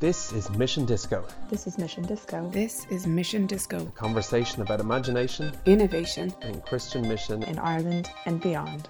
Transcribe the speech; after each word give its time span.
This 0.00 0.32
is 0.32 0.48
Mission 0.50 0.86
Disco, 0.86 1.26
This 1.50 1.66
is 1.66 1.76
Mission 1.76 2.04
Disco. 2.04 2.48
This 2.50 2.86
is 2.90 3.06
Mission 3.06 3.46
Disco. 3.46 3.78
a 3.86 3.90
conversation 3.90 4.62
about 4.62 4.80
imagination 4.80 5.52
Innovation. 5.66 6.34
and 6.40 6.64
Christian 6.64 7.06
mission. 7.06 7.42
in 7.42 7.58
Ireland 7.58 8.10
and 8.24 8.40
beyond. 8.40 8.88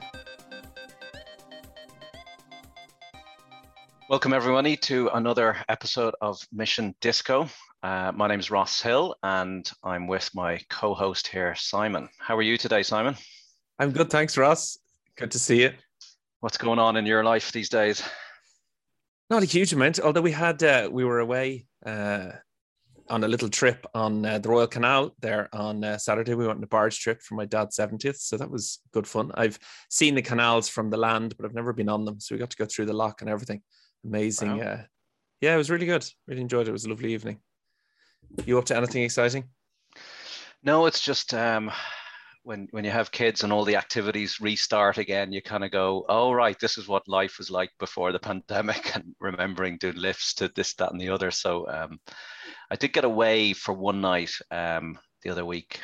Welcome, 4.08 4.32
everybody, 4.32 4.76
to 4.78 5.08
another 5.14 5.56
episode 5.68 6.14
of 6.20 6.46
Mission 6.52 6.94
Disco. 7.00 7.48
Uh, 7.82 8.12
my 8.14 8.28
name 8.28 8.40
is 8.40 8.50
Ross 8.50 8.80
Hill, 8.80 9.16
and 9.22 9.70
I'm 9.82 10.06
with 10.06 10.30
my 10.34 10.60
co 10.68 10.94
host 10.94 11.26
here, 11.26 11.54
Simon. 11.56 12.08
How 12.18 12.36
are 12.36 12.42
you 12.42 12.56
today, 12.56 12.82
Simon? 12.84 13.16
I'm 13.78 13.90
good, 13.92 14.10
thanks, 14.10 14.36
Ross. 14.36 14.78
Good 15.16 15.30
to 15.32 15.38
see 15.40 15.62
you. 15.62 15.70
What's 16.40 16.56
going 16.56 16.78
on 16.78 16.96
in 16.96 17.04
your 17.06 17.24
life 17.24 17.50
these 17.52 17.68
days? 17.68 18.02
Not 19.30 19.44
a 19.44 19.46
huge 19.46 19.72
amount, 19.72 20.00
although 20.00 20.20
we 20.20 20.32
had 20.32 20.60
uh, 20.62 20.88
we 20.90 21.04
were 21.04 21.20
away 21.20 21.66
uh, 21.86 22.32
on 23.08 23.22
a 23.22 23.28
little 23.28 23.48
trip 23.48 23.86
on 23.94 24.26
uh, 24.26 24.38
the 24.38 24.48
Royal 24.48 24.66
Canal 24.66 25.14
there 25.20 25.48
on 25.52 25.84
uh, 25.84 25.98
Saturday. 25.98 26.34
We 26.34 26.48
went 26.48 26.58
on 26.58 26.64
a 26.64 26.66
barge 26.66 26.98
trip 26.98 27.22
for 27.22 27.36
my 27.36 27.44
dad's 27.44 27.76
70th, 27.76 28.16
so 28.16 28.36
that 28.36 28.50
was 28.50 28.80
good 28.92 29.06
fun. 29.06 29.30
I've 29.34 29.58
seen 29.88 30.16
the 30.16 30.22
canals 30.22 30.68
from 30.68 30.90
the 30.90 30.96
land, 30.96 31.36
but 31.36 31.46
I've 31.46 31.54
never 31.54 31.72
been 31.72 31.88
on 31.88 32.04
them, 32.04 32.18
so 32.18 32.34
we 32.34 32.40
got 32.40 32.50
to 32.50 32.56
go 32.56 32.64
through 32.64 32.86
the 32.86 32.92
lock 32.92 33.20
and 33.20 33.30
everything. 33.30 33.62
Amazing. 34.04 34.56
Wow. 34.56 34.64
Uh, 34.64 34.82
yeah, 35.40 35.54
it 35.54 35.58
was 35.58 35.70
really 35.70 35.86
good. 35.86 36.04
Really 36.26 36.40
enjoyed 36.40 36.66
it. 36.66 36.70
It 36.70 36.72
was 36.72 36.84
a 36.84 36.90
lovely 36.90 37.12
evening. 37.12 37.38
You 38.46 38.58
up 38.58 38.64
to 38.66 38.76
anything 38.76 39.04
exciting? 39.04 39.44
No, 40.64 40.86
it's 40.86 41.00
just 41.00 41.34
um, 41.34 41.70
when 42.42 42.68
when 42.70 42.84
you 42.84 42.90
have 42.90 43.10
kids 43.10 43.42
and 43.42 43.52
all 43.52 43.64
the 43.64 43.76
activities 43.76 44.40
restart 44.40 44.98
again, 44.98 45.32
you 45.32 45.42
kind 45.42 45.64
of 45.64 45.70
go, 45.70 46.04
"Oh, 46.08 46.32
right, 46.32 46.58
this 46.58 46.78
is 46.78 46.88
what 46.88 47.08
life 47.08 47.38
was 47.38 47.50
like 47.50 47.70
before 47.78 48.12
the 48.12 48.18
pandemic," 48.30 48.94
and 48.94 49.14
remembering 49.20 49.78
doing 49.78 49.96
lifts 49.96 50.34
to 50.34 50.48
this, 50.48 50.74
that, 50.74 50.92
and 50.92 51.00
the 51.00 51.10
other. 51.10 51.30
So 51.30 51.68
um, 51.68 52.00
I 52.70 52.76
did 52.76 52.92
get 52.92 53.04
away 53.04 53.52
for 53.52 53.72
one 53.72 54.00
night 54.00 54.32
um, 54.50 54.98
the 55.22 55.30
other 55.30 55.44
week 55.44 55.80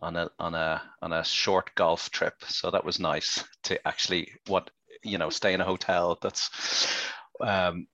on 0.00 0.16
a 0.16 0.30
on 0.38 0.54
a 0.54 0.82
on 1.02 1.12
a 1.12 1.24
short 1.24 1.74
golf 1.74 2.10
trip. 2.10 2.34
So 2.46 2.70
that 2.70 2.84
was 2.84 2.98
nice 2.98 3.44
to 3.64 3.86
actually 3.86 4.32
what 4.46 4.70
you 5.04 5.18
know 5.18 5.30
stay 5.30 5.52
in 5.54 5.60
a 5.60 5.64
hotel. 5.64 6.18
That's 6.22 6.50
um, 7.40 7.86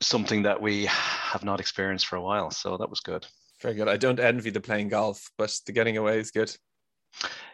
something 0.00 0.42
that 0.42 0.60
we 0.60 0.86
have 0.86 1.44
not 1.44 1.60
experienced 1.60 2.06
for 2.06 2.16
a 2.16 2.22
while. 2.22 2.50
So 2.50 2.76
that 2.76 2.90
was 2.90 3.00
good. 3.00 3.26
Very 3.62 3.74
good. 3.74 3.88
I 3.88 3.96
don't 3.96 4.20
envy 4.20 4.50
the 4.50 4.60
playing 4.60 4.88
golf, 4.88 5.30
but 5.38 5.56
the 5.66 5.72
getting 5.72 5.96
away 5.96 6.18
is 6.18 6.32
good. 6.32 6.54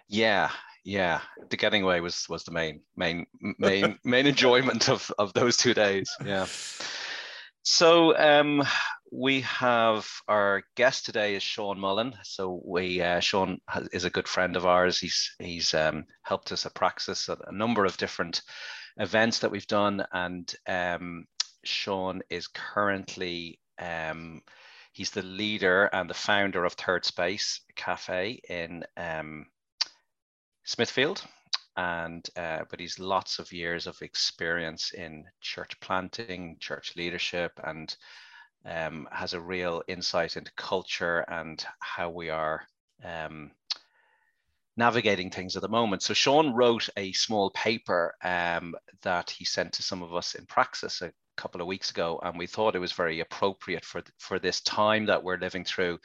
Yeah, 0.09 0.51
yeah. 0.85 1.21
The 1.51 1.57
getting 1.57 1.83
away 1.83 2.01
was 2.01 2.27
was 2.29 2.45
the 2.45 2.53
main 2.53 2.81
main 2.97 3.27
main 3.59 3.99
main 4.05 4.27
enjoyment 4.27 4.89
of 4.89 5.11
of 5.19 5.33
those 5.35 5.57
two 5.57 5.75
days. 5.75 6.11
Yeah. 6.25 6.47
So 7.71 8.17
um, 8.17 8.63
we 9.13 9.43
have 9.43 10.09
our 10.27 10.63
guest 10.75 11.05
today 11.05 11.35
is 11.35 11.43
Sean 11.43 11.79
Mullen. 11.79 12.15
So 12.23 12.63
we 12.65 13.03
uh, 13.03 13.21
Sean 13.21 13.59
has, 13.69 13.89
is 13.89 14.05
a 14.07 14.11
good 14.11 14.27
friend 14.27 14.57
of 14.57 14.65
ours. 14.65 14.99
He's 14.99 15.35
he's 15.39 15.75
um, 15.75 16.05
helped 16.23 16.51
us 16.51 16.65
at 16.65 16.75
Praxis 16.75 17.29
at 17.29 17.39
a 17.47 17.55
number 17.55 17.85
of 17.85 17.99
different 17.99 18.41
events 18.97 19.41
that 19.41 19.51
we've 19.51 19.67
done, 19.67 20.03
and 20.13 20.53
um, 20.67 21.27
Sean 21.63 22.23
is 22.31 22.49
currently 22.49 23.61
um, 23.79 24.41
he's 24.99 25.11
the 25.13 25.23
leader 25.23 25.85
and 25.93 26.11
the 26.11 26.15
founder 26.15 26.65
of 26.65 26.73
Third 26.73 27.05
Space 27.05 27.61
Cafe 27.77 28.41
in 28.49 28.83
um, 28.97 29.47
Smithfield. 30.65 31.23
And 31.77 32.29
uh, 32.37 32.65
but 32.69 32.81
he's 32.81 32.99
lots 32.99 33.39
of 33.39 33.53
years 33.53 33.87
of 33.87 34.03
experience 34.03 34.91
in 34.91 35.25
church 35.41 35.79
planting, 35.79 36.57
church 36.59 36.97
leadership, 36.97 37.53
and 37.63 37.97
um, 38.67 39.09
has 39.13 39.35
a 39.35 39.41
real 39.41 39.85
insight 39.87 40.37
into 40.37 40.51
culture 40.57 41.21
and 41.29 41.65
how 41.79 42.11
we 42.11 42.31
are 42.31 42.63
um, 43.05 43.53
navigating 44.77 45.31
things 45.31 45.55
at 45.55 45.63
the 45.63 45.69
moment. 45.69 46.03
So 46.03 46.13
Sean 46.13 46.53
wrote 46.55 46.89
a 46.97 47.13
small 47.13 47.51
paper 47.51 48.17
um, 48.25 48.75
that 49.03 49.31
he 49.31 49.45
sent 49.45 49.75
to 49.75 49.83
some 49.85 50.03
of 50.03 50.13
us 50.13 50.35
in 50.35 50.45
Praxis 50.47 51.03
a 51.03 51.13
couple 51.39 51.61
of 51.61 51.67
weeks 51.67 51.91
ago, 51.91 52.21
and 52.23 52.39
we 52.39 52.47
thought 52.47 52.75
it 52.75 52.81
was 52.81 52.93
very 52.93 53.21
appropriate 53.21 53.85
for 53.85 54.03
for 54.19 54.39
this 54.39 54.61
time 54.61 55.07
that 55.07 55.23
we're 55.23 55.39
living 55.39 55.65
through. 55.65 55.99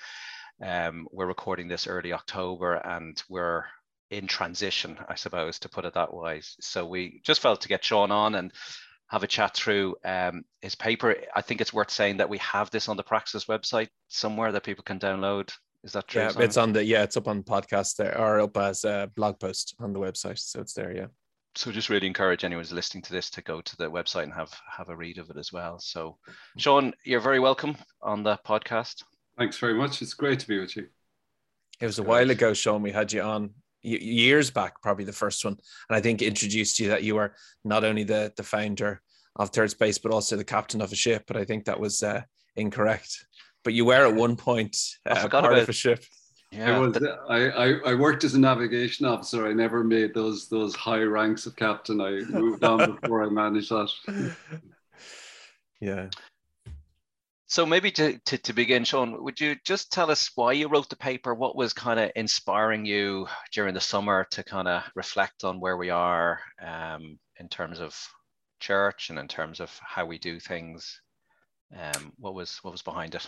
Um, 0.62 1.08
we're 1.12 1.26
recording 1.26 1.68
this 1.68 1.88
early 1.88 2.14
October, 2.14 2.76
and 2.76 3.22
we're 3.28 3.66
in 4.12 4.28
transition, 4.28 4.98
I 5.10 5.16
suppose, 5.16 5.60
to 5.60 5.70
put 5.70 5.86
it 5.86 5.96
that 5.96 6.14
way. 6.14 6.42
So 6.60 6.86
we 6.86 7.22
just 7.24 7.42
felt 7.42 7.62
to 7.62 7.68
get 7.68 7.84
Sean 7.84 8.12
on 8.12 8.36
and 8.36 8.54
have 9.08 9.24
a 9.24 9.28
chat 9.28 9.56
through 9.56 9.96
um, 10.06 10.44
his 10.62 10.76
paper. 10.76 11.16
I 11.36 11.42
think 11.42 11.62
it's 11.62 11.74
worth 11.74 11.92
saying 11.92 12.18
that 12.18 12.30
we 12.30 12.38
have 12.38 12.70
this 12.70 12.88
on 12.88 12.98
the 12.98 13.04
Praxis 13.04 13.46
website 13.46 13.90
somewhere 14.08 14.52
that 14.52 14.64
people 14.64 14.84
can 14.84 15.00
download. 15.00 15.52
Is 15.84 15.94
that 15.94 16.08
true? 16.08 16.22
Yeah, 16.22 16.30
Simon? 16.30 16.46
it's 16.46 16.58
on 16.58 16.74
the 16.74 16.86
yeah, 16.86 17.04
it's 17.04 17.18
up 17.18 17.28
on 17.28 17.44
podcast 17.44 17.98
there 17.98 18.18
or 18.18 18.40
up 18.40 18.56
as 18.58 18.86
a 18.86 19.12
blog 19.16 19.40
post 19.40 19.76
on 19.80 19.94
the 19.94 20.00
website. 20.00 20.40
So 20.40 20.62
it's 20.62 20.74
there, 20.74 20.96
yeah. 20.96 21.08
So 21.56 21.72
just 21.72 21.90
really 21.90 22.08
encourage 22.08 22.44
anyone 22.44 22.64
who's 22.64 22.72
listening 22.72 23.03
to 23.03 23.14
this 23.14 23.30
to 23.31 23.41
go 23.41 23.62
to 23.62 23.78
the 23.78 23.90
website 23.90 24.24
and 24.24 24.34
have 24.34 24.53
have 24.69 24.90
a 24.90 24.96
read 24.96 25.18
of 25.18 25.30
it 25.30 25.38
as 25.38 25.52
well. 25.52 25.80
So, 25.80 26.18
Sean, 26.58 26.94
you're 27.03 27.19
very 27.19 27.40
welcome 27.40 27.75
on 28.02 28.24
the 28.24 28.40
podcast. 28.46 29.03
Thanks 29.38 29.58
very 29.58 29.74
much. 29.74 30.02
It's 30.02 30.13
great 30.13 30.40
to 30.40 30.47
be 30.47 30.59
with 30.59 30.75
you. 30.75 30.88
It 31.80 31.86
was 31.86 32.00
a 32.00 32.03
while 32.03 32.30
ago, 32.30 32.53
Sean. 32.53 32.81
We 32.81 32.92
had 32.92 33.12
you 33.12 33.22
on 33.22 33.52
years 33.81 34.50
back, 34.50 34.81
probably 34.81 35.06
the 35.06 35.12
first 35.12 35.44
one, 35.44 35.58
and 35.90 35.97
I 35.97 36.02
think 36.02 36.22
introduced 36.22 36.80
you 36.80 36.90
that 36.90 37.03
you 37.03 37.16
were 37.16 37.36
not 37.63 37.84
only 37.84 38.03
the 38.03 38.34
the 38.36 38.44
founder 38.44 39.02
of 39.36 39.50
Third 39.50 39.72
Space, 39.72 39.97
but 39.97 40.12
also 40.12 40.36
the 40.36 40.44
captain 40.44 40.81
of 40.81 40.92
a 40.92 40.96
ship. 40.96 41.24
But 41.28 41.38
I 41.38 41.46
think 41.46 41.66
that 41.66 41.80
was 41.80 42.02
uh, 42.02 42.22
incorrect. 42.56 43.25
But 43.63 43.74
you 43.74 43.86
were 43.86 44.06
at 44.06 44.16
one 44.16 44.36
point 44.36 44.78
I 45.06 45.12
uh, 45.12 45.22
forgot 45.22 45.42
part 45.42 45.53
about 45.53 45.63
of 45.63 45.69
a 45.69 45.74
ship. 45.74 46.03
Yeah, 46.56 46.75
I 46.75 46.80
was 46.80 46.97
th- 46.97 47.12
I, 47.30 47.50
I, 47.50 47.68
I 47.91 47.94
worked 47.96 48.24
as 48.24 48.36
a 48.36 48.40
navigation 48.40 49.06
officer. 49.06 49.47
I 49.47 49.53
never 49.53 49.84
made 49.84 50.14
those 50.14 50.47
those 50.50 50.75
high 50.75 51.02
ranks 51.02 51.46
of 51.47 51.56
captain. 51.56 52.00
I 52.00 52.22
moved 52.30 52.64
on 52.64 52.97
before 53.02 53.24
I 53.24 53.30
managed 53.30 53.72
that. 53.72 54.36
Yeah. 55.80 56.09
So 57.47 57.66
maybe 57.66 57.92
to, 57.92 58.18
to, 58.25 58.38
to 58.40 58.53
begin, 58.53 58.84
Sean, 58.84 59.24
would 59.24 59.40
you 59.40 59.56
just 59.63 59.92
tell 59.92 60.09
us 60.09 60.31
why 60.34 60.53
you 60.53 60.68
wrote 60.68 60.90
the 60.90 60.96
paper? 60.96 61.36
What 61.36 61.56
was 61.56 61.72
kind 61.72 62.00
of 62.00 62.12
inspiring 62.16 62.86
you 62.86 63.28
during 63.52 63.75
the 63.75 63.80
summer 63.80 64.25
to 64.31 64.44
kind 64.44 64.68
of 64.68 64.84
reflect 64.96 65.44
on 65.44 65.59
where 65.59 65.78
we 65.78 65.92
are 65.92 66.40
um, 66.66 67.19
in 67.40 67.47
terms 67.50 67.80
of 67.80 67.96
church 68.59 69.12
and 69.12 69.19
in 69.19 69.28
terms 69.28 69.59
of 69.59 69.69
how 69.84 70.06
we 70.06 70.18
do 70.18 70.40
things? 70.40 71.00
Um, 71.78 72.13
what 72.18 72.34
was 72.34 72.58
what 72.63 72.72
was 72.72 72.81
behind 72.81 73.13
it? 73.13 73.28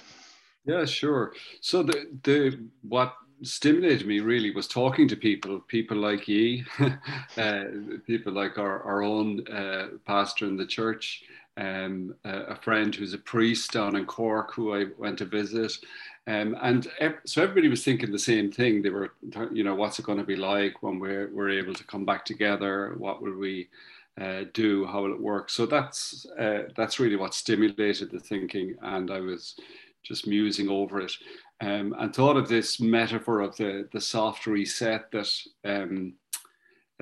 Yeah, 0.66 0.86
sure. 0.86 1.34
So 1.62 1.84
the 1.84 2.08
the 2.24 2.60
what 2.82 3.16
stimulated 3.44 4.08
me 4.08 4.20
really 4.20 4.52
was 4.52 4.68
talking 4.68 5.08
to 5.10 5.16
people, 5.16 5.60
people 5.68 5.98
like 5.98 6.28
ye, 6.28 6.64
uh, 7.38 7.64
people 8.08 8.34
like 8.34 8.58
our 8.58 8.82
our 8.84 9.04
own 9.04 9.48
uh, 9.48 9.90
pastor 10.06 10.46
in 10.48 10.58
the 10.58 10.66
church, 10.66 11.24
um, 11.58 12.16
a 12.24 12.56
friend 12.56 12.96
who's 12.96 13.14
a 13.14 13.18
priest 13.20 13.72
down 13.74 13.96
in 13.96 14.06
Cork 14.06 14.54
who 14.56 14.74
I 14.76 14.86
went 14.98 15.20
to 15.20 15.26
visit. 15.26 15.74
Um, 16.28 16.58
and 16.62 16.88
ev- 17.00 17.20
so 17.26 17.44
everybody 17.44 17.68
was 17.68 17.84
thinking 17.84 18.12
the 18.12 18.18
same 18.18 18.52
thing. 18.52 18.82
They 18.82 18.90
were, 18.90 19.14
you 19.52 19.64
know, 19.64 19.76
what's 19.76 20.00
it 20.00 20.06
going 20.06 20.18
to 20.18 20.24
be 20.24 20.36
like 20.36 20.82
when 20.82 20.98
we're, 21.00 21.30
we're 21.32 21.52
able 21.52 21.76
to 21.76 21.84
come 21.84 22.04
back 22.04 22.26
together? 22.26 22.96
What 22.98 23.22
will 23.22 23.38
we 23.38 23.70
uh, 24.20 24.46
do? 24.54 24.86
How 24.88 25.04
will 25.04 25.14
it 25.14 25.22
work? 25.22 25.52
So 25.52 25.68
that's 25.68 26.26
uh, 26.40 26.64
that's 26.76 27.00
really 27.00 27.16
what 27.16 27.34
stimulated 27.36 28.10
the 28.12 28.20
thinking, 28.20 28.76
and 28.82 29.12
I 29.12 29.20
was 29.20 29.56
just 30.06 30.28
musing 30.28 30.70
over 30.70 31.02
it, 31.02 31.12
um, 31.62 31.96
and 32.00 32.16
thought 32.16 32.38
of 32.38 32.48
this 32.48 32.80
metaphor 32.80 33.42
of 33.42 33.56
the 33.58 33.88
the 33.92 34.02
soft 34.02 34.46
reset 34.48 35.12
that 35.12 35.30
um, 35.66 36.14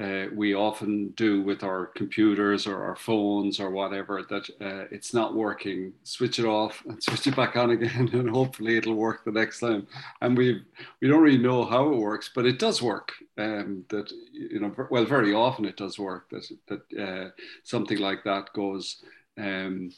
uh, 0.02 0.26
we 0.34 0.56
often 0.56 1.10
do 1.10 1.44
with 1.44 1.64
our 1.64 1.86
computers 1.86 2.66
or 2.66 2.84
our 2.84 2.96
phones 2.96 3.60
or 3.60 3.70
whatever. 3.70 4.24
That 4.28 4.50
uh, 4.60 4.88
it's 4.90 5.14
not 5.14 5.36
working, 5.36 5.94
switch 6.04 6.40
it 6.40 6.46
off 6.46 6.84
and 6.88 7.02
switch 7.04 7.28
it 7.28 7.36
back 7.36 7.56
on 7.56 7.72
again, 7.72 8.10
and 8.12 8.30
hopefully 8.30 8.78
it'll 8.78 8.96
work 8.96 9.24
the 9.24 9.32
next 9.32 9.60
time. 9.60 9.86
And 10.22 10.36
we 10.36 10.64
we 11.00 11.08
don't 11.08 11.22
really 11.22 11.38
know 11.38 11.64
how 11.64 11.90
it 11.90 11.98
works, 11.98 12.32
but 12.34 12.48
it 12.48 12.58
does 12.58 12.82
work. 12.82 13.12
Um, 13.38 13.86
that 13.90 14.12
you 14.32 14.60
know, 14.60 14.74
well, 14.90 15.06
very 15.06 15.34
often 15.34 15.66
it 15.66 15.78
does 15.78 16.00
work. 16.00 16.30
That 16.32 16.50
that 16.68 17.00
uh, 17.00 17.30
something 17.64 18.00
like 18.00 18.24
that 18.24 18.52
goes. 18.54 19.04
Um, 19.38 19.92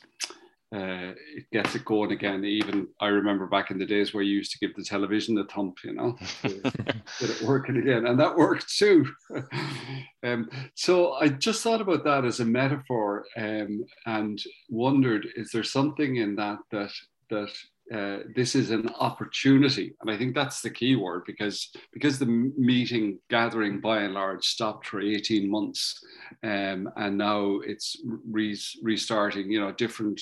uh, 0.74 1.14
it 1.36 1.46
gets 1.52 1.76
it 1.76 1.86
going 1.86 2.12
again. 2.12 2.44
Even 2.44 2.88
I 3.00 3.08
remember 3.08 3.46
back 3.46 3.72
in 3.72 3.78
the 3.78 3.86
days 3.86 4.14
where 4.14 4.24
you 4.24 4.36
used 4.36 4.52
to 4.52 4.60
give 4.60 4.76
the 4.76 4.84
television 4.84 5.38
a 5.38 5.46
thump, 5.46 5.78
you 5.84 5.94
know, 5.94 6.18
get 6.44 7.30
it 7.30 7.42
working 7.44 7.78
again, 7.78 8.08
and 8.08 8.20
that 8.20 8.36
worked 8.36 8.68
too. 8.76 9.06
um, 10.24 10.50
so 10.74 11.14
I 11.14 11.30
just 11.30 11.62
thought 11.62 11.82
about 11.82 12.04
that 12.06 12.26
as 12.26 12.40
a 12.40 12.46
metaphor 12.46 13.26
um, 13.38 13.86
and 14.06 14.42
wondered: 14.70 15.28
is 15.36 15.52
there 15.52 15.64
something 15.64 16.16
in 16.18 16.36
that 16.38 16.60
that 16.72 16.92
that 17.30 17.52
uh, 17.94 18.24
this 18.36 18.56
is 18.56 18.72
an 18.72 18.90
opportunity, 19.00 19.96
and 20.02 20.10
I 20.10 20.18
think 20.18 20.34
that's 20.34 20.62
the 20.62 20.72
key 20.72 20.96
word 20.96 21.22
because 21.28 21.70
because 21.94 22.18
the 22.18 22.52
meeting 22.58 23.20
gathering 23.30 23.80
by 23.80 24.00
and 24.00 24.16
large 24.16 24.44
stopped 24.44 24.88
for 24.88 25.00
eighteen 25.00 25.50
months, 25.50 26.04
um, 26.44 26.90
and 26.96 27.20
now 27.20 27.60
it's 27.64 27.96
re- 28.28 28.58
restarting. 28.82 29.52
You 29.52 29.60
know, 29.60 29.72
different 29.72 30.20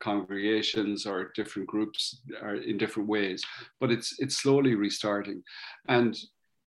congregations 0.00 1.06
or 1.06 1.32
different 1.34 1.68
groups 1.68 2.22
are 2.42 2.56
in 2.56 2.78
different 2.78 3.08
ways, 3.08 3.44
but 3.80 3.90
it's 3.90 4.18
it's 4.18 4.36
slowly 4.36 4.74
restarting, 4.74 5.42
and 5.88 6.16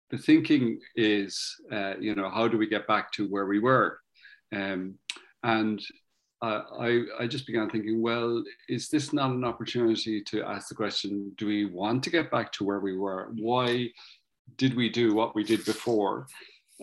the 0.10 0.18
thinking 0.18 0.80
is, 0.96 1.56
uh, 1.72 1.96
you 2.00 2.16
know, 2.16 2.30
how 2.30 2.48
do 2.48 2.58
we 2.58 2.68
get 2.68 2.88
back 2.88 3.12
to 3.12 3.28
where 3.28 3.46
we 3.46 3.60
were, 3.60 4.00
um, 4.56 4.96
and 5.44 5.82
I, 6.42 7.02
I 7.20 7.28
just 7.28 7.48
began 7.48 7.70
thinking, 7.70 8.02
well, 8.02 8.44
is 8.70 8.90
this 8.90 9.12
not 9.12 9.32
an 9.32 9.44
opportunity 9.44 10.22
to 10.26 10.44
ask 10.44 10.70
the 10.70 10.76
question, 10.76 11.32
do 11.36 11.48
we 11.48 11.66
want 11.66 12.04
to 12.04 12.10
get 12.12 12.30
back 12.30 12.52
to 12.54 12.64
where 12.64 12.80
we 12.80 12.96
were? 12.96 13.32
Why 13.36 13.90
did 14.58 14.76
we 14.76 14.90
do 14.90 15.16
what 15.16 15.36
we 15.36 15.44
did 15.44 15.66
before? 15.66 16.28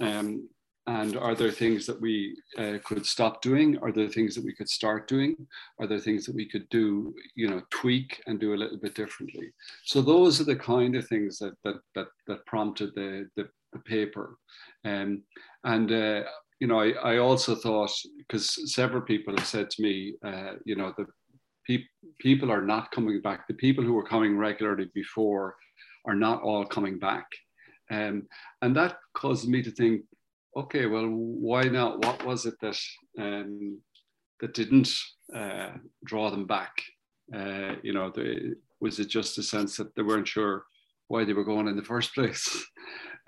Um, 0.00 0.48
and 0.86 1.16
are 1.16 1.34
there 1.34 1.50
things 1.50 1.86
that 1.86 1.98
we 2.00 2.36
uh, 2.58 2.78
could 2.84 3.06
stop 3.06 3.40
doing? 3.40 3.78
Are 3.78 3.90
there 3.90 4.08
things 4.08 4.34
that 4.34 4.44
we 4.44 4.52
could 4.52 4.68
start 4.68 5.08
doing? 5.08 5.46
Are 5.80 5.86
there 5.86 5.98
things 5.98 6.26
that 6.26 6.34
we 6.34 6.46
could 6.46 6.68
do, 6.68 7.14
you 7.34 7.48
know, 7.48 7.62
tweak 7.70 8.22
and 8.26 8.38
do 8.38 8.52
a 8.52 8.56
little 8.56 8.76
bit 8.76 8.94
differently? 8.94 9.50
So 9.84 10.02
those 10.02 10.40
are 10.40 10.44
the 10.44 10.56
kind 10.56 10.94
of 10.96 11.08
things 11.08 11.38
that 11.38 11.54
that 11.64 11.76
that, 11.94 12.08
that 12.26 12.46
prompted 12.46 12.94
the, 12.94 13.28
the, 13.36 13.48
the 13.72 13.78
paper. 13.80 14.36
Um, 14.84 15.22
and 15.64 15.90
uh, 15.90 16.22
you 16.60 16.66
know, 16.66 16.80
I, 16.80 16.90
I 16.90 17.18
also 17.18 17.54
thought 17.54 17.90
because 18.18 18.72
several 18.72 19.02
people 19.02 19.34
have 19.36 19.46
said 19.46 19.70
to 19.70 19.82
me, 19.82 20.14
uh, 20.24 20.52
you 20.66 20.76
know, 20.76 20.92
the 20.98 21.06
pe- 21.66 21.88
people 22.18 22.52
are 22.52 22.62
not 22.62 22.90
coming 22.90 23.22
back. 23.22 23.48
The 23.48 23.54
people 23.54 23.84
who 23.84 23.94
were 23.94 24.06
coming 24.06 24.36
regularly 24.36 24.90
before 24.94 25.56
are 26.04 26.14
not 26.14 26.42
all 26.42 26.66
coming 26.66 26.98
back. 26.98 27.26
Um, 27.90 28.26
and 28.62 28.74
that 28.76 28.98
caused 29.14 29.48
me 29.48 29.62
to 29.62 29.70
think, 29.70 30.02
okay, 30.56 30.86
well, 30.86 31.06
why 31.08 31.62
not? 31.64 32.04
What 32.04 32.24
was 32.24 32.46
it 32.46 32.54
that 32.60 32.78
um, 33.18 33.80
that 34.40 34.54
didn't 34.54 34.90
uh, 35.34 35.70
draw 36.04 36.30
them 36.30 36.46
back? 36.46 36.72
Uh, 37.34 37.76
you 37.82 37.92
know, 37.92 38.12
was 38.80 38.98
it 38.98 39.08
just 39.08 39.38
a 39.38 39.42
sense 39.42 39.76
that 39.76 39.94
they 39.94 40.02
weren't 40.02 40.28
sure 40.28 40.64
why 41.08 41.24
they 41.24 41.32
were 41.32 41.44
going 41.44 41.68
in 41.68 41.76
the 41.76 41.82
first 41.82 42.14
place? 42.14 42.64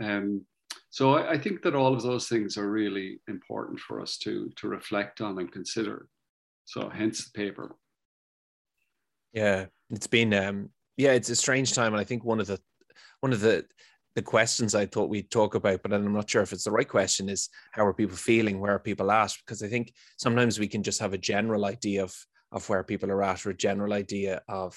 um, 0.02 0.44
so 0.90 1.14
I, 1.14 1.32
I, 1.32 1.38
think 1.38 1.62
that 1.62 1.75
all 1.75 1.94
of 1.94 2.02
those 2.02 2.28
things 2.28 2.56
are 2.56 2.70
really 2.70 3.20
important 3.29 3.81
for 3.81 4.00
us 4.00 4.19
to 4.19 4.50
to 4.56 4.69
reflect 4.69 5.20
on 5.20 5.38
and 5.38 5.50
consider. 5.50 6.08
So 6.64 6.88
hence 6.88 7.25
the 7.25 7.38
paper. 7.38 7.76
Yeah, 9.32 9.67
it's 9.90 10.06
been 10.06 10.32
um, 10.34 10.70
yeah, 10.96 11.12
it's 11.12 11.31
a 11.31 11.37
strange 11.37 11.75
time, 11.75 11.93
and 11.93 12.00
I 12.00 12.05
think 12.05 12.25
one 12.25 12.40
of 12.40 12.46
the 12.46 12.61
one 13.20 13.32
of 13.32 13.40
the 13.40 13.67
the 14.16 14.22
questions 14.22 14.74
I 14.74 14.86
thought 14.86 15.10
we'd 15.10 15.30
talk 15.30 15.54
about, 15.54 15.82
but 15.82 15.92
I'm 15.92 16.10
not 16.10 16.28
sure 16.28 16.40
if 16.40 16.54
it's 16.54 16.64
the 16.64 16.70
right 16.70 16.88
question, 16.88 17.28
is 17.28 17.50
how 17.72 17.84
are 17.84 17.92
people 17.92 18.16
feeling? 18.16 18.58
Where 18.58 18.72
are 18.72 18.78
people 18.78 19.10
at? 19.10 19.36
Because 19.44 19.62
I 19.62 19.68
think 19.68 19.92
sometimes 20.16 20.58
we 20.58 20.68
can 20.68 20.82
just 20.82 21.00
have 21.00 21.12
a 21.12 21.18
general 21.18 21.66
idea 21.66 22.02
of 22.02 22.16
of 22.50 22.66
where 22.68 22.82
people 22.82 23.10
are 23.10 23.22
at, 23.22 23.44
or 23.44 23.50
a 23.50 23.56
general 23.56 23.92
idea 23.92 24.40
of 24.48 24.74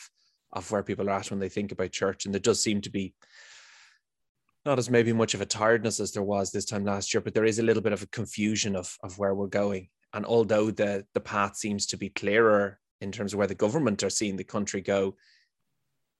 of 0.51 0.69
where 0.69 0.83
people 0.83 1.09
are 1.09 1.13
at 1.13 1.31
when 1.31 1.39
they 1.39 1.47
think 1.47 1.71
about 1.71 1.91
church. 1.91 2.25
And 2.25 2.33
there 2.33 2.41
does 2.41 2.61
seem 2.61 2.81
to 2.81 2.89
be 2.89 3.13
not 4.65 4.77
as 4.77 4.89
maybe 4.89 5.13
much 5.13 5.33
of 5.33 5.41
a 5.41 5.45
tiredness 5.45 6.01
as 6.01 6.11
there 6.11 6.21
was 6.21 6.51
this 6.51 6.65
time 6.65 6.83
last 6.83 7.13
year, 7.13 7.21
but 7.21 7.33
there 7.33 7.45
is 7.45 7.59
a 7.59 7.63
little 7.63 7.81
bit 7.81 7.93
of 7.93 8.03
a 8.03 8.07
confusion 8.07 8.75
of 8.75 8.93
of 9.03 9.17
where 9.17 9.33
we're 9.33 9.47
going. 9.47 9.87
And 10.13 10.25
although 10.25 10.69
the 10.69 11.05
the 11.13 11.21
path 11.21 11.55
seems 11.55 11.85
to 11.87 11.97
be 11.97 12.09
clearer 12.09 12.77
in 12.99 13.13
terms 13.13 13.31
of 13.31 13.37
where 13.37 13.47
the 13.47 13.55
government 13.55 14.03
are 14.03 14.09
seeing 14.09 14.35
the 14.35 14.43
country 14.43 14.81
go, 14.81 15.15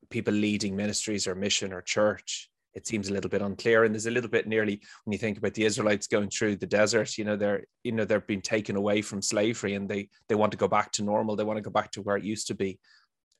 people 0.10 0.33
leading 0.33 0.77
ministries 0.77 1.27
or 1.27 1.36
mission 1.36 1.74
or 1.74 1.81
church 1.81 2.50
it 2.74 2.88
seems 2.88 3.10
a 3.10 3.13
little 3.13 3.30
bit 3.30 3.42
unclear. 3.42 3.83
And 3.83 3.94
there's 3.94 4.06
a 4.06 4.12
little 4.12 4.30
bit 4.30 4.48
nearly 4.48 4.81
when 5.04 5.12
you 5.12 5.18
think 5.18 5.38
about 5.38 5.54
the 5.54 5.66
Israelites 5.66 6.07
going 6.07 6.30
through 6.30 6.57
the 6.57 6.68
desert, 6.68 7.18
you 7.18 7.24
know, 7.24 7.36
they're 7.36 7.63
you 7.83 7.92
know 7.92 8.06
they're 8.06 8.21
being 8.21 8.42
taken 8.42 8.75
away 8.75 9.01
from 9.01 9.21
slavery 9.21 9.75
and 9.75 9.89
they 9.89 10.10
they 10.27 10.36
want 10.36 10.51
to 10.51 10.57
go 10.57 10.68
back 10.68 10.92
to 10.94 11.04
normal. 11.04 11.36
They 11.36 11.44
want 11.44 11.57
to 11.57 11.63
go 11.63 11.71
back 11.71 11.92
to 11.92 12.01
where 12.01 12.18
it 12.18 12.24
used 12.24 12.48
to 12.48 12.56
be, 12.56 12.80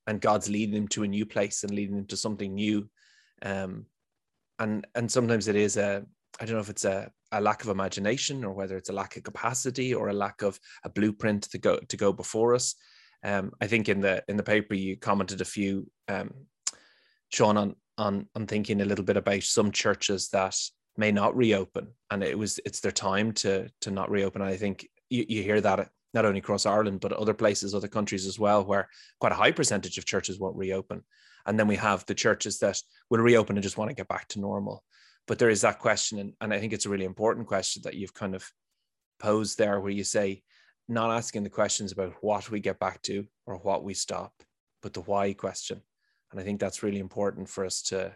and 0.08 0.22
God's 0.22 0.50
leading 0.50 0.76
them 0.76 0.88
to 0.90 1.04
a 1.04 1.08
new 1.08 1.26
place 1.26 1.64
and 1.64 1.74
leading 1.74 1.96
them 1.96 2.08
to 2.08 2.18
something 2.18 2.54
new. 2.54 2.90
Um, 3.42 3.86
and 4.58 4.86
and 4.96 5.12
sometimes 5.12 5.48
it 5.48 5.56
is 5.56 5.78
a 5.78 6.06
I 6.40 6.46
don't 6.46 6.56
know 6.56 6.62
if 6.62 6.70
it's 6.70 6.86
a, 6.86 7.12
a 7.32 7.42
lack 7.42 7.64
of 7.64 7.70
imagination 7.70 8.44
or 8.44 8.54
whether 8.54 8.78
it's 8.78 8.90
a 8.90 8.94
lack 8.94 9.18
of 9.18 9.24
capacity 9.24 9.94
or 9.94 10.10
a 10.10 10.14
lack 10.14 10.42
of 10.42 10.60
a 10.84 10.90
blueprint 10.90 11.44
to 11.52 11.58
go 11.58 11.78
to 11.78 11.98
go 11.98 12.14
before 12.14 12.56
us. 12.56 12.76
Um, 13.24 13.52
I 13.60 13.68
think 13.68 13.90
in 13.90 14.00
the 14.00 14.24
in 14.28 14.38
the 14.38 14.44
paper 14.44 14.74
you 14.74 14.96
commented 14.98 15.42
a 15.42 15.46
few, 15.46 15.90
um, 16.08 16.32
Sean, 17.30 17.58
on 17.58 17.76
on 18.00 18.28
on 18.36 18.48
thinking 18.48 18.82
a 18.82 18.86
little 18.86 19.06
bit 19.06 19.18
about 19.18 19.44
some 19.44 19.72
churches 19.72 20.30
that 20.30 20.56
may 20.98 21.12
not 21.12 21.36
reopen 21.36 21.88
and 22.10 22.24
it 22.24 22.38
was 22.38 22.60
it's 22.66 22.80
their 22.80 22.92
time 22.92 23.32
to 23.34 23.70
to 23.82 23.92
not 23.92 24.10
reopen. 24.10 24.42
And 24.42 24.50
i 24.50 24.58
think 24.58 24.88
you, 25.10 25.26
you 25.28 25.44
hear 25.44 25.62
that 25.62 25.90
not 26.14 26.26
only 26.26 26.40
across 26.40 26.66
ireland 26.66 27.02
but 27.02 27.14
other 27.14 27.34
places 27.34 27.76
other 27.76 27.88
countries 27.88 28.26
as 28.26 28.40
well 28.40 28.66
where 28.66 28.90
quite 29.20 29.32
a 29.32 29.36
high 29.36 29.52
percentage 29.52 29.98
of 29.98 30.06
churches 30.06 30.40
won't 30.40 30.58
reopen. 30.58 31.04
And 31.46 31.58
then 31.58 31.68
we 31.68 31.78
have 31.78 32.06
the 32.06 32.16
churches 32.16 32.60
that 32.60 32.80
will 33.10 33.22
reopen 33.22 33.56
and 33.56 33.64
just 33.64 33.78
want 33.78 33.90
to 33.90 33.96
get 33.96 34.08
back 34.08 34.28
to 34.30 34.40
normal. 34.40 34.84
But 35.26 35.40
there 35.40 35.50
is 35.50 35.62
that 35.62 35.80
question 35.80 36.20
and, 36.20 36.34
and 36.42 36.54
i 36.54 36.60
think 36.60 36.74
it's 36.74 36.86
a 36.86 36.90
really 36.90 37.06
important 37.06 37.48
question 37.48 37.82
that 37.84 37.96
you've 37.96 38.14
kind 38.14 38.36
of 38.36 38.50
posed 39.20 39.58
there 39.58 39.80
where 39.80 39.92
you 39.92 40.04
say 40.04 40.42
not 40.88 41.12
asking 41.12 41.44
the 41.44 41.50
questions 41.50 41.92
about 41.92 42.14
what 42.22 42.50
we 42.50 42.60
get 42.60 42.80
back 42.80 43.02
to 43.04 43.26
or 43.46 43.58
what 43.58 43.84
we 43.84 43.94
stop 43.94 44.34
but 44.82 44.94
the 44.94 45.02
why 45.02 45.34
question 45.34 45.82
and 46.32 46.40
I 46.40 46.44
think 46.44 46.60
that's 46.60 46.84
really 46.84 47.00
important 47.00 47.50
for 47.50 47.66
us 47.66 47.82
to 47.84 48.14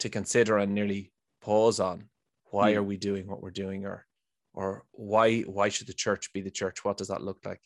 to 0.00 0.08
consider 0.08 0.58
and 0.58 0.74
nearly 0.74 1.12
pause 1.40 1.80
on 1.80 2.08
why 2.50 2.72
mm. 2.72 2.76
are 2.76 2.82
we 2.82 2.96
doing 2.96 3.26
what 3.26 3.42
we're 3.42 3.50
doing 3.50 3.86
or 3.86 4.06
or 4.54 4.84
why 4.92 5.40
why 5.40 5.68
should 5.68 5.86
the 5.86 5.94
church 5.94 6.32
be 6.32 6.40
the 6.40 6.50
church? 6.50 6.84
What 6.84 6.96
does 6.96 7.08
that 7.08 7.22
look 7.22 7.44
like? 7.44 7.60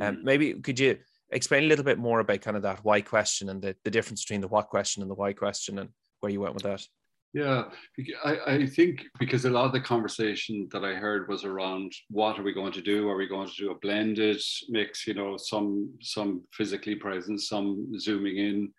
Um, 0.00 0.16
mm. 0.16 0.22
maybe 0.22 0.54
could 0.54 0.78
you 0.78 0.98
explain 1.30 1.64
a 1.64 1.66
little 1.66 1.84
bit 1.84 1.98
more 1.98 2.20
about 2.20 2.40
kind 2.40 2.56
of 2.56 2.62
that 2.62 2.84
why 2.84 3.00
question 3.00 3.48
and 3.48 3.62
the, 3.62 3.76
the 3.84 3.90
difference 3.90 4.24
between 4.24 4.40
the 4.40 4.48
what 4.48 4.68
question 4.68 5.02
and 5.02 5.10
the 5.10 5.14
why 5.14 5.32
question 5.32 5.78
and 5.78 5.90
where 6.20 6.32
you 6.32 6.40
went 6.40 6.54
with 6.54 6.64
that? 6.64 6.86
Yeah, 7.34 7.64
I, 8.22 8.38
I 8.46 8.66
think 8.66 9.04
because 9.18 9.46
a 9.46 9.50
lot 9.50 9.64
of 9.64 9.72
the 9.72 9.80
conversation 9.80 10.68
that 10.70 10.84
I 10.84 10.92
heard 10.92 11.28
was 11.28 11.44
around 11.44 11.90
what 12.10 12.38
are 12.38 12.42
we 12.42 12.52
going 12.52 12.72
to 12.72 12.82
do? 12.82 13.08
Are 13.08 13.16
we 13.16 13.26
going 13.26 13.48
to 13.48 13.56
do 13.56 13.70
a 13.70 13.78
blended 13.78 14.42
mix? 14.68 15.06
You 15.06 15.14
know, 15.14 15.38
some 15.38 15.94
some 16.02 16.42
physically 16.52 16.94
present, 16.94 17.40
some 17.40 17.98
zooming 17.98 18.36
in. 18.36 18.72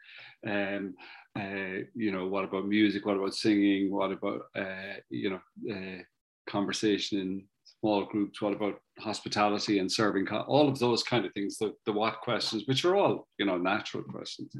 Um, 0.48 0.95
uh, 1.40 1.86
you 1.95 2.12
know, 2.12 2.28
what 2.28 2.44
about 2.44 2.68
music? 2.68 3.06
What 3.06 3.18
about 3.18 3.34
singing? 3.34 3.92
What 3.92 4.12
about 4.12 4.42
uh, 4.56 5.00
you 5.10 5.30
know 5.31 5.74
uh, 5.74 6.04
conversation 6.48 7.19
in 7.19 7.45
small 7.80 8.06
groups? 8.06 8.42
What 8.42 8.54
about 8.54 8.80
hospitality 9.00 9.80
and 9.80 9.92
serving? 9.92 10.28
All 10.30 10.68
of 10.68 10.80
those 10.80 11.01
kind 11.04 11.25
of 11.25 11.34
things. 11.34 11.57
The, 11.57 11.74
the 11.86 11.94
what 11.94 12.22
questions, 12.22 12.63
which 12.65 12.86
are 12.86 12.96
all 12.96 13.27
you 13.39 13.46
know 13.46 13.58
natural 13.58 14.03
questions. 14.03 14.53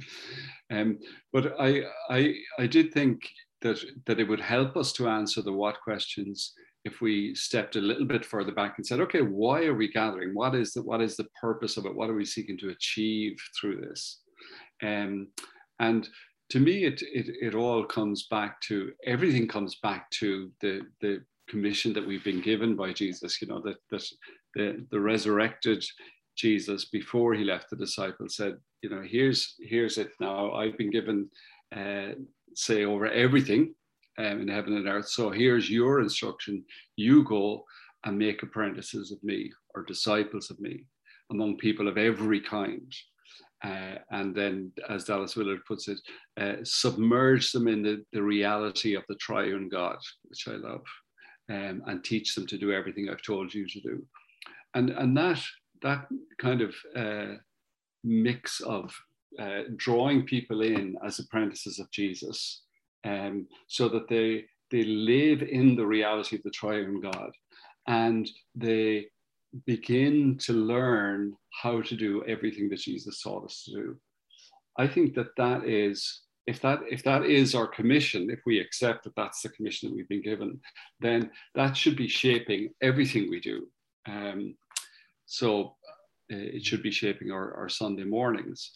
Um, 0.72 1.00
but 1.32 1.56
I 1.60 1.84
I 2.10 2.36
I 2.60 2.68
did 2.68 2.94
think 2.94 3.22
that, 3.62 3.80
that 4.06 4.20
it 4.20 4.28
would 4.28 4.42
help 4.42 4.78
us 4.78 4.94
to 4.94 5.08
answer 5.08 5.42
the 5.42 5.54
what 5.54 5.82
questions 5.82 6.54
if 6.86 7.02
we 7.02 7.34
stepped 7.34 7.76
a 7.76 7.82
little 7.82 8.06
bit 8.06 8.26
further 8.26 8.52
back 8.52 8.74
and 8.78 8.86
said, 8.86 9.00
okay, 9.00 9.22
why 9.22 9.64
are 9.66 9.74
we 9.74 9.92
gathering? 9.92 10.34
What 10.34 10.54
is 10.54 10.74
the, 10.74 10.82
what 10.82 11.02
is 11.02 11.16
the 11.16 11.28
purpose 11.40 11.78
of 11.78 11.86
it? 11.86 11.96
What 11.96 12.10
are 12.10 12.16
we 12.16 12.26
seeking 12.26 12.58
to 12.58 12.70
achieve 12.70 13.38
through 13.60 13.82
this? 13.82 14.20
Um, 14.84 15.30
and 15.80 16.08
to 16.50 16.60
me, 16.60 16.86
it, 16.86 17.02
it, 17.02 17.28
it 17.42 17.56
all 17.56 17.84
comes 17.84 18.28
back 18.30 18.62
to, 18.62 18.92
everything 19.06 19.48
comes 19.48 19.76
back 19.82 20.10
to 20.12 20.52
the, 20.62 20.82
the 21.02 21.24
commission 21.50 21.94
that 21.94 22.06
we've 22.06 22.24
been 22.24 22.42
given 22.42 22.76
by 22.76 22.94
Jesus, 22.94 23.42
you 23.42 23.48
know, 23.48 23.62
that, 23.62 23.78
that 23.90 24.04
the, 24.56 24.86
the 24.92 25.00
resurrected 25.00 25.84
Jesus 26.38 26.86
before 26.86 27.34
he 27.34 27.44
left 27.44 27.70
the 27.70 27.76
disciples 27.76 28.36
said, 28.36 28.58
you 28.82 28.90
know, 28.90 29.02
here's, 29.02 29.56
here's 29.62 29.98
it 29.98 30.12
now. 30.20 30.52
I've 30.54 30.78
been 30.78 30.92
given 30.92 31.30
uh, 31.76 32.14
say 32.56 32.86
over 32.86 33.08
everything 33.08 33.74
um, 34.18 34.42
in 34.42 34.48
heaven 34.48 34.76
and 34.76 34.88
earth. 34.88 35.10
So 35.10 35.32
here's 35.32 35.70
your 35.70 36.02
instruction. 36.02 36.64
You 36.96 37.24
go 37.24 37.64
and 38.06 38.18
make 38.18 38.44
apprentices 38.44 39.12
of 39.12 39.24
me 39.24 39.52
or 39.76 39.84
disciples 39.84 40.52
of 40.52 40.60
me 40.60 40.86
among 41.32 41.58
people 41.58 41.88
of 41.88 41.98
every 41.98 42.42
kind. 42.42 42.94
Uh, 43.64 43.96
and 44.12 44.36
then, 44.36 44.72
as 44.90 45.06
Dallas 45.06 45.36
Willard 45.36 45.64
puts 45.66 45.88
it, 45.88 46.00
uh, 46.38 46.56
submerge 46.64 47.52
them 47.52 47.68
in 47.68 47.82
the, 47.82 48.04
the 48.12 48.22
reality 48.22 48.96
of 48.96 49.04
the 49.08 49.16
triune 49.16 49.70
God, 49.70 49.98
which 50.24 50.48
I 50.48 50.56
love, 50.56 50.84
um, 51.50 51.82
and 51.88 52.04
teach 52.04 52.36
them 52.36 52.46
to 52.48 52.58
do 52.58 52.74
everything 52.74 53.10
I've 53.10 53.22
told 53.22 53.54
you 53.54 53.66
to 53.68 53.80
do. 53.80 54.06
And, 54.74 54.90
and 54.90 55.16
that, 55.16 55.42
that 55.82 56.08
kind 56.40 56.62
of 56.62 56.76
uh, 56.96 57.36
mix 58.04 58.60
of 58.60 58.94
uh, 59.40 59.62
drawing 59.78 60.26
people 60.26 60.62
in 60.62 60.98
as 61.06 61.20
apprentices 61.20 61.80
of 61.80 61.90
Jesus 61.92 62.64
um, 63.06 63.48
so 63.68 63.88
that 63.90 64.10
they, 64.10 64.46
they 64.72 64.84
live 64.84 65.42
in 65.42 65.76
the 65.76 65.86
reality 65.86 66.36
of 66.36 66.44
the 66.44 66.52
triune 66.52 67.00
God 67.00 67.32
and 67.88 68.30
they 68.56 69.08
begin 69.66 70.38
to 70.40 70.54
learn 70.54 71.34
how 71.62 71.82
to 71.82 71.96
do 71.96 72.24
everything 72.26 72.70
that 72.70 72.80
Jesus 72.80 73.22
taught 73.22 73.46
us 73.46 73.64
to 73.66 73.72
do. 73.72 73.98
I 74.78 74.88
think 74.88 75.14
that 75.16 75.36
that 75.38 75.66
is 75.66 76.22
if 76.48 76.62
that 76.62 76.80
if 76.90 77.04
that 77.04 77.24
is 77.26 77.56
our 77.56 77.68
commission 77.68 78.30
if 78.30 78.40
we 78.46 78.60
accept 78.60 79.04
that 79.04 79.16
that's 79.16 79.42
the 79.42 79.50
commission 79.50 79.88
that 79.88 79.96
we've 79.96 80.10
been 80.10 80.22
given 80.22 80.60
then 81.00 81.32
that 81.56 81.78
should 81.78 81.96
be 81.96 82.08
shaping 82.08 82.70
everything 82.82 83.30
we 83.30 83.40
do 83.40 83.66
um, 84.10 84.54
so 85.26 85.76
it 86.30 86.66
should 86.66 86.84
be 86.84 86.92
shaping 86.92 87.32
our, 87.32 87.54
our 87.56 87.70
Sunday 87.70 88.04
mornings. 88.04 88.72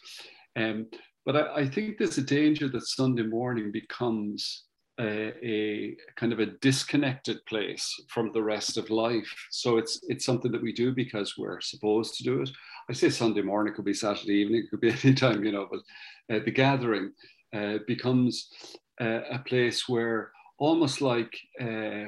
Um, 0.56 0.86
but 1.24 1.36
I, 1.36 1.62
I, 1.62 1.68
think 1.68 1.98
there's 1.98 2.18
a 2.18 2.22
danger 2.22 2.68
that 2.68 2.86
Sunday 2.86 3.22
morning 3.22 3.70
becomes 3.72 4.64
a, 5.00 5.46
a, 5.46 5.96
kind 6.16 6.32
of 6.32 6.40
a 6.40 6.46
disconnected 6.46 7.44
place 7.46 7.94
from 8.08 8.32
the 8.32 8.42
rest 8.42 8.76
of 8.76 8.90
life. 8.90 9.32
So 9.50 9.78
it's 9.78 10.00
it's 10.08 10.24
something 10.24 10.52
that 10.52 10.62
we 10.62 10.72
do 10.72 10.92
because 10.92 11.38
we're 11.38 11.60
supposed 11.60 12.14
to 12.16 12.24
do 12.24 12.42
it. 12.42 12.50
I 12.90 12.92
say 12.92 13.10
Sunday 13.10 13.42
morning, 13.42 13.72
it 13.72 13.76
could 13.76 13.84
be 13.84 13.94
Saturday 13.94 14.34
evening, 14.34 14.64
it 14.64 14.70
could 14.70 14.80
be 14.80 14.90
any 15.04 15.14
time, 15.14 15.44
you 15.44 15.52
know. 15.52 15.68
But 15.70 16.34
uh, 16.34 16.44
the 16.44 16.50
gathering 16.50 17.12
uh, 17.54 17.78
becomes 17.86 18.50
uh, 19.00 19.20
a 19.30 19.38
place 19.38 19.88
where 19.88 20.32
almost 20.58 21.00
like 21.00 21.38
uh, 21.60 22.06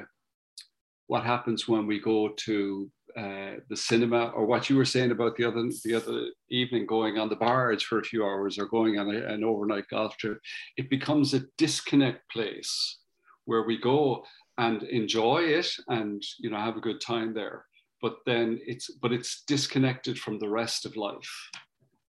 what 1.07 1.23
happens 1.23 1.67
when 1.67 1.87
we 1.87 1.99
go 1.99 2.29
to 2.29 2.89
uh, 3.17 3.59
the 3.69 3.77
cinema 3.77 4.27
or 4.29 4.45
what 4.45 4.69
you 4.69 4.75
were 4.75 4.85
saying 4.85 5.11
about 5.11 5.35
the 5.35 5.45
other 5.45 5.63
the 5.83 5.93
other 5.93 6.25
evening 6.49 6.85
going 6.85 7.17
on 7.17 7.29
the 7.29 7.35
barge 7.35 7.85
for 7.85 7.99
a 7.99 8.03
few 8.03 8.23
hours 8.23 8.57
or 8.57 8.65
going 8.65 8.99
on 8.99 9.13
a, 9.13 9.19
an 9.25 9.43
overnight 9.43 9.87
golf 9.89 10.15
trip 10.17 10.39
it 10.77 10.89
becomes 10.89 11.33
a 11.33 11.43
disconnect 11.57 12.21
place 12.31 12.99
where 13.45 13.63
we 13.63 13.77
go 13.77 14.23
and 14.57 14.83
enjoy 14.83 15.39
it 15.39 15.69
and 15.87 16.23
you 16.39 16.49
know 16.49 16.57
have 16.57 16.77
a 16.77 16.81
good 16.87 17.01
time 17.01 17.33
there. 17.33 17.65
But 18.01 18.17
then 18.25 18.59
it's 18.65 18.91
but 19.01 19.11
it's 19.11 19.43
disconnected 19.47 20.19
from 20.19 20.39
the 20.39 20.49
rest 20.49 20.85
of 20.85 20.95
life. 20.95 21.31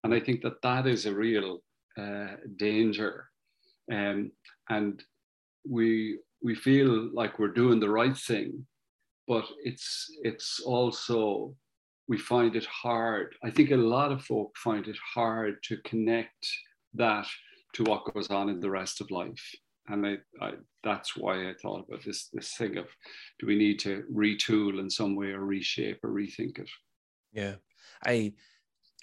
And 0.03 0.13
i 0.13 0.19
think 0.19 0.41
that 0.41 0.61
that 0.61 0.85
is 0.85 1.05
a 1.05 1.13
real 1.13 1.59
uh, 1.97 2.35
danger. 2.57 3.27
Um, 3.91 4.31
and 4.69 5.03
we 5.67 6.19
we 6.41 6.55
feel 6.55 7.09
like 7.13 7.39
we're 7.39 7.59
doing 7.61 7.79
the 7.79 7.95
right 8.01 8.17
thing 8.17 8.65
but 9.27 9.45
it's 9.63 10.11
it's 10.23 10.59
also 10.65 11.55
we 12.07 12.17
find 12.17 12.55
it 12.55 12.65
hard. 12.65 13.35
I 13.43 13.49
think 13.49 13.71
a 13.71 13.77
lot 13.77 14.11
of 14.11 14.25
folk 14.25 14.55
find 14.57 14.87
it 14.87 14.97
hard 15.15 15.55
to 15.63 15.77
connect 15.85 16.47
that 16.93 17.25
to 17.73 17.83
what 17.83 18.13
goes 18.13 18.29
on 18.29 18.49
in 18.49 18.59
the 18.59 18.69
rest 18.69 19.01
of 19.01 19.09
life. 19.09 19.43
And 19.87 20.05
I, 20.05 20.17
I, 20.41 20.51
that's 20.83 21.15
why 21.17 21.49
I 21.49 21.53
thought 21.61 21.85
about 21.87 22.03
this 22.05 22.29
this 22.31 22.55
thing 22.55 22.77
of 22.77 22.87
do 23.39 23.47
we 23.47 23.55
need 23.55 23.79
to 23.79 24.03
retool 24.13 24.79
in 24.79 24.89
some 24.89 25.15
way 25.15 25.31
or 25.31 25.45
reshape 25.45 26.03
or 26.03 26.09
rethink 26.09 26.59
it? 26.59 26.69
Yeah. 27.31 27.55
I 28.05 28.33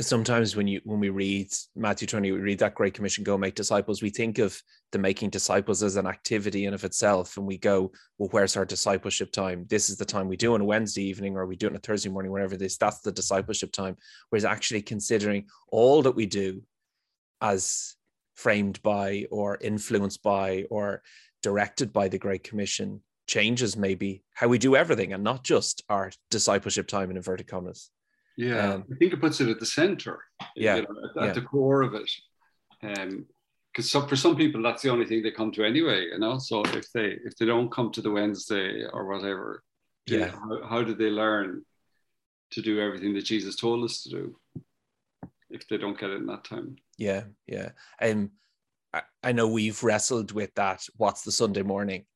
sometimes 0.04 0.57
when 0.57 0.66
you 0.66 0.80
when 0.85 1.00
we 1.00 1.09
read 1.09 1.52
Matthew 1.76 2.07
20, 2.07 2.33
we 2.33 2.38
read 2.38 2.59
that 2.61 2.75
Great 2.75 2.95
Commission, 2.95 3.25
go 3.25 3.37
make 3.37 3.54
disciples, 3.54 4.02
we 4.02 4.11
think 4.11 4.38
of 4.38 4.61
the 4.92 4.99
making 4.99 5.30
disciples 5.30 5.83
as 5.83 5.97
an 5.97 6.07
activity 6.07 6.66
in 6.66 6.75
of 6.75 6.85
itself. 6.85 7.37
And 7.37 7.47
we 7.47 7.59
go, 7.59 7.92
well, 8.19 8.28
where's 8.30 8.57
our 8.57 8.64
discipleship 8.64 9.33
time? 9.33 9.66
This 9.69 9.90
is 9.90 9.97
the 9.97 10.04
time 10.04 10.28
we 10.28 10.37
do 10.37 10.54
on 10.54 10.61
a 10.61 10.64
Wednesday 10.64 11.02
evening, 11.02 11.37
or 11.37 11.47
we 11.47 11.57
do 11.57 11.66
it 11.66 11.71
on 11.71 11.76
a 11.76 11.80
Thursday 11.80 12.09
morning, 12.09 12.33
whatever 12.33 12.57
this, 12.57 12.76
that's 12.76 13.00
the 13.00 13.12
discipleship 13.12 13.73
time. 13.73 13.97
Whereas 14.30 14.45
actually 14.45 14.83
considering 14.83 15.47
all 15.71 16.02
that 16.02 16.16
we 16.16 16.26
do 16.26 16.62
as 17.40 17.97
framed 18.35 18.83
by 18.83 19.26
or 19.30 19.59
influenced 19.61 20.23
by 20.23 20.64
or 20.71 21.02
directed 21.42 21.92
by 21.92 22.09
the 22.09 22.19
Great 22.19 22.45
Commission 22.45 23.02
changes 23.26 23.76
maybe 23.76 24.23
how 24.35 24.49
we 24.49 24.59
do 24.59 24.75
everything 24.75 25.12
and 25.12 25.23
not 25.23 25.45
just 25.45 25.85
our 25.88 26.11
discipleship 26.30 26.88
time 26.88 27.11
in 27.11 27.16
inverted 27.16 27.47
commas. 27.47 27.90
Yeah, 28.37 28.75
um, 28.75 28.85
I 28.93 28.97
think 28.97 29.13
it 29.13 29.21
puts 29.21 29.41
it 29.41 29.49
at 29.49 29.61
the 29.61 29.67
center. 29.67 30.21
Yeah, 30.57 30.77
you 30.77 30.83
know, 30.83 30.89
at, 31.17 31.23
at 31.23 31.27
yeah. 31.29 31.33
the 31.33 31.43
core 31.43 31.83
of 31.83 31.95
it. 31.95 32.11
Um, 32.83 33.27
because 33.73 33.91
for 33.93 34.17
some 34.17 34.37
people 34.37 34.63
that's 34.63 34.83
the 34.83 34.91
only 34.91 35.07
thing 35.07 35.23
they 35.23 35.31
come 35.31 35.53
to 35.53 35.65
anyway, 35.65 36.07
you 36.07 36.19
know. 36.19 36.39
So 36.39 36.63
if 36.63 36.91
they 36.93 37.19
if 37.25 37.37
they 37.37 37.47
don't 37.47 37.71
come 37.71 37.93
to 37.93 38.03
the 38.03 38.11
Wednesday 38.11 38.85
or 38.93 39.07
whatever, 39.07 39.63
yeah, 40.07 40.31
how, 40.31 40.69
how 40.69 40.83
do 40.83 40.95
they 40.95 41.11
learn 41.11 41.65
to 42.53 42.63
do 42.63 42.81
everything 42.81 43.15
that 43.15 43.25
Jesus 43.25 43.57
told 43.57 43.85
us 43.85 44.03
to 44.03 44.11
do 44.11 44.37
if 45.51 45.69
they 45.69 45.77
don't 45.77 45.99
get 45.99 46.11
it 46.11 46.17
in 46.17 46.27
that 46.27 46.45
time? 46.45 46.77
Yeah, 46.99 47.25
yeah. 47.47 47.71
Um, 48.03 48.31
I, 48.93 49.03
I 49.23 49.33
know 49.33 49.47
we've 49.47 49.83
wrestled 49.83 50.33
with 50.33 50.53
that. 50.55 50.85
What's 50.97 51.23
the 51.23 51.33
Sunday 51.33 51.63
morning? 51.63 52.07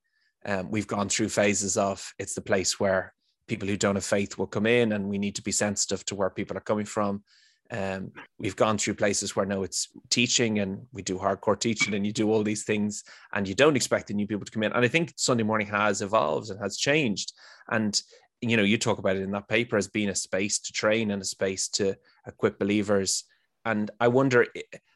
Um, 0.45 0.71
we've 0.71 0.89
gone 0.89 1.09
through 1.09 1.29
phases 1.31 1.77
of 1.77 2.13
it's 2.19 2.35
the 2.35 2.43
place 2.43 2.79
where 2.79 3.14
people 3.47 3.69
who 3.69 3.77
don't 3.77 3.97
have 3.97 4.05
faith 4.05 4.39
will 4.39 4.47
come 4.47 4.67
in 4.67 4.93
and 4.93 5.09
we 5.09 5.19
need 5.19 5.35
to 5.37 5.43
be 5.43 5.53
sensitive 5.53 6.05
to 6.07 6.15
where 6.15 6.31
people 6.31 6.57
are 6.57 6.61
coming 6.61 6.87
from. 6.87 7.23
Um, 7.71 8.13
we've 8.39 8.57
gone 8.57 8.79
through 8.79 8.95
places 8.95 9.35
where 9.35 9.47
now 9.47 9.63
it's 9.63 9.89
teaching 10.11 10.59
and 10.59 10.87
we 10.93 11.03
do 11.03 11.19
hardcore 11.19 11.59
teaching 11.59 11.95
and 11.95 12.07
you 12.07 12.13
do 12.13 12.31
all 12.31 12.43
these 12.43 12.65
things 12.65 13.05
and 13.33 13.49
you 13.49 13.55
don't 13.55 13.77
expect 13.77 14.09
the 14.09 14.15
new 14.15 14.27
people 14.27 14.45
to 14.45 14.53
come 14.53 14.63
in. 14.63 14.73
And 14.73 14.85
i 14.85 14.89
think 14.89 15.15
sunday 15.17 15.45
morning 15.45 15.67
has 15.69 16.03
evolved 16.03 16.51
and 16.51 16.61
has 16.61 16.77
changed. 16.77 17.33
And 17.71 18.01
you 18.41 18.57
know 18.57 18.63
you 18.63 18.77
talk 18.77 18.99
about 18.99 19.17
it 19.17 19.23
in 19.23 19.31
that 19.31 19.49
paper 19.49 19.77
as 19.77 19.89
being 19.89 20.11
a 20.11 20.15
space 20.15 20.59
to 20.59 20.73
train 20.73 21.11
and 21.11 21.23
a 21.23 21.25
space 21.25 21.69
to 21.69 21.97
equip 22.27 22.59
believers. 22.59 23.25
And 23.65 23.91
i 23.99 24.09
wonder 24.09 24.47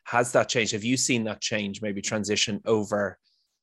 has 0.04 0.32
that 0.32 0.48
changed? 0.48 0.72
Have 0.72 0.84
you 0.84 0.96
seen 0.96 1.24
that 1.24 1.40
change 1.40 1.80
maybe 1.82 2.02
transition 2.02 2.60
over 2.66 3.18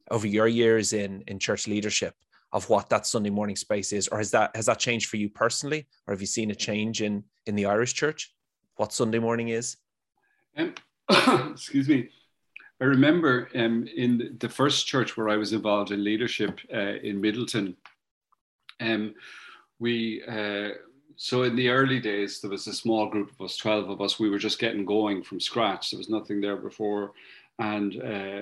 over 0.10 0.28
your 0.28 0.48
years 0.48 0.94
in 0.94 1.24
in 1.28 1.38
church 1.40 1.68
leadership 1.68 2.16
of 2.56 2.70
what 2.70 2.88
that 2.90 3.06
Sunday 3.06 3.30
morning 3.30 3.58
space 3.58 3.92
is, 3.92 4.08
or 4.08 4.18
has 4.18 4.32
that 4.32 4.56
has 4.56 4.68
that 4.68 4.80
changed 4.80 5.10
for 5.10 5.18
you 5.18 5.30
personally, 5.30 5.86
or 6.08 6.14
have 6.14 6.22
you 6.22 6.28
seen 6.28 6.52
a 6.52 6.56
change 6.56 7.02
in 7.02 7.22
in 7.46 7.54
the 7.54 7.66
Irish 7.66 7.94
church? 7.94 8.34
What 8.78 8.94
Sunday 8.94 9.20
morning 9.20 9.50
is? 9.50 9.76
Um, 10.58 10.74
excuse 11.52 11.90
me. 11.90 12.10
I 12.80 12.86
remember 12.86 13.50
um, 13.56 13.88
in 13.96 14.38
the 14.40 14.48
first 14.48 14.88
church 14.88 15.18
where 15.18 15.28
I 15.30 15.36
was 15.36 15.52
involved 15.52 15.92
in 15.92 16.04
leadership 16.04 16.60
uh, 16.74 16.96
in 17.04 17.22
Midleton, 17.22 17.76
um, 18.80 19.14
we 19.80 20.24
uh, 20.24 20.70
so 21.18 21.44
in 21.44 21.58
the 21.58 21.70
early 21.70 22.00
days 22.00 22.40
there 22.40 22.52
was 22.52 22.68
a 22.68 22.74
small 22.74 23.10
group 23.10 23.32
of 23.34 23.42
us, 23.42 23.58
twelve 23.58 23.90
of 23.90 24.00
us. 24.00 24.18
We 24.18 24.30
were 24.30 24.40
just 24.40 24.60
getting 24.60 24.86
going 24.86 25.24
from 25.24 25.42
scratch. 25.42 25.92
There 25.92 25.98
was 25.98 26.10
nothing 26.10 26.40
there 26.40 26.56
before, 26.56 27.12
and 27.60 28.02
uh, 28.02 28.42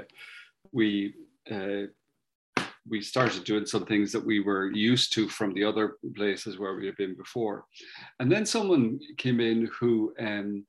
we 0.71 1.15
uh, 1.51 1.87
we 2.89 3.01
started 3.01 3.43
doing 3.43 3.65
some 3.65 3.85
things 3.85 4.11
that 4.11 4.25
we 4.25 4.39
were 4.39 4.71
used 4.71 5.13
to 5.13 5.29
from 5.29 5.53
the 5.53 5.63
other 5.63 5.95
places 6.15 6.59
where 6.59 6.75
we 6.75 6.85
had 6.85 6.97
been 6.97 7.15
before. 7.15 7.65
And 8.19 8.31
then 8.31 8.45
someone 8.45 8.99
came 9.17 9.39
in 9.39 9.69
who 9.79 10.13
um, 10.19 10.65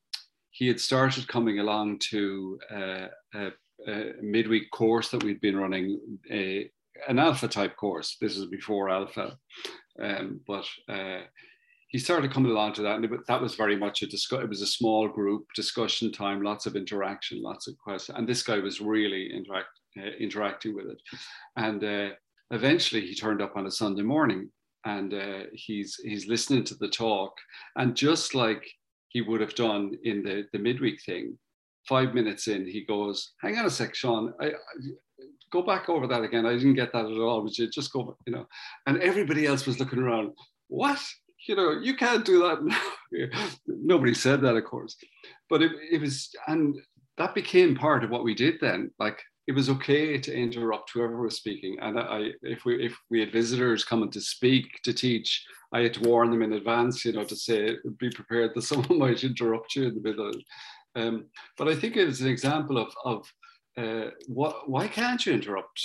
he 0.50 0.68
had 0.68 0.80
started 0.80 1.26
coming 1.26 1.58
along 1.58 1.98
to 2.10 2.58
uh, 2.72 3.06
a, 3.34 3.52
a, 3.88 4.12
midweek 4.22 4.70
course 4.70 5.10
that 5.10 5.24
we'd 5.24 5.40
been 5.40 5.56
running, 5.56 6.00
a, 6.30 6.70
an 7.08 7.18
alpha 7.18 7.48
type 7.48 7.76
course. 7.76 8.16
This 8.20 8.36
is 8.36 8.46
before 8.46 8.88
alpha, 8.88 9.36
um, 10.00 10.40
but 10.46 10.64
uh, 10.88 11.22
he 11.88 11.98
started 11.98 12.32
coming 12.32 12.52
along 12.52 12.74
to 12.74 12.82
that, 12.82 12.96
and 12.96 13.04
it, 13.04 13.26
that 13.26 13.42
was 13.42 13.56
very 13.56 13.76
much 13.76 14.02
a 14.02 14.06
discuss. 14.06 14.42
It 14.42 14.48
was 14.48 14.62
a 14.62 14.66
small 14.66 15.08
group 15.08 15.46
discussion 15.56 16.12
time, 16.12 16.42
lots 16.42 16.66
of 16.66 16.76
interaction, 16.76 17.42
lots 17.42 17.66
of 17.66 17.76
questions, 17.78 18.16
and 18.16 18.28
this 18.28 18.44
guy 18.44 18.58
was 18.58 18.80
really 18.80 19.32
interact, 19.32 19.68
uh, 19.98 20.10
interacting 20.18 20.74
with 20.74 20.86
it. 20.86 21.00
And 21.56 21.82
uh, 21.84 22.14
eventually 22.50 23.02
he 23.06 23.14
turned 23.14 23.42
up 23.42 23.56
on 23.56 23.66
a 23.66 23.70
Sunday 23.70 24.02
morning 24.02 24.50
and 24.84 25.14
uh, 25.14 25.44
he's, 25.52 25.96
he's 26.02 26.26
listening 26.26 26.64
to 26.64 26.74
the 26.74 26.88
talk. 26.88 27.32
And 27.76 27.96
just 27.96 28.34
like 28.34 28.64
he 29.08 29.22
would 29.22 29.40
have 29.40 29.54
done 29.54 29.92
in 30.04 30.22
the, 30.22 30.44
the 30.52 30.58
midweek 30.58 31.00
thing, 31.04 31.38
five 31.88 32.14
minutes 32.14 32.48
in, 32.48 32.66
he 32.66 32.84
goes, 32.84 33.32
Hang 33.40 33.56
on 33.58 33.66
a 33.66 33.70
sec, 33.70 33.94
Sean. 33.94 34.32
I, 34.40 34.46
I, 34.46 34.52
go 35.52 35.62
back 35.62 35.88
over 35.88 36.06
that 36.08 36.22
again. 36.22 36.46
I 36.46 36.54
didn't 36.54 36.74
get 36.74 36.92
that 36.92 37.06
at 37.06 37.18
all. 37.18 37.42
Would 37.42 37.56
you 37.56 37.68
just 37.68 37.92
go, 37.92 38.16
you 38.26 38.32
know? 38.32 38.46
And 38.86 39.00
everybody 39.00 39.46
else 39.46 39.66
was 39.66 39.78
looking 39.78 40.00
around. 40.00 40.32
What? 40.68 41.00
You 41.46 41.54
know, 41.56 41.78
you 41.80 41.94
can't 41.96 42.24
do 42.24 42.40
that. 42.40 43.30
Nobody 43.66 44.14
said 44.14 44.40
that, 44.40 44.56
of 44.56 44.64
course. 44.64 44.96
But 45.48 45.62
it, 45.62 45.72
it 45.90 46.00
was, 46.00 46.30
and 46.48 46.76
that 47.18 47.34
became 47.34 47.76
part 47.76 48.02
of 48.02 48.10
what 48.10 48.24
we 48.24 48.34
did 48.34 48.56
then. 48.60 48.90
Like 48.98 49.22
it 49.46 49.52
was 49.52 49.68
okay 49.68 50.18
to 50.18 50.34
interrupt 50.34 50.90
whoever 50.92 51.20
was 51.20 51.36
speaking. 51.36 51.76
And 51.80 51.98
I, 51.98 52.30
if 52.42 52.64
we 52.64 52.84
if 52.84 52.96
we 53.10 53.20
had 53.20 53.32
visitors 53.32 53.84
coming 53.84 54.10
to 54.12 54.20
speak 54.20 54.80
to 54.84 54.92
teach, 54.92 55.44
I 55.72 55.80
had 55.80 55.94
to 55.94 56.08
warn 56.08 56.30
them 56.30 56.42
in 56.42 56.54
advance, 56.54 57.04
you 57.04 57.12
know, 57.12 57.24
to 57.24 57.36
say 57.36 57.76
be 57.98 58.10
prepared 58.10 58.52
that 58.54 58.62
someone 58.70 58.98
might 58.98 59.24
interrupt 59.24 59.76
you 59.76 59.84
in 59.84 59.94
the 59.94 60.08
middle. 60.08 60.32
Um, 60.96 61.26
but 61.58 61.68
I 61.68 61.74
think 61.74 61.96
it's 61.96 62.20
an 62.20 62.28
example 62.28 62.78
of 62.78 62.94
of 63.04 63.32
uh, 63.76 64.10
what 64.28 64.68
why 64.68 64.88
can't 64.88 65.24
you 65.26 65.32
interrupt, 65.32 65.80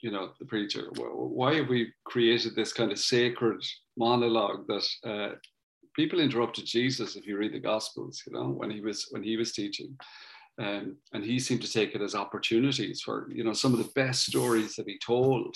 you 0.00 0.10
know, 0.10 0.32
the 0.38 0.46
preacher? 0.46 0.90
Why 0.96 1.54
have 1.54 1.68
we 1.68 1.92
created 2.04 2.54
this 2.54 2.72
kind 2.72 2.92
of 2.92 2.98
sacred 2.98 3.62
monologue 3.96 4.66
that 4.66 4.86
uh, 5.04 5.36
people 5.96 6.20
interrupted 6.20 6.66
Jesus 6.66 7.16
if 7.16 7.26
you 7.26 7.38
read 7.38 7.54
the 7.54 7.58
Gospels, 7.58 8.22
you 8.26 8.34
know, 8.34 8.48
when 8.48 8.70
he 8.70 8.80
was 8.80 9.06
when 9.10 9.22
he 9.22 9.36
was 9.36 9.52
teaching. 9.52 9.96
Um, 10.58 10.96
and 11.12 11.22
he 11.22 11.38
seemed 11.38 11.62
to 11.62 11.72
take 11.72 11.94
it 11.94 12.00
as 12.00 12.14
opportunities 12.14 13.02
for, 13.02 13.28
you 13.30 13.44
know, 13.44 13.52
some 13.52 13.72
of 13.72 13.78
the 13.78 13.92
best 13.94 14.24
stories 14.24 14.74
that 14.76 14.88
he 14.88 14.98
told 15.04 15.54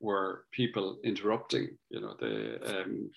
were 0.00 0.44
people 0.52 0.98
interrupting, 1.02 1.76
you 1.90 2.00
know, 2.00 2.14
the, 2.20 2.58
um, 2.64 3.10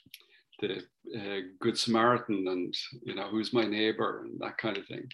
the 0.61 0.83
uh, 1.15 1.41
Good 1.59 1.77
Samaritan 1.77 2.47
and, 2.47 2.73
you 3.03 3.13
know, 3.13 3.27
who's 3.27 3.53
my 3.53 3.65
neighbor 3.65 4.23
and 4.23 4.39
that 4.39 4.57
kind 4.57 4.77
of 4.77 4.87
thing. 4.87 5.07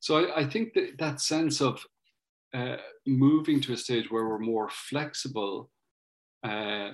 So 0.00 0.24
I, 0.24 0.40
I 0.40 0.44
think 0.44 0.74
that 0.74 0.98
that 0.98 1.20
sense 1.20 1.60
of 1.60 1.84
uh, 2.54 2.76
moving 3.06 3.60
to 3.60 3.72
a 3.72 3.76
stage 3.76 4.10
where 4.10 4.26
we're 4.26 4.38
more 4.38 4.70
flexible, 4.70 5.70
uh, 6.42 6.92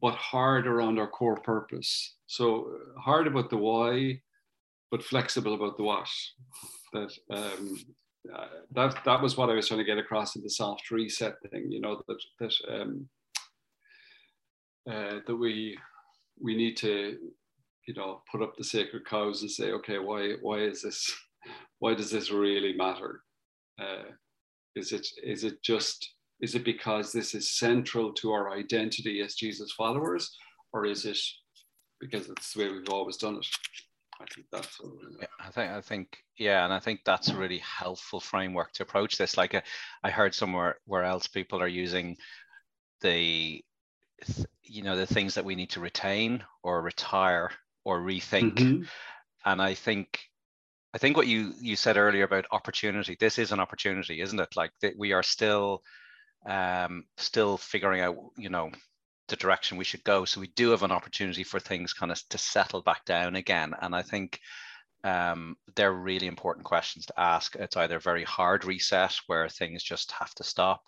but 0.00 0.14
hard 0.14 0.66
around 0.66 0.98
our 0.98 1.08
core 1.08 1.40
purpose. 1.40 2.16
So 2.26 2.78
hard 2.98 3.26
about 3.26 3.50
the 3.50 3.58
why, 3.58 4.20
but 4.90 5.02
flexible 5.02 5.54
about 5.54 5.76
the 5.76 5.82
what. 5.84 6.08
That 6.94 7.12
um, 7.30 7.76
uh, 8.34 8.46
that 8.72 9.04
that 9.04 9.20
was 9.20 9.36
what 9.36 9.50
I 9.50 9.54
was 9.54 9.68
trying 9.68 9.78
to 9.78 9.84
get 9.84 9.98
across 9.98 10.36
in 10.36 10.42
the 10.42 10.48
soft 10.48 10.90
reset 10.90 11.34
thing. 11.50 11.70
You 11.70 11.80
know 11.80 12.00
that 12.08 12.18
that 12.40 12.54
um, 12.72 13.08
uh, 14.90 15.18
that 15.26 15.36
we 15.36 15.76
we 16.40 16.56
need 16.56 16.76
to 16.78 17.18
you 17.86 17.94
know 17.94 18.22
put 18.30 18.42
up 18.42 18.56
the 18.56 18.64
sacred 18.64 19.06
cows 19.06 19.42
and 19.42 19.50
say, 19.50 19.72
okay, 19.72 19.98
why 19.98 20.34
why 20.40 20.60
is 20.60 20.82
this? 20.82 21.12
Why 21.80 21.92
does 21.92 22.10
this 22.10 22.30
really 22.30 22.72
matter? 22.72 23.20
Uh, 23.78 24.04
is 24.76 24.92
it 24.92 25.06
is 25.22 25.44
it 25.44 25.62
just 25.62 26.14
is 26.40 26.54
it 26.54 26.64
because 26.64 27.12
this 27.12 27.34
is 27.34 27.58
central 27.58 28.12
to 28.14 28.32
our 28.32 28.52
identity 28.56 29.20
as 29.20 29.34
Jesus 29.34 29.72
followers, 29.72 30.34
or 30.72 30.86
is 30.86 31.04
it 31.04 31.18
because 32.00 32.28
it's 32.30 32.54
the 32.54 32.62
way 32.62 32.70
we've 32.70 32.88
always 32.88 33.18
done 33.18 33.36
it? 33.36 33.46
I 34.20 34.24
think 34.32 34.46
that's. 34.50 34.80
Yeah, 35.20 35.26
I 35.40 35.50
think 35.50 35.72
I 35.72 35.80
think 35.80 36.18
yeah, 36.36 36.64
and 36.64 36.72
I 36.72 36.78
think 36.78 37.00
that's 37.04 37.28
a 37.28 37.36
really 37.36 37.58
helpful 37.58 38.20
framework 38.20 38.72
to 38.74 38.82
approach 38.82 39.16
this. 39.16 39.36
Like 39.36 39.54
a, 39.54 39.58
uh, 39.58 39.62
I 40.04 40.10
heard 40.10 40.34
somewhere 40.34 40.76
where 40.86 41.04
else 41.04 41.26
people 41.26 41.60
are 41.60 41.68
using 41.68 42.16
the 43.00 43.62
you 44.62 44.82
know 44.82 44.96
the 44.96 45.06
things 45.06 45.34
that 45.34 45.44
we 45.44 45.54
need 45.54 45.70
to 45.70 45.80
retain 45.80 46.42
or 46.62 46.80
retire 46.80 47.50
or 47.84 48.00
rethink 48.00 48.54
mm-hmm. 48.54 48.82
and 49.44 49.60
i 49.60 49.74
think 49.74 50.20
i 50.94 50.98
think 50.98 51.16
what 51.16 51.26
you 51.26 51.52
you 51.60 51.76
said 51.76 51.96
earlier 51.96 52.24
about 52.24 52.46
opportunity 52.50 53.16
this 53.20 53.38
is 53.38 53.52
an 53.52 53.60
opportunity 53.60 54.20
isn't 54.20 54.40
it 54.40 54.56
like 54.56 54.72
that 54.80 54.96
we 54.98 55.12
are 55.12 55.22
still 55.22 55.82
um 56.46 57.04
still 57.16 57.56
figuring 57.56 58.00
out 58.00 58.16
you 58.36 58.48
know 58.48 58.70
the 59.28 59.36
direction 59.36 59.76
we 59.76 59.84
should 59.84 60.04
go 60.04 60.24
so 60.24 60.40
we 60.40 60.48
do 60.48 60.70
have 60.70 60.82
an 60.82 60.92
opportunity 60.92 61.44
for 61.44 61.58
things 61.58 61.92
kind 61.92 62.12
of 62.12 62.20
to 62.28 62.38
settle 62.38 62.82
back 62.82 63.04
down 63.04 63.36
again 63.36 63.72
and 63.80 63.94
i 63.94 64.02
think 64.02 64.40
um, 65.04 65.56
they're 65.76 65.92
really 65.92 66.26
important 66.26 66.64
questions 66.64 67.04
to 67.06 67.20
ask. 67.20 67.54
It's 67.56 67.76
either 67.76 67.96
a 67.96 68.00
very 68.00 68.24
hard 68.24 68.64
reset 68.64 69.14
where 69.26 69.48
things 69.50 69.82
just 69.82 70.10
have 70.12 70.34
to 70.36 70.44
stop. 70.44 70.82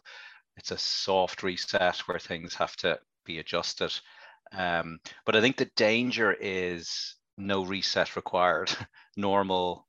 It's 0.57 0.71
a 0.71 0.79
soft 0.79 1.43
reset 1.43 1.99
where 2.07 2.19
things 2.19 2.55
have 2.55 2.75
to 2.77 2.99
be 3.27 3.39
adjusted. 3.39 3.93
Um, 4.53 4.99
but 5.27 5.37
I 5.37 5.43
think 5.43 5.59
the 5.59 5.71
danger 5.77 6.33
is 6.33 7.17
no 7.37 7.65
reset 7.65 8.17
required. 8.17 8.75
normal 9.17 9.87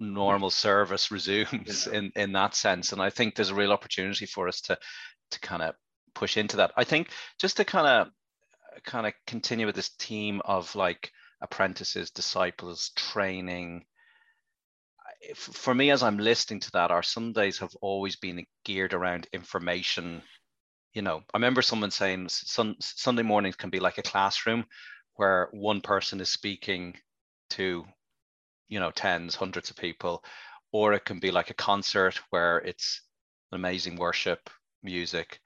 normal 0.00 0.50
service 0.50 1.10
resumes 1.10 1.88
yeah. 1.90 1.98
in 1.98 2.12
in 2.14 2.32
that 2.32 2.54
sense, 2.54 2.92
and 2.92 3.02
I 3.02 3.10
think 3.10 3.34
there's 3.34 3.50
a 3.50 3.54
real 3.54 3.72
opportunity 3.72 4.26
for 4.26 4.48
us 4.48 4.60
to 4.62 4.78
to 5.32 5.40
kind 5.40 5.62
of 5.62 5.74
push 6.18 6.36
into 6.36 6.56
that. 6.58 6.72
I 6.76 6.84
think 6.84 7.10
just 7.38 7.56
to 7.56 7.64
kind 7.64 7.86
of 7.86 8.82
kind 8.84 9.06
of 9.06 9.12
continue 9.26 9.66
with 9.66 9.74
this 9.74 9.90
theme 9.98 10.40
of 10.44 10.74
like 10.74 11.12
apprentices, 11.40 12.10
disciples, 12.10 12.90
training. 12.96 13.84
For 15.34 15.74
me, 15.74 15.90
as 15.90 16.02
I'm 16.02 16.18
listening 16.18 16.60
to 16.60 16.70
that, 16.72 16.90
our 16.90 17.02
Sundays 17.02 17.58
have 17.58 17.74
always 17.80 18.16
been 18.16 18.46
geared 18.64 18.94
around 18.94 19.26
information 19.32 20.22
you 20.94 21.02
know, 21.02 21.22
I 21.32 21.36
remember 21.36 21.62
someone 21.62 21.90
saying 21.90 22.28
sun, 22.28 22.76
Sunday 22.80 23.22
mornings 23.22 23.56
can 23.56 23.70
be 23.70 23.80
like 23.80 23.98
a 23.98 24.02
classroom 24.02 24.64
where 25.14 25.48
one 25.52 25.80
person 25.80 26.20
is 26.20 26.28
speaking 26.28 26.96
to, 27.50 27.84
you 28.68 28.80
know, 28.80 28.90
tens, 28.90 29.34
hundreds 29.34 29.70
of 29.70 29.76
people, 29.76 30.24
or 30.72 30.94
it 30.94 31.04
can 31.04 31.20
be 31.20 31.30
like 31.30 31.50
a 31.50 31.54
concert 31.54 32.20
where 32.30 32.58
it's 32.58 33.02
amazing 33.52 33.96
worship, 33.96 34.50
music. 34.82 35.40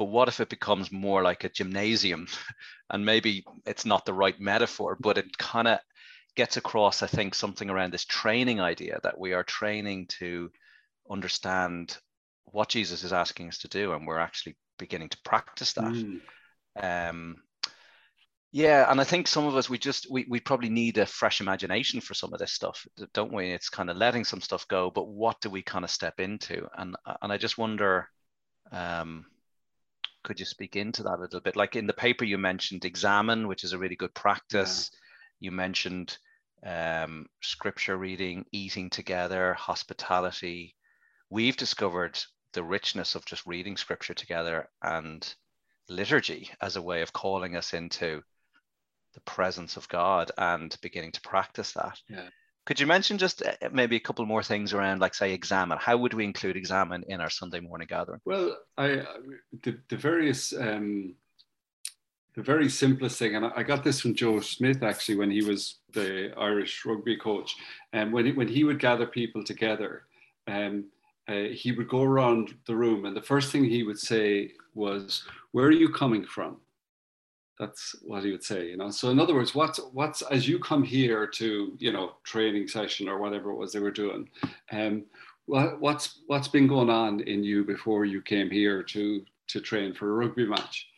But 0.00 0.06
what 0.06 0.28
if 0.28 0.40
it 0.40 0.48
becomes 0.48 0.90
more 0.90 1.22
like 1.22 1.44
a 1.44 1.50
gymnasium? 1.50 2.26
and 2.90 3.04
maybe 3.04 3.44
it's 3.66 3.84
not 3.84 4.06
the 4.06 4.14
right 4.14 4.40
metaphor, 4.40 4.96
but 4.98 5.18
it 5.18 5.36
kind 5.36 5.68
of 5.68 5.78
gets 6.34 6.56
across, 6.56 7.02
I 7.02 7.06
think, 7.06 7.34
something 7.34 7.68
around 7.68 7.92
this 7.92 8.06
training 8.06 8.62
idea 8.62 8.98
that 9.02 9.18
we 9.18 9.34
are 9.34 9.44
training 9.44 10.06
to 10.20 10.50
understand 11.10 11.98
what 12.46 12.70
Jesus 12.70 13.04
is 13.04 13.12
asking 13.12 13.48
us 13.48 13.58
to 13.58 13.68
do, 13.68 13.92
and 13.92 14.06
we're 14.06 14.18
actually 14.18 14.56
beginning 14.78 15.10
to 15.10 15.18
practice 15.22 15.74
that. 15.74 15.92
Mm. 15.92 16.20
Um, 16.80 17.36
yeah, 18.52 18.90
and 18.90 19.02
I 19.02 19.04
think 19.04 19.28
some 19.28 19.44
of 19.44 19.54
us 19.54 19.68
we 19.68 19.76
just 19.76 20.10
we 20.10 20.24
we 20.30 20.40
probably 20.40 20.70
need 20.70 20.96
a 20.96 21.04
fresh 21.04 21.42
imagination 21.42 22.00
for 22.00 22.14
some 22.14 22.32
of 22.32 22.38
this 22.38 22.54
stuff, 22.54 22.86
don't 23.12 23.34
we? 23.34 23.50
It's 23.50 23.68
kind 23.68 23.90
of 23.90 23.98
letting 23.98 24.24
some 24.24 24.40
stuff 24.40 24.66
go, 24.66 24.90
but 24.90 25.08
what 25.08 25.42
do 25.42 25.50
we 25.50 25.60
kind 25.60 25.84
of 25.84 25.90
step 25.90 26.20
into? 26.20 26.66
And 26.78 26.96
and 27.20 27.30
I 27.30 27.36
just 27.36 27.58
wonder, 27.58 28.08
um, 28.72 29.26
could 30.22 30.38
you 30.38 30.46
speak 30.46 30.76
into 30.76 31.02
that 31.02 31.18
a 31.18 31.20
little 31.20 31.40
bit? 31.40 31.56
Like 31.56 31.76
in 31.76 31.86
the 31.86 31.92
paper 31.92 32.24
you 32.24 32.38
mentioned 32.38 32.84
examen, 32.84 33.48
which 33.48 33.64
is 33.64 33.72
a 33.72 33.78
really 33.78 33.96
good 33.96 34.14
practice. 34.14 34.90
Yeah. 34.92 34.96
You 35.48 35.52
mentioned 35.52 36.18
um, 36.64 37.26
scripture 37.40 37.96
reading, 37.96 38.44
eating 38.52 38.90
together, 38.90 39.54
hospitality. 39.54 40.76
We've 41.30 41.56
discovered 41.56 42.18
the 42.52 42.64
richness 42.64 43.14
of 43.14 43.24
just 43.24 43.46
reading 43.46 43.76
scripture 43.76 44.14
together 44.14 44.68
and 44.82 45.34
liturgy 45.88 46.50
as 46.60 46.76
a 46.76 46.82
way 46.82 47.02
of 47.02 47.12
calling 47.12 47.56
us 47.56 47.72
into 47.72 48.22
the 49.14 49.20
presence 49.22 49.76
of 49.76 49.88
God 49.88 50.30
and 50.38 50.76
beginning 50.82 51.12
to 51.12 51.20
practice 51.22 51.72
that. 51.72 51.98
Yeah. 52.08 52.28
Could 52.70 52.78
you 52.78 52.86
mention 52.86 53.18
just 53.18 53.42
uh, 53.42 53.68
maybe 53.72 53.96
a 53.96 54.00
couple 54.00 54.24
more 54.26 54.44
things 54.44 54.72
around, 54.72 55.00
like 55.00 55.12
say, 55.12 55.32
examen? 55.32 55.76
How 55.80 55.96
would 55.96 56.14
we 56.14 56.22
include 56.22 56.56
examen 56.56 57.02
in 57.08 57.20
our 57.20 57.28
Sunday 57.28 57.58
morning 57.58 57.88
gathering? 57.90 58.20
Well, 58.24 58.58
I 58.78 59.02
the, 59.64 59.76
the 59.88 59.96
various 59.96 60.52
um, 60.52 61.16
the 62.36 62.42
very 62.42 62.68
simplest 62.68 63.18
thing, 63.18 63.34
and 63.34 63.46
I 63.46 63.64
got 63.64 63.82
this 63.82 64.00
from 64.00 64.14
Joe 64.14 64.40
Schmidt 64.40 64.84
actually 64.84 65.16
when 65.16 65.32
he 65.32 65.42
was 65.42 65.80
the 65.94 66.32
Irish 66.38 66.84
rugby 66.86 67.16
coach, 67.16 67.56
and 67.92 68.04
um, 68.04 68.12
when 68.12 68.26
he, 68.26 68.32
when 68.34 68.46
he 68.46 68.62
would 68.62 68.78
gather 68.78 69.06
people 69.06 69.42
together, 69.42 70.04
um, 70.46 70.84
uh, 71.26 71.50
he 71.52 71.72
would 71.72 71.88
go 71.88 72.04
around 72.04 72.54
the 72.68 72.76
room 72.76 73.04
and 73.04 73.16
the 73.16 73.20
first 73.20 73.50
thing 73.50 73.64
he 73.64 73.82
would 73.82 73.98
say 73.98 74.52
was, 74.74 75.24
Where 75.50 75.66
are 75.66 75.72
you 75.72 75.88
coming 75.88 76.24
from? 76.24 76.58
That's 77.60 77.94
what 78.02 78.24
he 78.24 78.30
would 78.30 78.42
say, 78.42 78.70
you 78.70 78.78
know. 78.78 78.90
So 78.90 79.10
in 79.10 79.20
other 79.20 79.34
words, 79.34 79.54
what's 79.54 79.78
what's 79.92 80.22
as 80.22 80.48
you 80.48 80.58
come 80.58 80.82
here 80.82 81.26
to, 81.26 81.76
you 81.78 81.92
know, 81.92 82.14
training 82.24 82.68
session 82.68 83.06
or 83.06 83.18
whatever 83.18 83.50
it 83.50 83.56
was 83.56 83.70
they 83.72 83.80
were 83.80 83.90
doing, 83.90 84.30
um, 84.72 85.04
what, 85.44 85.78
what's 85.78 86.20
what's 86.26 86.48
been 86.48 86.66
going 86.66 86.88
on 86.88 87.20
in 87.20 87.44
you 87.44 87.62
before 87.62 88.06
you 88.06 88.22
came 88.22 88.50
here 88.50 88.82
to 88.84 89.22
to 89.48 89.60
train 89.60 89.92
for 89.92 90.08
a 90.08 90.14
rugby 90.14 90.46
match? 90.46 90.88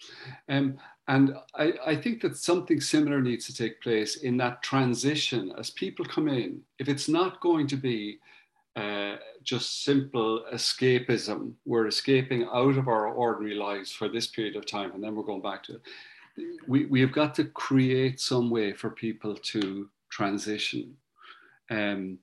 Um, 0.48 0.78
and 1.08 1.34
I, 1.56 1.74
I, 1.84 1.96
think 1.96 2.22
that 2.22 2.36
something 2.36 2.80
similar 2.80 3.20
needs 3.20 3.44
to 3.46 3.54
take 3.54 3.82
place 3.82 4.18
in 4.18 4.36
that 4.36 4.62
transition 4.62 5.52
as 5.58 5.70
people 5.70 6.04
come 6.04 6.28
in. 6.28 6.60
If 6.78 6.88
it's 6.88 7.08
not 7.08 7.40
going 7.40 7.66
to 7.66 7.76
be 7.76 8.20
uh, 8.76 9.16
just 9.42 9.84
simple 9.84 10.44
escapism. 10.52 11.52
We're 11.66 11.88
escaping 11.88 12.44
out 12.44 12.78
of 12.78 12.88
our 12.88 13.08
ordinary 13.08 13.54
lives 13.54 13.92
for 13.92 14.08
this 14.08 14.26
period 14.26 14.56
of 14.56 14.64
time, 14.64 14.92
and 14.92 15.04
then 15.04 15.14
we're 15.14 15.24
going 15.24 15.42
back 15.42 15.62
to 15.64 15.74
it. 15.74 15.82
We, 16.66 16.86
we 16.86 17.00
have 17.00 17.12
got 17.12 17.34
to 17.36 17.44
create 17.44 18.20
some 18.20 18.50
way 18.50 18.72
for 18.72 18.90
people 18.90 19.34
to 19.34 19.88
transition. 20.10 20.96
Um, 21.70 22.18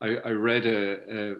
I, 0.00 0.16
I, 0.16 0.30
read 0.30 0.66
a, 0.66 0.98
a, 1.10 1.32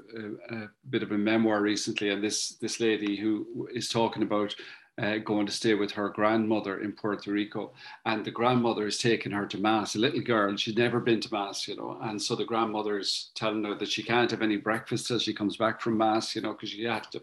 a, 0.54 0.68
bit 0.88 1.02
of 1.02 1.12
a 1.12 1.18
memoir 1.18 1.60
recently, 1.60 2.10
and 2.10 2.22
this, 2.22 2.50
this 2.60 2.80
lady 2.80 3.16
who 3.16 3.68
is 3.72 3.88
talking 3.88 4.22
about 4.22 4.54
uh, 4.96 5.18
going 5.18 5.44
to 5.44 5.52
stay 5.52 5.74
with 5.74 5.90
her 5.90 6.08
grandmother 6.08 6.80
in 6.80 6.92
Puerto 6.92 7.32
Rico. 7.32 7.72
And 8.06 8.24
the 8.24 8.30
grandmother 8.30 8.86
is 8.86 8.98
taking 8.98 9.32
her 9.32 9.46
to 9.46 9.58
Mass, 9.58 9.96
a 9.96 9.98
little 9.98 10.20
girl. 10.20 10.56
She'd 10.56 10.78
never 10.78 11.00
been 11.00 11.20
to 11.20 11.32
Mass, 11.32 11.66
you 11.66 11.76
know. 11.76 11.98
And 12.02 12.20
so 12.20 12.36
the 12.36 12.44
grandmother 12.44 12.98
is 12.98 13.30
telling 13.34 13.64
her 13.64 13.74
that 13.74 13.88
she 13.88 14.02
can't 14.02 14.30
have 14.30 14.42
any 14.42 14.56
breakfast 14.56 15.08
till 15.08 15.18
she 15.18 15.34
comes 15.34 15.56
back 15.56 15.80
from 15.80 15.98
Mass, 15.98 16.36
you 16.36 16.42
know, 16.42 16.52
because 16.52 16.70
she 16.70 16.84
has 16.84 17.06
to, 17.08 17.20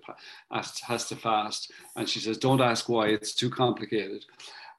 has, 0.52 0.80
has 0.80 1.08
to 1.10 1.16
fast. 1.16 1.72
And 1.96 2.10
she 2.10 2.20
says, 2.20 2.38
Don't 2.38 2.62
ask 2.62 2.90
why, 2.90 3.08
it's 3.08 3.34
too 3.34 3.50
complicated. 3.50 4.26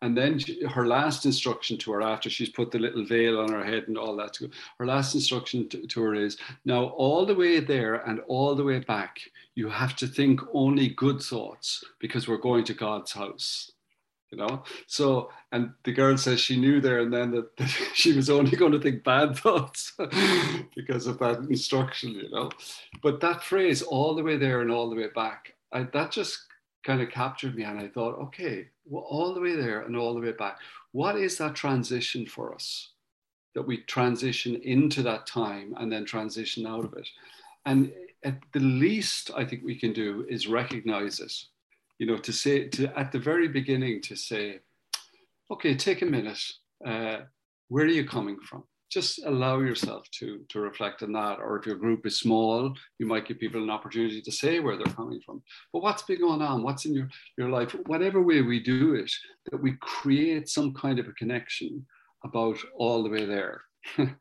And 0.02 0.16
then 0.16 0.40
she, 0.40 0.64
her 0.64 0.86
last 0.86 1.24
instruction 1.24 1.78
to 1.78 1.92
her, 1.92 2.02
after 2.02 2.28
she's 2.28 2.48
put 2.48 2.72
the 2.72 2.78
little 2.80 3.04
veil 3.04 3.38
on 3.38 3.52
her 3.52 3.64
head 3.64 3.84
and 3.86 3.96
all 3.96 4.16
that, 4.16 4.36
her 4.78 4.84
last 4.86 5.14
instruction 5.14 5.68
to, 5.68 5.86
to 5.86 6.02
her 6.02 6.14
is 6.14 6.36
now, 6.64 6.86
all 6.86 7.24
the 7.24 7.36
way 7.36 7.60
there 7.60 7.94
and 7.94 8.18
all 8.26 8.56
the 8.56 8.64
way 8.64 8.80
back, 8.80 9.20
you 9.54 9.68
have 9.68 9.94
to 9.96 10.08
think 10.08 10.40
only 10.52 10.88
good 10.88 11.22
thoughts 11.22 11.84
because 12.00 12.26
we're 12.26 12.36
going 12.36 12.64
to 12.64 12.74
God's 12.74 13.12
house. 13.12 13.70
You 14.32 14.38
know, 14.38 14.64
so 14.86 15.30
and 15.52 15.72
the 15.84 15.92
girl 15.92 16.16
says 16.16 16.40
she 16.40 16.58
knew 16.58 16.80
there 16.80 17.00
and 17.00 17.12
then 17.12 17.32
that, 17.32 17.54
that 17.58 17.68
she 17.94 18.14
was 18.14 18.30
only 18.30 18.56
going 18.56 18.72
to 18.72 18.80
think 18.80 19.04
bad 19.04 19.36
thoughts 19.38 19.92
because 20.74 21.06
of 21.06 21.18
that 21.18 21.38
instruction, 21.50 22.12
you 22.12 22.30
know. 22.30 22.50
But 23.02 23.20
that 23.20 23.44
phrase, 23.44 23.82
all 23.82 24.14
the 24.14 24.22
way 24.22 24.38
there 24.38 24.62
and 24.62 24.70
all 24.70 24.88
the 24.90 24.96
way 24.96 25.08
back, 25.14 25.54
I, 25.70 25.82
that 25.82 26.10
just 26.10 26.46
kind 26.82 27.02
of 27.02 27.10
captured 27.10 27.54
me. 27.54 27.64
And 27.64 27.78
I 27.78 27.88
thought, 27.88 28.18
okay, 28.18 28.68
all 28.90 29.34
the 29.34 29.40
way 29.40 29.54
there 29.54 29.82
and 29.82 29.96
all 29.96 30.14
the 30.14 30.20
way 30.20 30.32
back. 30.32 30.58
What 30.92 31.16
is 31.16 31.38
that 31.38 31.54
transition 31.54 32.26
for 32.26 32.54
us? 32.54 32.90
That 33.54 33.66
we 33.66 33.78
transition 33.78 34.56
into 34.56 35.02
that 35.02 35.26
time 35.26 35.74
and 35.78 35.90
then 35.92 36.04
transition 36.04 36.66
out 36.66 36.84
of 36.84 36.94
it. 36.94 37.08
And 37.66 37.92
at 38.24 38.38
the 38.52 38.60
least 38.60 39.30
I 39.36 39.44
think 39.44 39.62
we 39.64 39.78
can 39.78 39.92
do 39.92 40.26
is 40.28 40.46
recognize 40.46 41.20
it. 41.20 41.32
You 41.98 42.06
know, 42.06 42.16
to 42.18 42.32
say 42.32 42.68
to 42.68 42.98
at 42.98 43.12
the 43.12 43.18
very 43.18 43.48
beginning 43.48 44.00
to 44.02 44.16
say, 44.16 44.60
okay, 45.50 45.74
take 45.74 46.02
a 46.02 46.06
minute. 46.06 46.42
Uh, 46.84 47.18
where 47.68 47.84
are 47.84 47.88
you 47.88 48.04
coming 48.04 48.38
from? 48.40 48.64
Just 48.92 49.24
allow 49.24 49.60
yourself 49.60 50.08
to 50.18 50.44
to 50.50 50.60
reflect 50.60 51.02
on 51.02 51.12
that. 51.12 51.38
Or 51.38 51.58
if 51.58 51.66
your 51.66 51.76
group 51.76 52.06
is 52.06 52.18
small, 52.18 52.74
you 52.98 53.06
might 53.06 53.26
give 53.26 53.38
people 53.38 53.62
an 53.62 53.70
opportunity 53.70 54.20
to 54.20 54.32
say 54.32 54.60
where 54.60 54.76
they're 54.76 54.94
coming 54.94 55.20
from. 55.24 55.42
But 55.72 55.82
what's 55.82 56.02
been 56.02 56.20
going 56.20 56.42
on? 56.42 56.62
What's 56.62 56.84
in 56.84 56.94
your 56.94 57.08
your 57.38 57.48
life? 57.48 57.74
Whatever 57.86 58.20
way 58.20 58.42
we 58.42 58.60
do 58.60 58.94
it, 58.94 59.10
that 59.50 59.62
we 59.62 59.76
create 59.80 60.48
some 60.48 60.74
kind 60.74 60.98
of 60.98 61.08
a 61.08 61.12
connection 61.12 61.86
about 62.24 62.58
all 62.76 63.02
the 63.02 63.10
way 63.10 63.24
there. 63.24 63.62
um, 63.98 64.18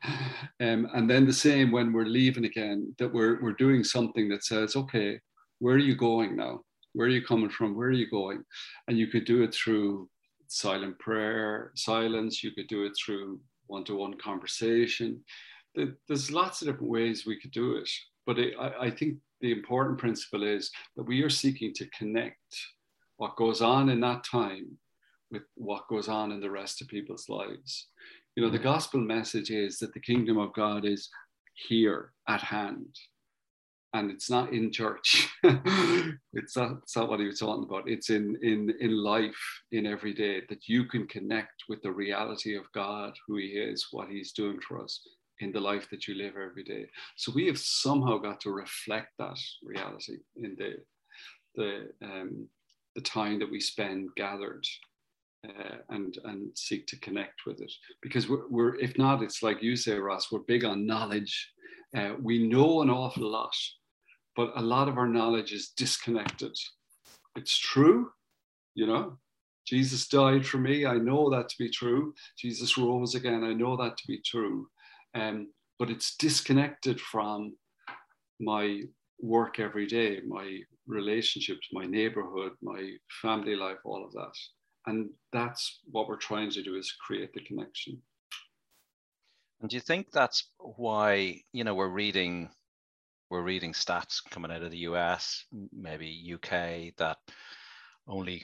and 0.59 1.09
then 1.09 1.25
the 1.25 1.33
same 1.33 1.71
when 1.71 1.93
we're 1.93 2.05
leaving 2.05 2.45
again, 2.45 2.95
that 2.97 3.13
we're 3.13 3.41
we're 3.41 3.63
doing 3.65 3.83
something 3.83 4.29
that 4.29 4.45
says, 4.45 4.75
okay, 4.75 5.19
where 5.59 5.75
are 5.75 5.87
you 5.89 5.95
going 5.95 6.35
now? 6.35 6.61
Where 6.93 7.07
are 7.07 7.11
you 7.11 7.23
coming 7.23 7.49
from? 7.49 7.75
Where 7.75 7.89
are 7.89 8.01
you 8.03 8.09
going? 8.09 8.43
And 8.87 8.97
you 8.97 9.07
could 9.07 9.25
do 9.25 9.43
it 9.43 9.53
through 9.53 10.09
silent 10.47 10.99
prayer, 10.99 11.71
silence. 11.75 12.43
You 12.43 12.51
could 12.51 12.67
do 12.67 12.83
it 12.85 12.93
through 12.97 13.39
one 13.71 13.83
to 13.85 13.95
one 13.95 14.15
conversation. 14.17 15.21
There's 15.75 16.31
lots 16.31 16.61
of 16.61 16.67
different 16.67 16.91
ways 16.91 17.25
we 17.25 17.39
could 17.39 17.51
do 17.51 17.75
it. 17.77 17.89
But 18.25 18.37
it, 18.37 18.53
I, 18.59 18.87
I 18.87 18.91
think 18.91 19.17
the 19.39 19.51
important 19.51 19.97
principle 19.97 20.43
is 20.43 20.69
that 20.95 21.07
we 21.07 21.23
are 21.23 21.29
seeking 21.29 21.73
to 21.75 21.89
connect 21.97 22.55
what 23.17 23.35
goes 23.35 23.61
on 23.61 23.89
in 23.89 23.99
that 24.01 24.23
time 24.23 24.77
with 25.31 25.43
what 25.55 25.87
goes 25.87 26.07
on 26.07 26.31
in 26.31 26.41
the 26.41 26.51
rest 26.51 26.81
of 26.81 26.87
people's 26.87 27.29
lives. 27.29 27.87
You 28.35 28.43
know, 28.43 28.49
the 28.49 28.57
mm-hmm. 28.57 28.65
gospel 28.65 28.99
message 28.99 29.49
is 29.49 29.79
that 29.79 29.93
the 29.93 29.99
kingdom 29.99 30.37
of 30.37 30.53
God 30.53 30.85
is 30.85 31.09
here 31.53 32.13
at 32.27 32.41
hand 32.41 32.95
and 33.93 34.09
it's 34.09 34.29
not 34.29 34.53
in 34.53 34.71
church. 34.71 35.27
it's 35.43 36.55
not 36.55 36.77
it's 36.83 36.95
not 36.95 37.09
what 37.09 37.19
he 37.19 37.25
was 37.25 37.39
talking 37.39 37.63
about. 37.63 37.89
It's 37.89 38.09
in 38.09 38.37
in 38.41 38.73
in 38.79 38.95
life, 38.95 39.61
in 39.71 39.85
every 39.85 40.13
day, 40.13 40.41
that 40.49 40.67
you 40.67 40.85
can 40.85 41.07
connect 41.07 41.63
with 41.67 41.81
the 41.81 41.91
reality 41.91 42.55
of 42.55 42.71
God, 42.73 43.13
who 43.27 43.37
He 43.37 43.47
is, 43.47 43.87
what 43.91 44.09
He's 44.09 44.31
doing 44.31 44.59
for 44.65 44.81
us 44.81 45.01
in 45.39 45.51
the 45.51 45.59
life 45.59 45.89
that 45.89 46.07
you 46.07 46.15
live 46.15 46.35
every 46.37 46.63
day. 46.63 46.85
So 47.17 47.31
we 47.33 47.47
have 47.47 47.57
somehow 47.57 48.17
got 48.17 48.39
to 48.41 48.51
reflect 48.51 49.09
that 49.19 49.39
reality 49.63 50.17
in 50.35 50.55
the 50.57 50.75
the 51.55 51.89
um, 52.01 52.47
the 52.95 53.01
time 53.01 53.39
that 53.39 53.51
we 53.51 53.59
spend 53.59 54.09
gathered 54.15 54.65
uh, 55.47 55.77
and 55.89 56.17
and 56.25 56.57
seek 56.57 56.87
to 56.87 56.99
connect 56.99 57.45
with 57.45 57.61
it 57.61 57.71
because 58.01 58.29
we're, 58.29 58.47
we're 58.49 58.75
if 58.75 58.97
not 58.97 59.23
it's 59.23 59.41
like 59.41 59.61
you 59.61 59.75
say 59.75 59.97
ross 59.97 60.31
we're 60.31 60.39
big 60.39 60.63
on 60.63 60.85
knowledge 60.85 61.51
uh, 61.97 62.13
we 62.21 62.47
know 62.47 62.81
an 62.81 62.89
awful 62.89 63.29
lot 63.29 63.55
but 64.35 64.51
a 64.55 64.61
lot 64.61 64.87
of 64.87 64.97
our 64.97 65.07
knowledge 65.07 65.51
is 65.51 65.69
disconnected. 65.75 66.55
It's 67.35 67.57
true, 67.57 68.11
you 68.75 68.87
know. 68.87 69.17
Jesus 69.65 70.07
died 70.07 70.45
for 70.45 70.57
me. 70.57 70.85
I 70.85 70.95
know 70.95 71.29
that 71.29 71.47
to 71.49 71.55
be 71.57 71.69
true. 71.69 72.13
Jesus 72.37 72.77
rose 72.77 73.15
again. 73.15 73.43
I 73.43 73.53
know 73.53 73.77
that 73.77 73.95
to 73.97 74.03
be 74.07 74.19
true. 74.25 74.67
Um, 75.13 75.51
but 75.77 75.89
it's 75.89 76.15
disconnected 76.17 76.99
from 76.99 77.55
my 78.39 78.81
work 79.19 79.59
every 79.59 79.85
day, 79.85 80.19
my 80.27 80.59
relationships, 80.87 81.67
my 81.71 81.85
neighborhood, 81.85 82.53
my 82.61 82.91
family 83.21 83.55
life, 83.55 83.77
all 83.85 84.03
of 84.05 84.11
that. 84.13 84.33
And 84.87 85.09
that's 85.31 85.79
what 85.91 86.07
we're 86.07 86.17
trying 86.17 86.49
to 86.51 86.63
do 86.63 86.75
is 86.75 86.91
create 87.05 87.33
the 87.33 87.41
connection. 87.41 88.01
And 89.61 89.69
do 89.69 89.75
you 89.75 89.81
think 89.81 90.07
that's 90.11 90.49
why, 90.57 91.41
you 91.53 91.63
know, 91.63 91.75
we're 91.75 91.89
reading 91.89 92.49
we're 93.31 93.41
reading 93.41 93.71
stats 93.71 94.21
coming 94.29 94.51
out 94.51 94.61
of 94.61 94.71
the 94.71 94.79
US, 94.79 95.45
maybe 95.71 96.35
UK, 96.35 96.93
that 96.97 97.17
only 98.05 98.43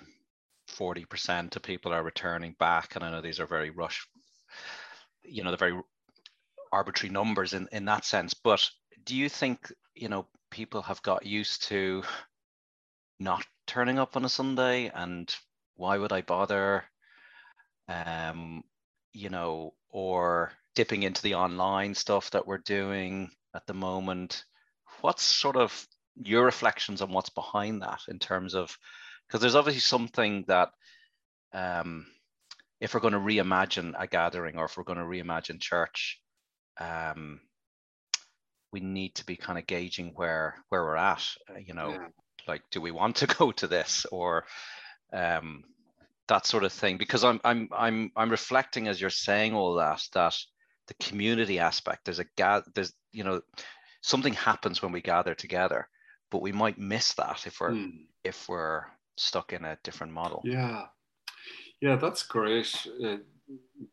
40% 0.69 1.56
of 1.58 1.62
people 1.62 1.91
are 1.91 2.02
returning 2.02 2.56
back. 2.58 2.95
And 2.95 3.04
I 3.04 3.12
know 3.12 3.19
these 3.21 3.41
are 3.41 3.45
very 3.45 3.69
rush, 3.69 4.08
you 5.23 5.43
know, 5.43 5.52
the 5.52 5.58
very 5.58 5.78
arbitrary 6.71 7.12
numbers 7.12 7.54
in, 7.54 7.67
in 7.73 7.84
that 7.86 8.06
sense. 8.06 8.34
But 8.34 8.69
do 9.04 9.13
you 9.13 9.28
think, 9.28 9.73
you 9.93 10.08
know, 10.08 10.26
people 10.52 10.82
have 10.84 11.02
got 11.02 11.26
used 11.26 11.63
to 11.63 12.04
not 13.19 13.45
turning 13.67 14.00
up 14.00 14.15
on 14.15 14.23
a 14.23 14.30
Sunday 14.30 14.89
and 14.95 15.36
why 15.76 15.97
would 15.97 16.13
I 16.13 16.21
bother? 16.21 16.86
Um, 17.89 18.63
you 19.12 19.30
know, 19.30 19.73
or 19.89 20.54
dipping 20.76 21.04
into 21.04 21.21
the 21.23 21.36
online 21.36 21.93
stuff 21.93 22.32
that 22.32 22.47
we're 22.47 22.60
doing 22.60 23.32
at 23.54 23.67
the 23.67 23.73
moment 23.73 24.45
what's 25.01 25.23
sort 25.23 25.55
of 25.55 25.88
your 26.23 26.45
reflections 26.45 27.01
on 27.01 27.12
what's 27.12 27.29
behind 27.29 27.81
that 27.81 28.01
in 28.07 28.19
terms 28.19 28.55
of 28.55 28.77
because 29.27 29.41
there's 29.41 29.55
obviously 29.55 29.81
something 29.81 30.45
that 30.47 30.69
um, 31.53 32.05
if 32.79 32.93
we're 32.93 32.99
going 32.99 33.13
to 33.13 33.19
reimagine 33.19 33.93
a 33.97 34.07
gathering 34.07 34.57
or 34.57 34.65
if 34.65 34.77
we're 34.77 34.83
going 34.83 34.97
to 34.97 35.03
reimagine 35.03 35.60
church 35.60 36.19
um, 36.79 37.39
we 38.71 38.79
need 38.79 39.15
to 39.15 39.25
be 39.25 39.36
kind 39.36 39.57
of 39.57 39.67
gauging 39.67 40.12
where 40.15 40.55
where 40.69 40.83
we're 40.83 40.95
at 40.95 41.25
uh, 41.49 41.60
you 41.60 41.73
know 41.73 41.91
yeah. 41.91 42.07
like 42.47 42.62
do 42.71 42.81
we 42.81 42.91
want 42.91 43.15
to 43.17 43.27
go 43.39 43.51
to 43.51 43.67
this 43.67 44.05
or 44.12 44.45
um, 45.13 45.63
that 46.27 46.45
sort 46.45 46.63
of 46.63 46.73
thing 46.73 46.97
because 46.97 47.23
i'm 47.23 47.39
i'm 47.43 47.69
i'm 47.75 48.12
i'm 48.15 48.29
reflecting 48.29 48.88
as 48.88 48.99
you're 48.99 49.10
saying 49.10 49.53
all 49.53 49.75
that 49.75 50.01
that 50.13 50.36
the 50.88 50.93
community 50.95 51.60
aspect 51.60 52.05
there's 52.05 52.19
a 52.19 52.25
ga- 52.38 52.63
there's 52.75 52.93
you 53.12 53.23
know 53.23 53.41
something 54.01 54.33
happens 54.33 54.81
when 54.81 54.91
we 54.91 55.01
gather 55.01 55.36
together, 55.36 55.88
but 56.31 56.41
we 56.41 56.51
might 56.51 56.77
miss 56.77 57.13
that 57.13 57.45
if 57.45 57.60
we're 57.60 57.71
mm. 57.71 58.05
if 58.23 58.47
we're 58.49 58.86
stuck 59.17 59.53
in 59.53 59.65
a 59.65 59.77
different 59.83 60.13
model. 60.13 60.41
Yeah, 60.43 60.86
yeah, 61.81 61.95
that's 61.95 62.23
great. 62.23 62.73
Uh, 63.03 63.17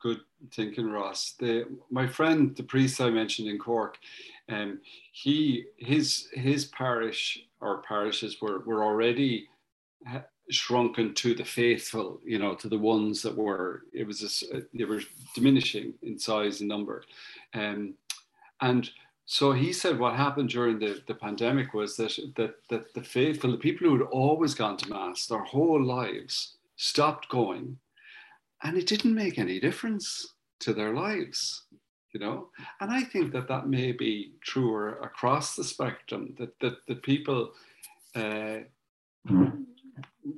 good 0.00 0.20
thinking, 0.52 0.90
Ross. 0.90 1.34
The, 1.38 1.66
my 1.90 2.06
friend, 2.06 2.54
the 2.56 2.62
priest 2.62 3.00
I 3.00 3.10
mentioned 3.10 3.48
in 3.48 3.58
Cork, 3.58 3.98
um, 4.48 4.80
he 5.12 5.64
his 5.76 6.28
his 6.32 6.66
parish 6.66 7.38
or 7.60 7.82
parishes 7.82 8.40
were 8.40 8.60
were 8.60 8.84
already 8.84 9.48
shrunken 10.50 11.14
to 11.14 11.34
the 11.34 11.44
faithful, 11.44 12.20
you 12.24 12.38
know, 12.38 12.54
to 12.54 12.68
the 12.68 12.78
ones 12.78 13.22
that 13.22 13.34
were 13.34 13.84
it 13.92 14.06
was 14.06 14.44
a, 14.52 14.62
they 14.74 14.84
were 14.84 15.00
diminishing 15.34 15.94
in 16.02 16.18
size 16.18 16.60
and 16.60 16.68
number, 16.68 17.04
um, 17.54 17.94
and 18.60 18.90
so 19.26 19.52
he 19.52 19.72
said 19.72 19.98
what 19.98 20.16
happened 20.16 20.50
during 20.50 20.78
the, 20.78 21.02
the 21.06 21.14
pandemic 21.14 21.72
was 21.72 21.96
that, 21.96 22.16
that, 22.36 22.54
that 22.68 22.92
the 22.92 23.02
faithful, 23.02 23.52
the 23.52 23.56
people 23.56 23.88
who 23.88 23.98
had 23.98 24.06
always 24.08 24.54
gone 24.54 24.76
to 24.78 24.90
Mass 24.90 25.26
their 25.26 25.42
whole 25.42 25.82
lives, 25.82 26.56
stopped 26.76 27.28
going. 27.28 27.78
And 28.62 28.76
it 28.76 28.86
didn't 28.86 29.14
make 29.14 29.38
any 29.38 29.60
difference 29.60 30.34
to 30.60 30.74
their 30.74 30.94
lives, 30.94 31.64
you 32.12 32.20
know? 32.20 32.48
And 32.80 32.90
I 32.90 33.02
think 33.02 33.32
that 33.32 33.48
that 33.48 33.68
may 33.68 33.92
be 33.92 34.32
truer 34.42 34.98
across 35.00 35.56
the 35.56 35.64
spectrum, 35.64 36.34
that, 36.38 36.58
that, 36.60 36.76
that 36.86 37.02
people 37.02 37.52
uh, 38.14 38.58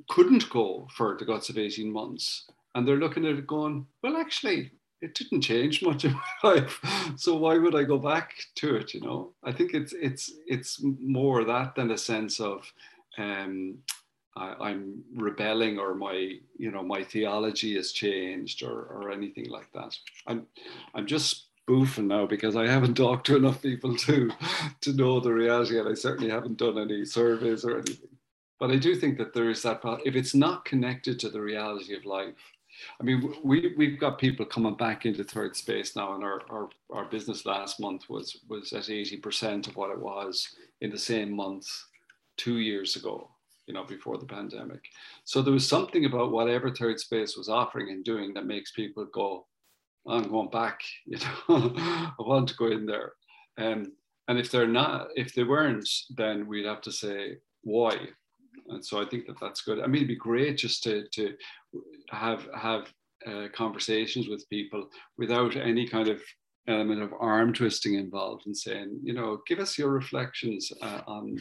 couldn't 0.09 0.49
go 0.49 0.87
for 0.95 1.17
the 1.17 1.25
guts 1.25 1.49
of 1.49 1.57
18 1.57 1.91
months. 1.91 2.45
And 2.75 2.87
they're 2.87 2.97
looking 2.97 3.25
at 3.25 3.35
it 3.35 3.47
going, 3.47 3.85
well, 4.01 4.17
actually, 4.17 4.71
it 5.01 5.13
didn't 5.13 5.41
change 5.41 5.83
much 5.83 6.05
in 6.05 6.13
my 6.13 6.51
life. 6.51 6.79
So 7.17 7.35
why 7.35 7.57
would 7.57 7.75
i 7.75 7.83
go 7.83 7.97
back 7.97 8.33
to 8.55 8.75
it 8.75 8.93
you 8.93 9.01
know? 9.01 9.33
I 9.43 9.51
think 9.51 9.73
it's 9.73 9.93
it's 9.93 10.31
it's 10.47 10.81
more 10.81 11.43
that 11.43 11.75
than 11.75 11.91
a 11.91 11.97
sense 11.97 12.39
of 12.39 12.71
um, 13.17 13.79
I, 14.35 14.71
am 14.71 15.03
rebelling 15.15 15.79
or 15.79 15.95
my 15.95 16.33
you 16.57 16.71
know 16.71 16.83
my 16.83 17.03
theology 17.03 17.75
has 17.75 17.91
changed 17.91 18.63
or 18.63 18.83
or 18.83 19.11
anything 19.11 19.49
like 19.49 19.71
that. 19.73 19.95
I'm 20.27 20.47
i'm 20.93 21.07
just 21.07 21.45
spoofing 21.63 22.07
now 22.07 22.25
because 22.25 22.55
i 22.55 22.65
haven't 22.65 22.93
talked 23.05 23.25
to 23.27 23.35
enough 23.35 23.61
people 23.61 23.95
to 23.97 24.31
to 24.81 24.93
know 24.93 25.19
the 25.19 25.33
reality 25.33 25.77
and 25.79 25.89
i 25.89 25.93
certainly 25.93 26.29
haven't 26.29 26.57
done 26.57 26.77
any 26.77 27.05
surveys 27.05 27.65
or 27.65 27.79
anything. 27.79 28.09
But 28.59 28.71
i 28.71 28.77
do 28.77 28.95
think 28.95 29.17
that 29.17 29.33
there 29.33 29.49
is 29.49 29.61
that 29.63 29.81
if 30.05 30.15
it's 30.15 30.35
not 30.35 30.65
connected 30.65 31.19
to 31.19 31.29
the 31.29 31.41
reality 31.41 31.95
of 31.95 32.05
life 32.05 32.35
I 32.99 33.03
mean, 33.03 33.33
we 33.43 33.73
we've 33.77 33.99
got 33.99 34.19
people 34.19 34.45
coming 34.45 34.75
back 34.75 35.05
into 35.05 35.23
third 35.23 35.55
space 35.55 35.95
now, 35.95 36.13
and 36.15 36.23
our 36.23 36.41
our, 36.49 36.69
our 36.91 37.05
business 37.05 37.45
last 37.45 37.79
month 37.79 38.09
was 38.09 38.39
was 38.49 38.73
at 38.73 38.89
eighty 38.89 39.17
percent 39.17 39.67
of 39.67 39.75
what 39.75 39.91
it 39.91 39.99
was 39.99 40.55
in 40.81 40.91
the 40.91 40.97
same 40.97 41.31
month 41.35 41.67
two 42.37 42.57
years 42.57 42.95
ago. 42.95 43.29
You 43.67 43.73
know, 43.73 43.83
before 43.83 44.17
the 44.17 44.25
pandemic. 44.25 44.81
So 45.25 45.41
there 45.41 45.53
was 45.53 45.67
something 45.67 46.05
about 46.05 46.31
whatever 46.31 46.71
third 46.71 47.01
space 47.01 47.35
was 47.35 47.49
offering 47.49 47.89
and 47.89 48.01
doing 48.03 48.33
that 48.33 48.45
makes 48.45 48.71
people 48.71 49.05
go, 49.05 49.45
"I'm 50.07 50.29
going 50.29 50.49
back." 50.49 50.79
You 51.05 51.17
know, 51.17 51.73
I 51.77 52.13
want 52.19 52.49
to 52.49 52.55
go 52.55 52.67
in 52.67 52.85
there. 52.85 53.13
Um, 53.57 53.93
and 54.29 54.39
if 54.39 54.51
they're 54.51 54.67
not, 54.67 55.07
if 55.15 55.33
they 55.33 55.43
weren't, 55.43 55.89
then 56.15 56.47
we'd 56.47 56.65
have 56.65 56.81
to 56.81 56.91
say 56.91 57.37
why 57.63 57.97
and 58.69 58.85
so 58.85 59.01
I 59.01 59.05
think 59.05 59.27
that 59.27 59.39
that's 59.39 59.61
good. 59.61 59.79
I 59.79 59.87
mean, 59.87 59.97
it'd 59.97 60.07
be 60.07 60.15
great 60.15 60.57
just 60.57 60.83
to 60.83 61.07
to 61.13 61.35
have 62.09 62.47
have 62.55 62.91
uh, 63.25 63.47
conversations 63.53 64.27
with 64.27 64.49
people 64.49 64.87
without 65.17 65.55
any 65.55 65.87
kind 65.87 66.07
of 66.07 66.21
element 66.67 67.01
of 67.01 67.13
arm 67.19 67.53
twisting 67.53 67.95
involved 67.95 68.45
and 68.45 68.55
saying, 68.55 68.99
you 69.03 69.13
know, 69.13 69.39
give 69.47 69.59
us 69.59 69.77
your 69.77 69.89
reflections 69.89 70.71
uh, 70.81 71.01
on 71.07 71.37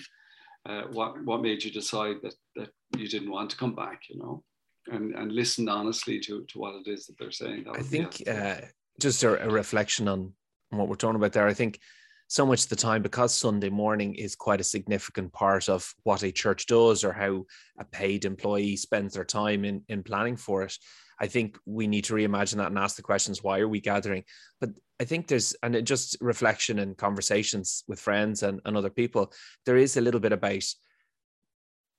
uh, 0.68 0.82
what 0.92 1.22
what 1.24 1.42
made 1.42 1.62
you 1.62 1.70
decide 1.70 2.16
that 2.22 2.34
that 2.56 2.70
you 2.96 3.08
didn't 3.08 3.30
want 3.30 3.50
to 3.50 3.56
come 3.56 3.74
back, 3.74 4.02
you 4.08 4.18
know, 4.18 4.42
and 4.88 5.14
and 5.14 5.32
listen 5.32 5.68
honestly 5.68 6.18
to 6.20 6.44
to 6.44 6.58
what 6.58 6.74
it 6.74 6.88
is 6.88 7.06
that 7.06 7.14
they're 7.18 7.30
saying. 7.30 7.66
I 7.72 7.82
think 7.82 8.22
uh, 8.26 8.62
just 9.00 9.22
a, 9.22 9.44
a, 9.44 9.50
reflection 9.50 10.08
on 10.08 10.32
what 10.70 10.88
we're 10.88 10.96
talking 10.96 11.16
about 11.16 11.32
there. 11.32 11.46
I 11.46 11.54
think 11.54 11.80
so 12.28 12.44
much 12.44 12.64
of 12.64 12.68
the 12.68 12.76
time 12.76 13.02
because 13.02 13.34
Sunday 13.34 13.70
morning 13.70 14.14
is 14.14 14.34
quite 14.34 14.60
a 14.60 14.64
significant 14.64 15.32
part 15.32 15.68
of 15.68 15.92
what 16.02 16.22
a 16.22 16.32
church 16.32 16.66
does 16.66 17.04
or 17.04 17.12
how 17.12 17.44
a 17.78 17.84
paid 17.84 18.24
employee 18.24 18.76
spends 18.76 19.14
their 19.14 19.24
time 19.24 19.64
in, 19.64 19.82
in 19.88 20.02
planning 20.02 20.36
for 20.36 20.62
it. 20.62 20.76
I 21.20 21.28
think 21.28 21.58
we 21.64 21.86
need 21.86 22.04
to 22.04 22.14
reimagine 22.14 22.56
that 22.56 22.68
and 22.68 22.78
ask 22.78 22.96
the 22.96 23.02
questions 23.02 23.42
why 23.42 23.60
are 23.60 23.68
we 23.68 23.80
gathering? 23.80 24.24
But 24.60 24.70
I 25.00 25.04
think 25.04 25.28
there's, 25.28 25.54
and 25.62 25.74
it 25.74 25.82
just 25.82 26.16
reflection 26.20 26.78
and 26.78 26.96
conversations 26.96 27.84
with 27.86 28.00
friends 28.00 28.42
and, 28.42 28.60
and 28.64 28.76
other 28.76 28.90
people, 28.90 29.32
there 29.64 29.76
is 29.76 29.96
a 29.96 30.00
little 30.00 30.20
bit 30.20 30.32
about 30.32 30.64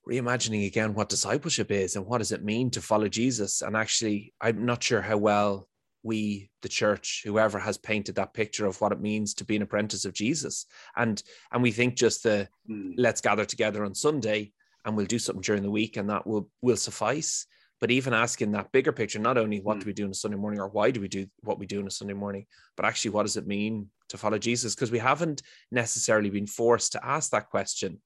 reimagining 0.08 0.66
again 0.66 0.94
what 0.94 1.08
discipleship 1.08 1.70
is 1.70 1.96
and 1.96 2.06
what 2.06 2.18
does 2.18 2.32
it 2.32 2.44
mean 2.44 2.70
to 2.70 2.82
follow 2.82 3.08
Jesus. 3.08 3.62
And 3.62 3.76
actually, 3.76 4.34
I'm 4.40 4.64
not 4.64 4.82
sure 4.82 5.02
how 5.02 5.16
well 5.16 5.68
we 6.02 6.50
the 6.62 6.68
church 6.68 7.22
whoever 7.24 7.58
has 7.58 7.76
painted 7.76 8.14
that 8.14 8.34
picture 8.34 8.66
of 8.66 8.80
what 8.80 8.92
it 8.92 9.00
means 9.00 9.34
to 9.34 9.44
be 9.44 9.56
an 9.56 9.62
apprentice 9.62 10.04
of 10.04 10.12
jesus 10.12 10.66
and 10.96 11.22
and 11.52 11.62
we 11.62 11.72
think 11.72 11.94
just 11.96 12.22
the 12.22 12.48
mm. 12.70 12.94
let's 12.96 13.20
gather 13.20 13.44
together 13.44 13.84
on 13.84 13.94
sunday 13.94 14.52
and 14.84 14.96
we'll 14.96 15.06
do 15.06 15.18
something 15.18 15.42
during 15.42 15.62
the 15.62 15.70
week 15.70 15.96
and 15.96 16.08
that 16.10 16.26
will 16.26 16.48
will 16.62 16.76
suffice 16.76 17.46
but 17.80 17.90
even 17.90 18.12
asking 18.12 18.52
that 18.52 18.72
bigger 18.72 18.92
picture 18.92 19.18
not 19.18 19.38
only 19.38 19.60
what 19.60 19.78
mm. 19.78 19.80
do 19.80 19.86
we 19.86 19.92
do 19.92 20.04
on 20.04 20.10
a 20.10 20.14
sunday 20.14 20.36
morning 20.36 20.60
or 20.60 20.68
why 20.68 20.90
do 20.90 21.00
we 21.00 21.08
do 21.08 21.26
what 21.40 21.58
we 21.58 21.66
do 21.66 21.80
on 21.80 21.86
a 21.86 21.90
sunday 21.90 22.14
morning 22.14 22.46
but 22.76 22.86
actually 22.86 23.10
what 23.10 23.24
does 23.24 23.36
it 23.36 23.46
mean 23.46 23.88
to 24.08 24.16
follow 24.16 24.38
jesus 24.38 24.74
because 24.74 24.92
we 24.92 24.98
haven't 24.98 25.42
necessarily 25.72 26.30
been 26.30 26.46
forced 26.46 26.92
to 26.92 27.04
ask 27.04 27.30
that 27.30 27.50
question 27.50 28.00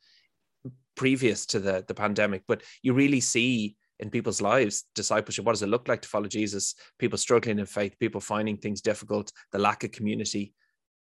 previous 0.94 1.46
to 1.46 1.61
the 1.61 1.85
the 1.88 1.94
pandemic 1.94 2.42
but 2.46 2.62
you 2.83 2.94
really 2.94 3.20
see 3.20 3.76
in 4.00 4.11
people's 4.11 4.40
lives 4.40 4.85
discipleship 4.94 5.44
what 5.44 5.52
does 5.52 5.62
it 5.62 5.68
look 5.68 5.88
like 5.88 6.02
to 6.02 6.09
follow 6.09 6.26
jesus? 6.26 6.74
People 6.98 7.18
struggling 7.18 7.59
in 7.59 7.66
faith 7.66 7.98
people 7.98 8.20
finding 8.20 8.57
things 8.57 8.81
difficult 8.81 9.33
the 9.52 9.59
lack 9.59 9.85
of 9.85 9.92
community. 9.92 10.52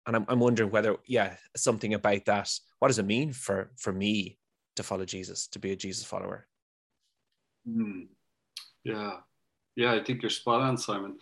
And 0.07 0.17
i'm, 0.17 0.25
I'm 0.29 0.41
wondering 0.41 0.71
whether 0.71 0.97
yeah 1.07 1.37
something 1.57 1.95
about 1.95 2.25
that 2.27 2.51
what 2.79 2.89
does 2.89 2.99
it 2.99 3.07
mean 3.07 3.33
for 3.33 3.71
for 3.77 3.93
me 3.93 4.39
to 4.77 4.83
follow 4.83 5.05
jesus 5.05 5.49
to 5.49 5.59
be 5.59 5.73
a 5.73 5.77
jesus 5.77 6.05
follower? 6.05 6.47
Mm. 7.69 8.09
yeah. 8.85 9.13
Yeah 9.75 9.93
i 9.95 10.03
think 10.03 10.23
you're 10.23 10.31
spot 10.31 10.63
on 10.63 10.77
simon. 10.77 11.17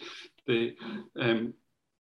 The 0.47 0.77
um 1.19 1.55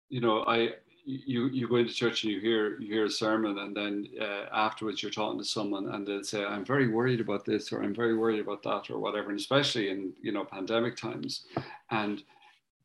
you 0.09 0.21
know 0.21 0.43
i 0.47 0.69
you 1.05 1.47
you 1.47 1.67
go 1.67 1.77
into 1.77 1.93
church 1.93 2.23
and 2.23 2.31
you 2.33 2.39
hear 2.39 2.79
you 2.79 2.93
hear 2.93 3.05
a 3.05 3.09
sermon 3.09 3.57
and 3.59 3.75
then 3.75 4.07
uh, 4.21 4.45
afterwards 4.51 5.01
you're 5.01 5.11
talking 5.11 5.39
to 5.39 5.45
someone 5.45 5.89
and 5.93 6.07
they'll 6.07 6.23
say 6.23 6.43
i'm 6.45 6.65
very 6.65 6.87
worried 6.87 7.19
about 7.19 7.45
this 7.45 7.71
or 7.71 7.81
i'm 7.81 7.95
very 7.95 8.15
worried 8.15 8.39
about 8.39 8.61
that 8.63 8.89
or 8.89 8.99
whatever 8.99 9.29
and 9.29 9.39
especially 9.39 9.89
in 9.89 10.13
you 10.21 10.31
know 10.31 10.45
pandemic 10.45 10.95
times. 10.95 11.45
And 11.91 12.23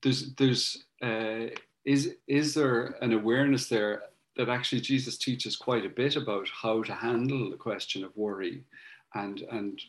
there's 0.02 0.34
there's 0.34 0.84
uh, 1.02 1.46
is 1.84 2.16
is 2.26 2.54
there 2.54 2.96
an 3.02 3.12
awareness 3.12 3.68
there 3.68 4.02
that 4.36 4.48
actually 4.48 4.80
jesus 4.80 5.16
teaches 5.16 5.54
quite 5.54 5.84
a 5.84 5.88
bit 5.88 6.16
about 6.16 6.48
how 6.48 6.82
to 6.82 6.92
handle 6.92 7.50
the 7.50 7.56
question 7.56 8.04
of 8.04 8.16
worry 8.16 8.64
and 9.14 9.42
and 9.50 9.80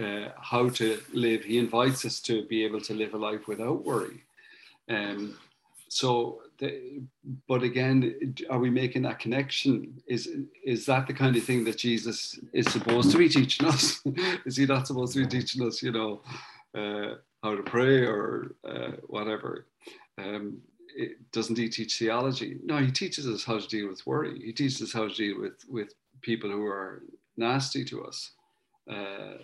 uh, 0.00 0.30
how 0.40 0.68
to 0.68 1.00
live? 1.12 1.44
He 1.44 1.58
invites 1.58 2.04
us 2.04 2.20
to 2.20 2.46
be 2.46 2.64
able 2.64 2.80
to 2.82 2.94
live 2.94 3.14
a 3.14 3.18
life 3.18 3.48
without 3.48 3.84
worry. 3.84 4.22
Um, 4.88 5.36
so 5.88 6.42
the, 6.58 7.02
but 7.48 7.62
again 7.62 8.34
are 8.50 8.58
we 8.58 8.70
making 8.70 9.02
that 9.02 9.18
connection? 9.18 10.00
Is 10.06 10.28
is 10.64 10.86
that 10.86 11.06
the 11.06 11.14
kind 11.14 11.36
of 11.36 11.44
thing 11.44 11.64
that 11.64 11.78
jesus 11.78 12.38
is 12.52 12.66
supposed 12.72 13.10
to 13.12 13.18
be 13.18 13.28
teaching 13.28 13.66
us? 13.66 14.02
Is 14.46 14.56
he 14.56 14.66
not 14.66 14.86
supposed 14.86 15.14
to 15.14 15.20
be 15.20 15.26
teaching 15.26 15.66
us 15.66 15.82
you 15.82 15.92
know 15.92 16.22
uh, 16.74 17.16
how 17.42 17.54
to 17.54 17.62
pray 17.62 18.04
or 18.04 18.54
uh, 18.68 18.92
whatever? 19.06 19.66
Um, 20.18 20.58
it, 20.94 21.30
doesn't 21.30 21.58
he 21.58 21.68
teach 21.68 21.98
theology? 21.98 22.58
No 22.64 22.78
he 22.78 22.90
teaches 22.90 23.26
us 23.26 23.44
how 23.44 23.58
to 23.58 23.68
deal 23.68 23.88
with 23.88 24.06
worry. 24.06 24.40
He 24.40 24.52
teaches 24.52 24.82
us 24.82 24.92
how 24.92 25.08
to 25.08 25.14
deal 25.14 25.40
with 25.40 25.64
with 25.68 25.94
people 26.22 26.50
who 26.50 26.66
are 26.66 27.02
nasty 27.36 27.84
to 27.84 28.04
us. 28.04 28.32
Uh, 28.90 29.38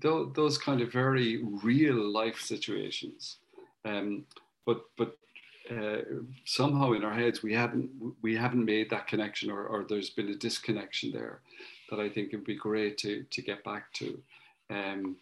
th- 0.00 0.28
those 0.34 0.58
kind 0.58 0.80
of 0.80 0.92
very 0.92 1.42
real 1.62 1.96
life 1.96 2.40
situations. 2.40 3.38
Um, 3.84 4.24
but 4.66 4.82
but 4.96 5.16
uh, 5.78 6.02
somehow 6.44 6.92
in 6.92 7.04
our 7.04 7.14
heads 7.14 7.42
we 7.42 7.52
haven't 7.54 7.90
we 8.22 8.36
haven't 8.36 8.64
made 8.64 8.90
that 8.90 9.06
connection 9.06 9.50
or, 9.50 9.64
or 9.66 9.84
there's 9.88 10.10
been 10.10 10.28
a 10.28 10.34
disconnection 10.34 11.12
there 11.12 11.40
that 11.90 12.00
I 12.00 12.08
think 12.08 12.32
it 12.32 12.36
would 12.36 12.44
be 12.44 12.56
great 12.56 12.98
to 12.98 13.24
to 13.30 13.42
get 13.42 13.64
back 13.64 13.92
to. 13.94 14.18
Um, 14.70 15.16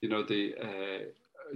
you 0.00 0.08
know 0.08 0.22
the, 0.22 0.54
uh, 0.60 1.04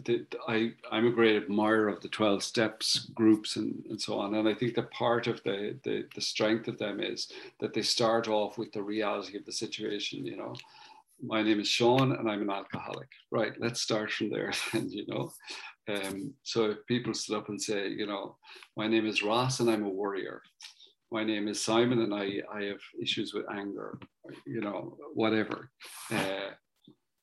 the 0.05 0.27
I 0.47 0.73
I'm 0.91 1.07
a 1.07 1.11
great 1.11 1.37
admirer 1.37 1.89
of 1.89 2.01
the 2.01 2.09
12 2.09 2.43
steps 2.43 3.11
groups 3.15 3.57
and, 3.57 3.85
and 3.91 4.01
so 4.01 4.19
on 4.19 4.35
and 4.35 4.49
I 4.49 4.55
think 4.55 4.75
that 4.75 4.91
part 4.91 5.27
of 5.27 5.43
the, 5.45 5.77
the 5.85 6.07
the 6.15 6.21
strength 6.21 6.67
of 6.67 6.79
them 6.79 7.01
is 7.01 7.31
that 7.61 7.75
they 7.75 7.83
start 7.83 8.27
off 8.27 8.57
with 8.57 8.73
the 8.73 8.83
reality 8.83 9.37
of 9.37 9.45
the 9.45 9.53
situation 9.53 10.25
you 10.25 10.37
know 10.37 10.55
my 11.23 11.43
name 11.43 11.61
is 11.61 11.69
Sean 11.69 12.13
and 12.13 12.31
I'm 12.31 12.43
an 12.43 12.51
alcoholic. 12.51 13.09
Right, 13.31 13.53
let's 13.59 13.81
start 13.81 14.11
from 14.11 14.31
there 14.31 14.53
then, 14.73 14.91
you 14.91 15.07
know. 15.07 15.33
Um, 15.89 16.35
so 16.43 16.71
if 16.71 16.87
people 16.87 17.15
stood 17.15 17.39
up 17.39 17.49
and 17.49 17.61
say, 17.61 17.89
you 17.89 18.07
know, 18.07 18.37
my 18.77 18.87
name 18.87 19.07
is 19.07 19.23
Ross 19.23 19.61
and 19.61 19.71
I'm 19.71 19.85
a 19.85 19.89
warrior. 19.89 20.43
My 21.11 21.25
name 21.25 21.49
is 21.49 21.65
Simon 21.65 22.01
and 22.01 22.15
I, 22.15 22.43
I 22.55 22.65
have 22.65 22.81
issues 23.01 23.33
with 23.33 23.47
anger, 23.51 23.99
you 24.47 24.61
know, 24.61 24.97
whatever. 25.15 25.71
Uh, 26.13 26.51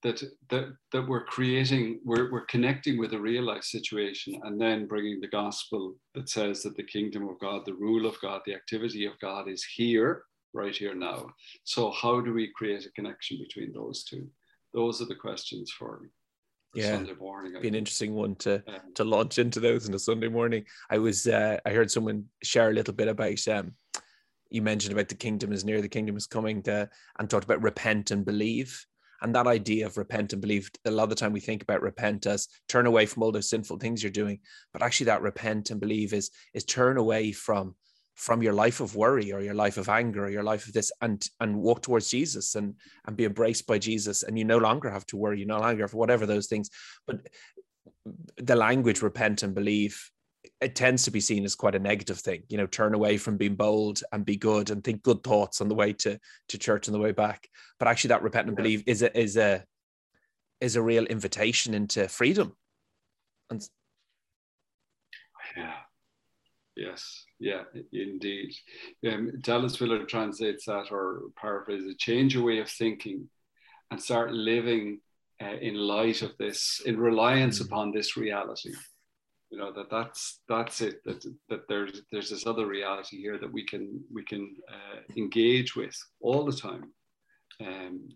that, 0.01 0.21
that, 0.49 0.73
that 0.91 1.08
we're 1.08 1.25
creating, 1.25 1.99
we're, 2.04 2.32
we're 2.32 2.45
connecting 2.45 2.99
with 2.99 3.13
a 3.13 3.19
real 3.19 3.43
life 3.43 3.63
situation 3.63 4.39
and 4.43 4.60
then 4.60 4.88
bringing 4.88 5.19
the 5.19 5.28
gospel 5.28 5.95
that 6.13 6.30
says 6.30 6.62
that 6.63 6.75
the 6.75 6.84
kingdom 6.84 7.28
of 7.28 7.39
God, 7.39 7.63
the 7.65 7.73
rule 7.73 8.06
of 8.06 8.19
God, 8.21 8.41
the 8.45 8.54
activity 8.54 9.06
of 9.06 9.19
God 9.19 9.47
is 9.47 9.63
here, 9.63 10.23
right 10.56 10.75
here 10.75 10.95
now. 10.95 11.28
So, 11.65 11.91
how 11.91 12.21
do 12.21 12.34
we 12.34 12.51
create 12.56 12.86
a 12.86 12.91
connection 12.91 13.38
between 13.38 13.73
those 13.73 14.04
two? 14.04 14.28
Those 14.73 15.01
are 15.01 15.06
the 15.06 15.15
questions 15.15 15.71
for 15.71 16.10
yeah, 16.76 16.92
Sunday 16.92 17.14
morning. 17.14 17.54
Be 17.62 17.68
an 17.68 17.76
interesting 17.76 18.14
one 18.14 18.36
to 18.38 18.56
um, 18.68 18.94
to 18.96 19.04
launch 19.04 19.40
into 19.40 19.60
those 19.60 19.88
on 19.88 19.96
a 19.96 20.00
Sunday 20.00 20.28
morning. 20.28 20.66
I 20.90 20.98
was 20.98 21.28
uh, 21.28 21.58
I 21.66 21.72
heard 21.72 21.92
someone 21.92 22.26
share 22.44 22.70
a 22.70 22.74
little 22.74 22.94
bit 22.94 23.08
about 23.08 23.48
um, 23.48 23.74
you 24.50 24.62
mentioned 24.62 24.94
about 24.94 25.10
the 25.10 25.16
kingdom 25.16 25.52
is 25.52 25.66
near, 25.66 25.82
the 25.82 25.90
kingdom 25.90 26.16
is 26.16 26.28
coming, 26.28 26.62
to, 26.64 26.90
and 27.20 27.30
talked 27.30 27.46
about 27.46 27.62
repent 27.62 28.12
and 28.12 28.26
believe. 28.26 28.86
And 29.22 29.34
that 29.34 29.48
idea 29.48 29.86
of 29.86 29.98
repent 29.98 30.34
and 30.34 30.42
believe, 30.42 30.70
a 30.84 30.92
lot 30.92 31.04
of 31.04 31.10
the 31.10 31.16
time 31.16 31.34
we 31.34 31.40
think 31.40 31.64
about 31.64 31.82
repent 31.82 32.26
as 32.26 32.48
turn 32.68 32.86
away 32.86 33.06
from 33.06 33.24
all 33.24 33.32
those 33.32 33.50
sinful 33.50 33.78
things 33.78 34.04
you're 34.04 34.12
doing, 34.12 34.40
but 34.72 34.84
actually 34.84 35.06
that 35.06 35.22
repent 35.22 35.72
and 35.72 35.80
believe 35.80 36.14
is 36.14 36.32
is 36.54 36.64
turn 36.64 36.98
away 36.98 37.32
from 37.32 37.76
from 38.15 38.41
your 38.41 38.54
life 38.54 38.80
of 38.80 38.95
worry 38.95 39.32
or 39.32 39.41
your 39.41 39.54
life 39.54 39.78
of 39.78 39.89
anger 39.89 40.25
or 40.25 40.30
your 40.30 40.43
life 40.43 40.67
of 40.67 40.73
this 40.73 40.91
and 41.01 41.30
and 41.41 41.56
walk 41.56 41.82
towards 41.82 42.10
jesus 42.10 42.56
and 42.56 42.73
and 43.06 43.17
be 43.17 43.25
embraced 43.25 43.67
by 43.67 43.78
jesus. 43.78 44.23
And 44.23 44.38
you 44.39 44.45
no 44.45 44.58
longer 44.58 44.89
have 44.89 45.06
to 45.08 45.17
worry. 45.17 45.39
You 45.39 45.45
no 45.45 45.60
longer 45.60 45.84
have 45.84 45.93
whatever 45.93 46.25
those 46.25 46.47
things. 46.47 46.69
But 47.06 47.28
the 48.38 48.56
language 48.56 49.01
repent 49.01 49.43
and 49.43 49.54
believe 49.54 50.10
it 50.62 50.75
tends 50.75 51.04
to 51.04 51.12
be 51.12 51.19
seen 51.19 51.43
as 51.43 51.56
quite 51.56 51.75
a 51.75 51.80
negative 51.80 52.19
thing. 52.19 52.43
You 52.47 52.58
know 52.58 52.67
turn 52.67 52.93
away 52.93 53.17
from 53.17 53.36
being 53.36 53.56
bold 53.56 54.01
and 54.12 54.25
be 54.25 54.38
good 54.38 54.69
and 54.69 54.84
think 54.84 55.04
good 55.04 55.21
thoughts 55.21 55.60
on 55.60 55.67
the 55.67 55.75
way 55.75 55.91
to 55.93 56.17
to 56.49 56.58
church 56.58 56.88
on 56.88 56.93
the 56.93 56.99
way 56.99 57.12
back. 57.12 57.47
But 57.80 57.89
actually 57.89 58.10
that 58.10 58.23
repent 58.23 58.47
and 58.47 58.56
believe 58.56 58.84
is 58.88 59.01
a 59.01 59.17
is 59.17 59.36
a 59.36 59.63
is 60.62 60.78
a 60.78 60.82
real 60.82 61.06
invitation 61.06 61.73
into 61.73 62.08
freedom. 62.08 62.56
And 63.49 63.62
yeah 65.58 65.73
yes 66.76 67.26
yeah, 67.40 67.64
indeed. 67.92 68.54
Um, 69.08 69.32
Dallas 69.42 69.80
Willard 69.80 70.08
translates 70.08 70.66
that 70.66 70.92
or 70.92 71.24
paraphrase 71.36 71.84
it 71.86 72.00
change 72.00 72.34
your 72.34 72.44
way 72.44 72.60
of 72.60 72.70
thinking 72.70 73.30
and 73.92 74.02
start 74.02 74.32
living 74.32 75.00
uh, 75.42 75.58
in 75.62 75.76
light 75.76 76.22
of 76.22 76.32
this, 76.38 76.82
in 76.86 76.98
reliance 76.98 77.60
mm. 77.60 77.66
upon 77.66 77.92
this 77.92 78.16
reality. 78.16 78.72
You 79.52 79.60
know 79.60 79.72
that 79.74 79.90
that's 79.92 80.40
that's 80.50 80.82
it. 80.82 81.04
That 81.06 81.24
that 81.50 81.68
there's 81.68 82.02
there's 82.12 82.30
this 82.30 82.48
other 82.48 82.66
reality 82.66 83.18
here 83.18 83.38
that 83.38 83.52
we 83.52 83.66
can 83.66 84.02
we 84.14 84.24
can 84.24 84.56
uh, 84.70 85.02
engage 85.16 85.76
with 85.76 85.96
all 86.20 86.46
the 86.46 86.56
time. 86.56 86.92
Um, 87.62 88.10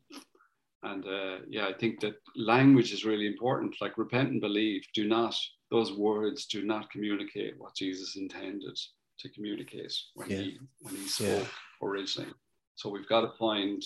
and 0.84 1.06
uh, 1.06 1.38
yeah, 1.48 1.68
I 1.68 1.74
think 1.74 2.00
that 2.02 2.16
language 2.36 2.94
is 2.94 3.06
really 3.06 3.28
important. 3.28 3.76
Like 3.82 3.98
repent 3.98 4.30
and 4.30 4.42
believe. 4.42 4.84
Do 4.94 5.08
not 5.08 5.36
those 5.72 5.94
words 5.94 6.46
do 6.46 6.64
not 6.64 6.90
communicate 6.90 7.56
what 7.58 7.76
Jesus 7.76 8.16
intended 8.16 8.78
to 9.20 9.30
communicate 9.30 9.94
when 10.16 10.30
yeah. 10.30 10.38
he 10.38 10.60
when 10.82 10.96
he 10.96 11.08
spoke 11.08 11.48
yeah. 11.48 11.88
originally. 11.88 12.32
So 12.76 12.90
we've 12.90 13.10
got 13.10 13.22
to 13.22 13.38
find 13.38 13.84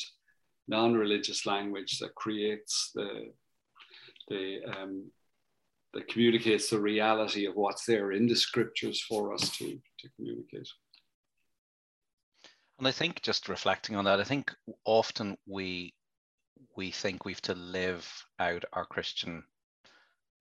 non-religious 0.68 1.46
language 1.46 1.98
that 2.00 2.16
creates 2.16 2.92
the 2.94 3.34
the 4.28 4.60
um, 4.68 5.12
that 5.94 6.08
communicates 6.08 6.70
the 6.70 6.80
reality 6.80 7.46
of 7.46 7.56
what's 7.56 7.86
there 7.86 8.12
in 8.12 8.28
the 8.28 8.36
scriptures 8.36 9.02
for 9.02 9.34
us 9.34 9.50
to 9.58 9.80
to 10.00 10.10
communicate. 10.16 10.70
And 12.80 12.88
I 12.88 12.92
think 12.92 13.22
just 13.22 13.50
reflecting 13.50 13.96
on 13.96 14.06
that, 14.06 14.20
I 14.20 14.24
think 14.24 14.54
often 14.86 15.38
we 15.48 15.94
we 16.76 16.92
think 16.92 17.26
we've 17.26 17.42
to 17.42 17.54
live 17.54 18.08
out 18.40 18.64
our 18.74 18.86
Christian 18.86 19.44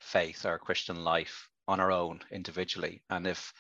faith, 0.01 0.45
our 0.47 0.59
Christian 0.59 1.05
life 1.05 1.49
on 1.69 1.81
our 1.81 1.93
own 1.93 2.21
individually. 2.31 3.03
And 3.11 3.27
if 3.27 3.53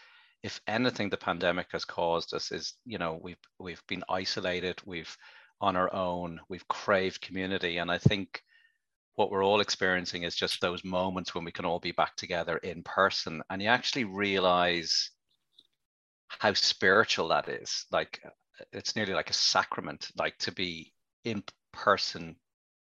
if 0.42 0.60
anything 0.66 1.08
the 1.08 1.16
pandemic 1.16 1.68
has 1.72 1.84
caused 1.84 2.34
us 2.34 2.50
is 2.52 2.74
you 2.84 2.98
know 2.98 3.18
we've 3.22 3.36
we've 3.58 3.82
been 3.86 4.02
isolated 4.08 4.80
we've 4.84 5.16
on 5.60 5.76
our 5.76 5.92
own 5.94 6.40
we've 6.48 6.66
craved 6.68 7.20
community 7.20 7.78
and 7.78 7.90
i 7.90 7.98
think 7.98 8.42
what 9.14 9.30
we're 9.30 9.44
all 9.44 9.60
experiencing 9.60 10.24
is 10.24 10.34
just 10.34 10.60
those 10.60 10.84
moments 10.84 11.34
when 11.34 11.44
we 11.44 11.52
can 11.52 11.64
all 11.64 11.78
be 11.78 11.92
back 11.92 12.16
together 12.16 12.56
in 12.58 12.82
person 12.82 13.42
and 13.50 13.62
you 13.62 13.68
actually 13.68 14.04
realize 14.04 15.10
how 16.28 16.52
spiritual 16.52 17.28
that 17.28 17.48
is 17.48 17.86
like 17.92 18.20
it's 18.72 18.96
nearly 18.96 19.12
like 19.12 19.30
a 19.30 19.34
sacrament 19.34 20.08
like 20.16 20.36
to 20.38 20.50
be 20.50 20.92
in 21.24 21.42
person 21.72 22.34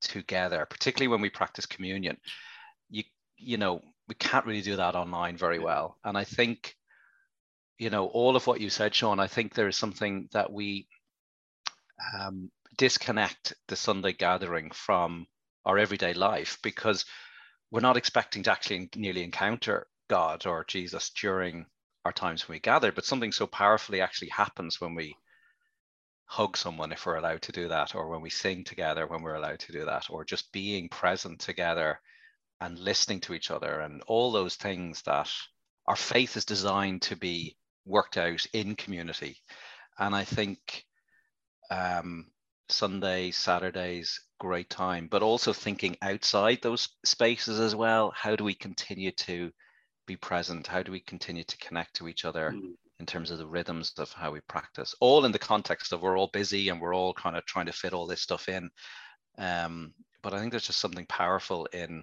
together 0.00 0.66
particularly 0.68 1.08
when 1.08 1.20
we 1.20 1.30
practice 1.30 1.66
communion. 1.66 2.16
You 2.90 3.04
you 3.36 3.56
know 3.56 3.80
we 4.08 4.14
can't 4.14 4.46
really 4.46 4.62
do 4.62 4.76
that 4.76 4.94
online 4.94 5.36
very 5.36 5.58
well. 5.58 5.98
And 6.04 6.16
i 6.16 6.24
think 6.24 6.76
you 7.78 7.90
know 7.90 8.06
all 8.06 8.36
of 8.36 8.46
what 8.46 8.60
you 8.60 8.70
said 8.70 8.94
sean 8.94 9.20
i 9.20 9.26
think 9.26 9.54
there 9.54 9.68
is 9.68 9.76
something 9.76 10.28
that 10.32 10.52
we 10.52 10.86
um, 12.14 12.50
disconnect 12.76 13.54
the 13.68 13.76
sunday 13.76 14.12
gathering 14.12 14.70
from 14.70 15.26
our 15.64 15.78
everyday 15.78 16.14
life 16.14 16.58
because 16.62 17.04
we're 17.70 17.80
not 17.80 17.96
expecting 17.96 18.42
to 18.42 18.52
actually 18.52 18.88
nearly 18.96 19.22
encounter 19.22 19.86
god 20.08 20.46
or 20.46 20.64
jesus 20.64 21.10
during 21.10 21.66
our 22.04 22.12
times 22.12 22.48
when 22.48 22.56
we 22.56 22.60
gather 22.60 22.92
but 22.92 23.04
something 23.04 23.32
so 23.32 23.46
powerfully 23.46 24.00
actually 24.00 24.28
happens 24.28 24.80
when 24.80 24.94
we 24.94 25.16
hug 26.26 26.56
someone 26.56 26.92
if 26.92 27.06
we're 27.06 27.16
allowed 27.16 27.40
to 27.40 27.52
do 27.52 27.68
that 27.68 27.94
or 27.94 28.08
when 28.08 28.20
we 28.20 28.30
sing 28.30 28.64
together 28.64 29.06
when 29.06 29.22
we're 29.22 29.36
allowed 29.36 29.60
to 29.60 29.72
do 29.72 29.84
that 29.84 30.06
or 30.10 30.24
just 30.24 30.50
being 30.52 30.88
present 30.88 31.38
together 31.38 32.00
and 32.60 32.78
listening 32.78 33.20
to 33.20 33.34
each 33.34 33.50
other 33.50 33.80
and 33.80 34.02
all 34.06 34.32
those 34.32 34.56
things 34.56 35.02
that 35.02 35.30
our 35.86 35.96
faith 35.96 36.36
is 36.36 36.44
designed 36.44 37.02
to 37.02 37.16
be 37.16 37.56
worked 37.84 38.16
out 38.16 38.44
in 38.52 38.74
community. 38.74 39.36
And 39.98 40.14
I 40.14 40.24
think 40.24 40.84
um, 41.70 42.26
Sunday, 42.68 43.30
Saturdays, 43.30 44.20
great 44.38 44.68
time, 44.68 45.08
but 45.10 45.22
also 45.22 45.52
thinking 45.52 45.96
outside 46.02 46.58
those 46.62 46.88
spaces 47.04 47.60
as 47.60 47.74
well. 47.74 48.12
How 48.14 48.36
do 48.36 48.44
we 48.44 48.54
continue 48.54 49.12
to 49.12 49.52
be 50.06 50.16
present? 50.16 50.66
How 50.66 50.82
do 50.82 50.92
we 50.92 51.00
continue 51.00 51.44
to 51.44 51.58
connect 51.58 51.94
to 51.96 52.08
each 52.08 52.24
other 52.24 52.52
mm. 52.52 52.74
In 53.00 53.06
terms 53.06 53.30
of 53.30 53.38
the 53.38 53.46
rhythms 53.46 53.92
of 53.98 54.12
how 54.12 54.30
we 54.32 54.40
practice? 54.48 54.94
All 55.00 55.24
in 55.24 55.32
the 55.32 55.38
context 55.38 55.92
of 55.92 56.02
we're 56.02 56.18
all 56.18 56.30
busy 56.32 56.68
and 56.68 56.80
we're 56.80 56.94
all 56.94 57.14
kind 57.14 57.36
of 57.36 57.44
trying 57.46 57.66
to 57.66 57.72
fit 57.72 57.92
all 57.92 58.06
this 58.06 58.22
stuff 58.22 58.48
in. 58.48 58.70
Um, 59.38 59.92
but 60.22 60.32
I 60.32 60.38
think 60.38 60.50
there's 60.50 60.66
just 60.66 60.80
something 60.80 61.06
powerful 61.06 61.66
in 61.72 62.02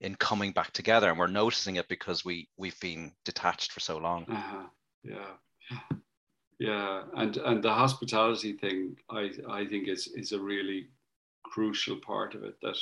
in 0.00 0.14
coming 0.16 0.52
back 0.52 0.72
together, 0.72 1.08
and 1.08 1.18
we're 1.18 1.28
noticing 1.28 1.76
it 1.76 1.88
because 1.88 2.24
we 2.24 2.48
we've 2.56 2.78
been 2.80 3.12
detached 3.24 3.72
for 3.72 3.80
so 3.80 3.98
long. 3.98 4.26
Uh-huh 4.30 4.66
yeah 5.04 5.78
yeah 6.58 7.02
and 7.16 7.36
and 7.38 7.62
the 7.62 7.72
hospitality 7.72 8.54
thing 8.54 8.96
i 9.10 9.30
i 9.50 9.64
think 9.64 9.88
is 9.88 10.08
is 10.16 10.32
a 10.32 10.40
really 10.40 10.88
crucial 11.44 11.96
part 11.96 12.34
of 12.34 12.42
it 12.42 12.54
that 12.62 12.76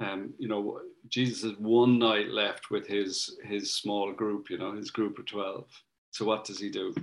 um 0.00 0.32
you 0.38 0.48
know 0.48 0.80
jesus 1.08 1.42
has 1.42 1.58
one 1.58 1.98
night 1.98 2.28
left 2.28 2.70
with 2.70 2.86
his 2.86 3.38
his 3.44 3.74
small 3.74 4.12
group 4.12 4.48
you 4.48 4.58
know 4.58 4.72
his 4.72 4.90
group 4.90 5.18
of 5.18 5.26
12 5.26 5.66
so 6.14 6.24
what 6.24 6.44
does 6.44 6.60
he 6.60 6.70
do? 6.70 6.94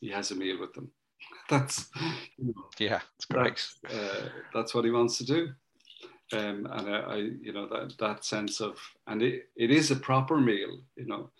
He 0.00 0.10
has 0.10 0.30
a 0.30 0.36
meal 0.36 0.60
with 0.60 0.72
them. 0.74 0.92
That's 1.50 1.88
you 2.38 2.54
know, 2.54 2.64
yeah 2.78 3.00
it's 3.16 3.24
great. 3.24 3.60
that's, 3.82 3.94
uh, 3.94 4.28
that's 4.54 4.74
what 4.74 4.84
he 4.84 4.92
wants 4.92 5.18
to 5.18 5.24
do. 5.24 5.48
Um, 6.32 6.68
and 6.70 6.88
I, 6.88 6.98
I, 7.00 7.16
you 7.16 7.52
know 7.52 7.66
that 7.66 7.98
that 7.98 8.24
sense 8.24 8.60
of 8.60 8.78
and 9.08 9.20
it, 9.20 9.48
it 9.56 9.72
is 9.72 9.90
a 9.90 9.96
proper 9.96 10.38
meal 10.38 10.80
you 10.96 11.06
know. 11.06 11.30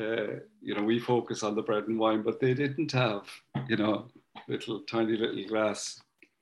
Uh, 0.00 0.38
you 0.62 0.74
know, 0.74 0.82
we 0.82 0.98
focus 0.98 1.42
on 1.42 1.54
the 1.54 1.60
bread 1.60 1.86
and 1.86 1.98
wine, 1.98 2.22
but 2.22 2.40
they 2.40 2.54
didn't 2.54 2.90
have, 2.92 3.24
you 3.68 3.76
know, 3.76 4.06
little 4.48 4.80
tiny 4.88 5.18
little 5.18 5.46
glass 5.46 6.00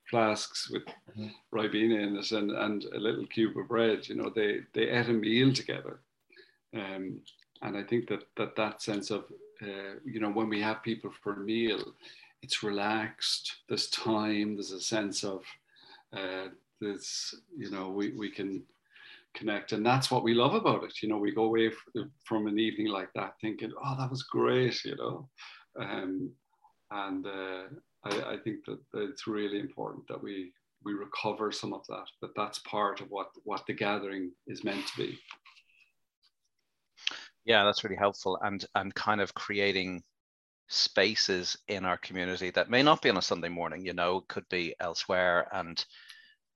flasks 0.09 0.71
with 0.71 0.85
mm-hmm. 0.85 1.27
ribena 1.53 2.01
in 2.07 2.17
it 2.17 2.31
and, 2.31 2.53
and 2.53 2.85
a 2.85 2.99
little 2.99 3.27
cube 3.27 3.57
of 3.59 3.67
bread. 3.67 4.09
You 4.09 4.15
know, 4.15 4.31
they 4.33 4.61
they 4.73 4.89
ate 4.89 5.09
a 5.09 5.13
meal 5.13 5.53
together, 5.53 5.99
um, 6.77 7.21
and 7.63 7.77
I 7.77 7.83
think 7.83 8.09
that 8.09 8.23
that 8.37 8.55
that 8.55 8.83
sense 8.83 9.11
of, 9.11 9.25
uh, 9.63 9.99
you 10.05 10.21
know, 10.21 10.31
when 10.31 10.49
we 10.49 10.61
have 10.61 10.83
people 10.83 11.11
for 11.23 11.35
a 11.35 11.41
meal, 11.41 11.95
it's 12.43 12.63
relaxed. 12.63 13.57
There's 13.69 13.89
time. 13.89 14.55
There's 14.55 14.73
a 14.73 14.81
sense 14.81 15.25
of, 15.25 15.43
uh, 16.17 16.49
there's 16.81 17.35
you 17.57 17.71
know, 17.71 17.91
we 17.91 18.13
we 18.13 18.31
can 18.31 18.63
connect 19.35 19.73
and 19.73 19.87
that's 19.87 20.11
what 20.11 20.25
we 20.25 20.35
love 20.35 20.55
about 20.55 20.83
it 20.83 21.03
you 21.03 21.09
know 21.09 21.17
we 21.17 21.31
go 21.31 21.45
away 21.45 21.71
from 22.25 22.47
an 22.47 22.59
evening 22.59 22.89
like 22.89 23.13
that 23.15 23.35
thinking 23.41 23.73
oh 23.85 23.97
that 23.97 24.11
was 24.11 24.25
great 24.25 24.85
you 24.85 24.97
know 24.97 25.29
um, 25.79 26.31
and 26.91 27.27
uh, 27.27 27.63
I, 28.05 28.33
I, 28.33 28.37
think 28.43 28.65
that, 28.67 28.81
it's 28.95 29.29
really 29.29 29.61
important 29.61 30.07
that 30.09 30.21
we 30.21 30.53
we 30.85 30.95
recover 30.95 31.53
some 31.53 31.73
of 31.73 31.87
that 31.89 32.07
that 32.21 32.35
that's 32.35 32.59
part 32.61 33.01
of 33.01 33.09
what 33.11 33.29
what 33.45 33.65
the 33.67 33.73
gathering 33.73 34.33
is 34.49 34.65
meant 34.65 34.87
to 34.89 34.97
be 34.97 35.19
yeah 37.45 37.65
that's 37.65 37.85
really 37.85 37.97
helpful 37.97 38.39
and 38.43 38.65
and 38.75 38.95
kind 38.95 39.21
of 39.21 39.35
creating 39.35 40.03
spaces 40.69 41.57
in 41.67 41.85
our 41.85 41.99
community 41.99 42.51
that 42.51 42.71
may 42.71 42.83
not 42.83 43.03
be 43.03 43.11
on 43.11 43.17
a 43.17 43.23
sunday 43.23 43.49
morning 43.49 43.85
you 43.85 43.93
know 43.93 44.23
could 44.29 44.49
be 44.49 44.75
elsewhere 44.81 45.49
and 45.53 45.85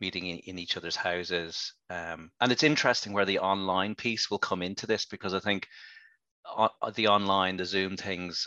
meeting 0.00 0.26
in, 0.26 0.38
in 0.38 0.58
each 0.58 0.76
other's 0.76 0.96
houses. 0.96 1.72
Um, 1.90 2.30
and 2.40 2.52
it's 2.52 2.62
interesting 2.62 3.12
where 3.12 3.24
the 3.24 3.38
online 3.38 3.94
piece 3.94 4.30
will 4.30 4.38
come 4.38 4.62
into 4.62 4.86
this 4.86 5.06
because 5.06 5.34
I 5.34 5.40
think 5.40 5.66
uh, 6.56 6.68
the 6.94 7.08
online, 7.08 7.56
the 7.56 7.64
Zoom 7.64 7.96
things 7.96 8.46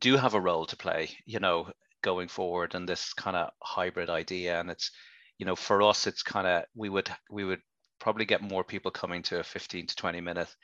do 0.00 0.16
have 0.16 0.34
a 0.34 0.40
role 0.40 0.66
to 0.66 0.76
play, 0.76 1.10
you 1.26 1.40
know, 1.40 1.70
going 2.02 2.28
forward 2.28 2.74
and 2.74 2.88
this 2.88 3.12
kind 3.14 3.36
of 3.36 3.50
hybrid 3.62 4.10
idea. 4.10 4.60
And 4.60 4.70
it's, 4.70 4.90
you 5.38 5.46
know, 5.46 5.56
for 5.56 5.82
us, 5.82 6.06
it's 6.06 6.22
kind 6.22 6.46
of, 6.46 6.64
we 6.74 6.88
would, 6.88 7.10
we 7.30 7.44
would 7.44 7.60
probably 7.98 8.24
get 8.24 8.42
more 8.42 8.64
people 8.64 8.90
coming 8.90 9.22
to 9.22 9.40
a 9.40 9.44
15 9.44 9.86
to 9.86 9.96
20 9.96 10.20
minute 10.20 10.54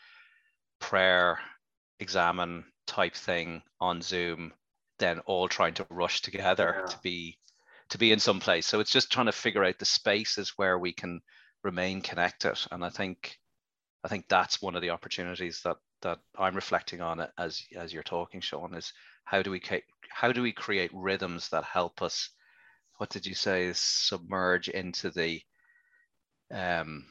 prayer 0.80 1.38
examen 2.00 2.64
type 2.86 3.14
thing 3.14 3.62
on 3.80 4.02
Zoom 4.02 4.52
than 4.98 5.20
all 5.20 5.48
trying 5.48 5.74
to 5.74 5.86
rush 5.90 6.22
together 6.22 6.76
yeah. 6.80 6.86
to 6.86 6.98
be 7.02 7.38
to 7.90 7.98
be 7.98 8.12
in 8.12 8.20
some 8.20 8.40
place. 8.40 8.66
So 8.66 8.80
it's 8.80 8.92
just 8.92 9.10
trying 9.10 9.26
to 9.26 9.32
figure 9.32 9.64
out 9.64 9.78
the 9.78 9.84
spaces 9.84 10.50
where 10.56 10.78
we 10.78 10.92
can 10.92 11.20
remain 11.64 12.00
connected. 12.00 12.58
And 12.70 12.84
I 12.84 12.88
think 12.88 13.38
I 14.04 14.08
think 14.08 14.26
that's 14.28 14.62
one 14.62 14.76
of 14.76 14.82
the 14.82 14.90
opportunities 14.90 15.60
that 15.62 15.76
that 16.02 16.18
I'm 16.38 16.54
reflecting 16.54 17.00
on 17.00 17.20
it 17.20 17.30
as 17.38 17.62
as 17.76 17.92
you're 17.92 18.02
talking, 18.02 18.40
Sean, 18.40 18.74
is 18.74 18.92
how 19.24 19.42
do 19.42 19.50
we 19.50 19.60
how 20.08 20.32
do 20.32 20.42
we 20.42 20.52
create 20.52 20.90
rhythms 20.94 21.48
that 21.50 21.64
help 21.64 22.02
us? 22.02 22.30
What 22.96 23.10
did 23.10 23.26
you 23.26 23.34
say? 23.34 23.72
Submerge 23.74 24.68
into 24.68 25.10
the 25.10 25.40
um, 26.50 27.06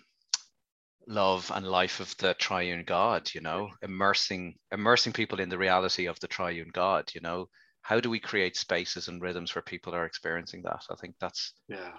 love 1.09 1.51
and 1.53 1.67
life 1.67 1.99
of 1.99 2.15
the 2.17 2.33
triune 2.35 2.85
God. 2.85 3.29
You 3.33 3.41
know, 3.41 3.69
immersing 3.81 4.55
immersing 4.71 5.11
people 5.11 5.41
in 5.41 5.49
the 5.49 5.57
reality 5.57 6.05
of 6.05 6.19
the 6.21 6.27
triune 6.27 6.69
God. 6.71 7.11
You 7.13 7.21
know, 7.21 7.49
how 7.81 7.99
do 7.99 8.09
we 8.09 8.19
create 8.19 8.55
spaces 8.55 9.07
and 9.07 9.21
rhythms 9.21 9.55
where 9.55 9.61
people 9.61 9.95
are 9.95 10.05
experiencing 10.05 10.61
that 10.63 10.83
i 10.91 10.95
think 10.95 11.15
that's 11.19 11.53
yeah 11.67 11.93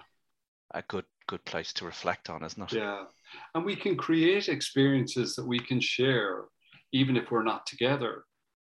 a 0.73 0.83
good 0.87 1.05
good 1.27 1.43
place 1.45 1.73
to 1.73 1.85
reflect 1.85 2.29
on 2.29 2.43
isn't 2.43 2.71
it 2.71 2.77
yeah 2.77 3.03
and 3.55 3.65
we 3.65 3.75
can 3.75 3.97
create 3.97 4.47
experiences 4.47 5.35
that 5.35 5.45
we 5.45 5.59
can 5.59 5.79
share 5.79 6.45
even 6.93 7.17
if 7.17 7.29
we're 7.31 7.43
not 7.43 7.65
together 7.65 8.23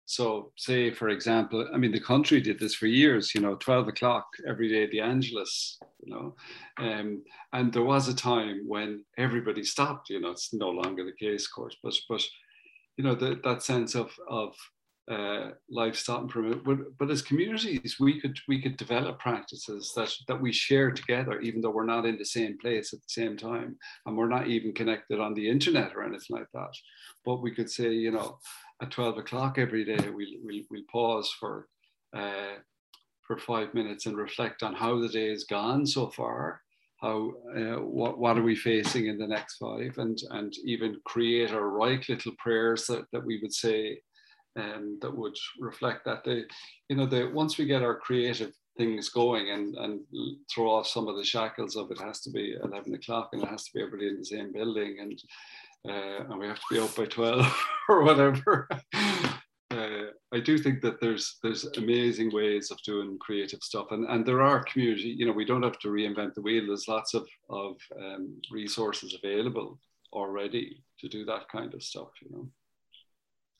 so 0.07 0.53
say 0.57 0.91
for 0.91 1.09
example 1.09 1.69
i 1.75 1.77
mean 1.77 1.91
the 1.91 2.01
country 2.01 2.41
did 2.41 2.59
this 2.61 2.75
for 2.75 2.87
years 2.87 3.35
you 3.35 3.41
know 3.41 3.57
12 3.57 3.89
o'clock 3.89 4.27
every 4.49 4.69
day 4.69 4.87
the 4.87 5.01
angelus 5.01 5.79
you 6.03 6.15
know 6.15 6.35
um, 6.79 7.23
and 7.53 7.73
there 7.73 7.83
was 7.83 8.09
a 8.09 8.15
time 8.15 8.63
when 8.67 9.05
everybody 9.19 9.65
stopped 9.65 10.09
you 10.09 10.21
know 10.21 10.31
it's 10.31 10.55
no 10.55 10.71
longer 10.71 11.05
the 11.05 11.27
case 11.27 11.47
of 11.47 11.53
course 11.53 11.77
but 11.83 11.93
but 12.09 12.23
you 12.97 13.05
know 13.05 13.17
the, 13.17 13.41
that 13.43 13.63
sense 13.63 13.97
of 13.97 14.11
of 14.29 14.55
uh, 15.11 15.51
livestock 15.71 16.23
improvement. 16.23 16.65
But, 16.65 16.99
but 16.99 17.11
as 17.11 17.23
communities, 17.23 17.97
we 18.01 18.21
could 18.21 18.39
we 18.49 18.61
could 18.61 18.77
develop 18.77 19.19
practices 19.19 19.93
that 19.97 20.13
that 20.29 20.41
we 20.41 20.53
share 20.53 20.91
together, 20.91 21.41
even 21.41 21.61
though 21.61 21.71
we're 21.71 21.85
not 21.85 22.07
in 22.07 22.19
the 22.19 22.25
same 22.25 22.59
place 22.59 22.93
at 22.93 23.01
the 23.01 23.09
same 23.09 23.37
time, 23.37 23.77
and 24.05 24.17
we're 24.17 24.29
not 24.29 24.49
even 24.49 24.73
connected 24.73 25.21
on 25.21 25.35
the 25.35 25.49
internet 25.49 25.95
or 25.95 26.03
anything 26.03 26.37
like 26.37 26.51
that. 26.55 26.73
But 27.25 27.43
we 27.43 27.53
could 27.55 27.71
say, 27.71 27.93
you 27.93 28.11
know, 28.11 28.39
at 28.83 28.91
twelve 28.91 29.19
o'clock 29.19 29.59
every 29.59 29.85
day, 29.85 30.09
we'll 30.11 30.37
we'll, 30.43 30.63
we'll 30.71 30.83
pause 30.91 31.33
for. 31.39 31.69
Uh, 32.17 32.57
for 33.27 33.37
five 33.37 33.75
minutes 33.75 34.07
and 34.07 34.17
reflect 34.17 34.63
on 34.63 34.73
how 34.73 35.01
the 35.01 35.09
day 35.09 35.29
has 35.31 35.43
gone 35.43 35.85
so 35.85 36.09
far, 36.11 36.61
how 37.01 37.33
uh, 37.57 37.81
what 37.83 38.19
what 38.19 38.39
are 38.39 38.43
we 38.43 38.55
facing 38.55 39.07
in 39.07 39.19
the 39.19 39.27
next 39.27 39.57
five, 39.57 39.99
and 39.99 40.19
and 40.31 40.55
even 40.65 40.97
create 41.05 41.51
or 41.51 41.71
write 41.71 42.09
little 42.09 42.33
prayers 42.39 42.87
that, 42.87 43.05
that 43.13 43.25
we 43.25 43.41
would 43.43 43.53
say 43.53 44.01
um, 44.57 44.99
that 45.03 45.15
would 45.15 45.37
reflect 45.61 46.05
that. 46.05 46.25
The, 46.25 46.45
you 46.89 46.97
know, 46.97 47.07
the 47.07 47.31
once 47.33 47.59
we 47.59 47.67
get 47.67 47.83
our 47.83 47.97
creative 47.97 48.53
things 48.77 49.09
going 49.09 49.51
and 49.51 49.75
and 49.77 50.01
throw 50.53 50.71
off 50.71 50.87
some 50.87 51.09
of 51.09 51.17
the 51.17 51.25
shackles 51.25 51.77
of 51.77 51.91
it 51.91 51.99
has 51.99 52.21
to 52.21 52.31
be 52.31 52.57
11 52.63 52.95
o'clock 52.95 53.31
and 53.33 53.43
it 53.43 53.49
has 53.49 53.65
to 53.65 53.73
be 53.73 53.81
everybody 53.81 54.09
in 54.09 54.19
the 54.19 54.25
same 54.25 54.53
building 54.53 54.99
and 55.01 55.23
uh, 55.89 56.25
and 56.29 56.39
we 56.39 56.47
have 56.47 56.59
to 56.59 56.75
be 56.75 56.81
out 56.81 56.95
by 56.97 57.07
12 57.07 57.65
or 57.89 58.03
whatever. 58.03 58.69
Uh, 59.71 60.07
I 60.33 60.41
do 60.41 60.59
think 60.59 60.81
that 60.83 61.01
there's 61.01 61.39
there's 61.43 61.65
amazing 61.77 62.33
ways 62.33 62.71
of 62.71 62.83
doing 62.83 63.19
creative 63.19 63.63
stuff, 63.63 63.89
and 63.91 64.07
and 64.07 64.25
there 64.25 64.43
are 64.43 64.65
community. 64.65 65.15
You 65.17 65.27
know, 65.27 65.33
we 65.33 65.45
don't 65.45 65.63
have 65.63 65.79
to 65.81 65.89
reinvent 65.89 66.35
the 66.35 66.41
wheel. 66.41 66.67
There's 66.67 66.89
lots 66.89 67.15
of 67.15 67.27
of 67.51 67.77
um, 68.01 68.41
resources 68.51 69.15
available 69.15 69.79
already 70.13 70.83
to 71.01 71.09
do 71.09 71.25
that 71.27 71.49
kind 71.49 71.75
of 71.75 71.83
stuff. 71.83 72.09
You 72.23 72.31
know. 72.31 72.49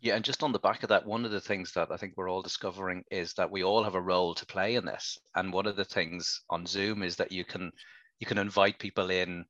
Yeah, 0.01 0.15
and 0.15 0.25
just 0.25 0.43
on 0.43 0.53
the 0.53 0.59
back 0.59 0.83
of 0.83 0.91
that, 0.91 1.07
one 1.07 1.25
of 1.25 1.31
the 1.31 1.41
things 1.41 1.73
that 1.73 1.91
I 1.91 1.97
think 1.97 2.15
we're 2.17 2.31
all 2.31 2.43
discovering 2.43 3.05
is 3.11 3.33
that 3.35 3.51
we 3.51 3.65
all 3.65 3.83
have 3.83 3.95
a 3.95 4.01
role 4.01 4.35
to 4.35 4.47
play 4.47 4.75
in 4.75 4.85
this. 4.85 5.19
And 5.35 5.53
one 5.53 5.67
of 5.67 5.77
the 5.77 5.85
things 5.85 6.43
on 6.51 6.67
Zoom 6.67 7.03
is 7.03 7.17
that 7.17 7.33
you 7.33 7.45
can 7.45 7.73
you 8.19 8.27
can 8.27 8.39
invite 8.39 8.79
people 8.79 9.11
in 9.11 9.45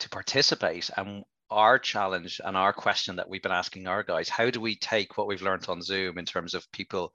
to 0.00 0.08
participate. 0.08 0.90
And 0.96 1.24
our 1.50 1.78
challenge 1.78 2.40
and 2.44 2.56
our 2.56 2.72
question 2.72 3.16
that 3.16 3.28
we've 3.28 3.42
been 3.42 3.52
asking 3.52 3.86
our 3.86 4.02
guys, 4.02 4.28
how 4.28 4.50
do 4.50 4.60
we 4.60 4.76
take 4.76 5.18
what 5.18 5.26
we've 5.26 5.42
learned 5.42 5.66
on 5.68 5.82
Zoom 5.82 6.16
in 6.18 6.24
terms 6.24 6.54
of 6.54 6.70
people 6.72 7.12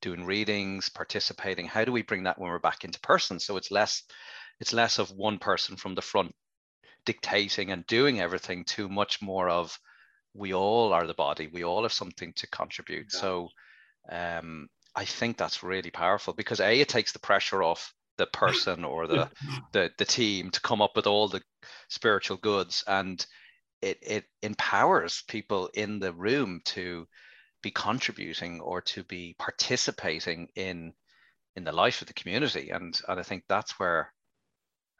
doing 0.00 0.24
readings, 0.24 0.88
participating? 0.88 1.66
How 1.66 1.84
do 1.84 1.92
we 1.92 2.02
bring 2.02 2.24
that 2.24 2.38
when 2.38 2.50
we're 2.50 2.58
back 2.58 2.84
into 2.84 3.00
person? 3.00 3.40
So 3.40 3.56
it's 3.56 3.70
less 3.70 4.02
it's 4.60 4.74
less 4.74 4.98
of 4.98 5.10
one 5.10 5.38
person 5.38 5.76
from 5.76 5.94
the 5.94 6.02
front 6.02 6.34
dictating 7.06 7.70
and 7.72 7.86
doing 7.86 8.20
everything 8.20 8.64
to 8.64 8.88
much 8.88 9.22
more 9.22 9.48
of 9.48 9.78
we 10.34 10.54
all 10.54 10.92
are 10.92 11.06
the 11.06 11.14
body. 11.14 11.48
We 11.52 11.64
all 11.64 11.82
have 11.82 11.92
something 11.92 12.32
to 12.34 12.46
contribute. 12.48 13.08
Yeah. 13.12 13.20
so 13.20 13.48
um, 14.10 14.68
i 14.96 15.04
think 15.04 15.36
that's 15.36 15.62
really 15.62 15.90
powerful 15.90 16.32
because 16.32 16.58
a 16.58 16.80
it 16.80 16.88
takes 16.88 17.12
the 17.12 17.18
pressure 17.18 17.62
off 17.62 17.94
the 18.20 18.26
person 18.26 18.84
or 18.84 19.06
the, 19.06 19.30
the 19.72 19.90
the 19.96 20.04
team 20.04 20.50
to 20.50 20.60
come 20.60 20.82
up 20.82 20.94
with 20.94 21.06
all 21.06 21.26
the 21.26 21.42
spiritual 21.88 22.36
goods. 22.36 22.84
And 22.86 23.24
it 23.80 23.98
it 24.02 24.24
empowers 24.42 25.24
people 25.26 25.70
in 25.74 25.98
the 25.98 26.12
room 26.12 26.60
to 26.66 27.08
be 27.62 27.70
contributing 27.70 28.60
or 28.60 28.82
to 28.82 29.02
be 29.04 29.34
participating 29.38 30.48
in 30.54 30.92
in 31.56 31.64
the 31.64 31.72
life 31.72 32.02
of 32.02 32.08
the 32.08 32.14
community. 32.14 32.70
And 32.70 32.98
and 33.08 33.18
i 33.18 33.22
think 33.22 33.44
that's 33.48 33.78
where 33.80 34.12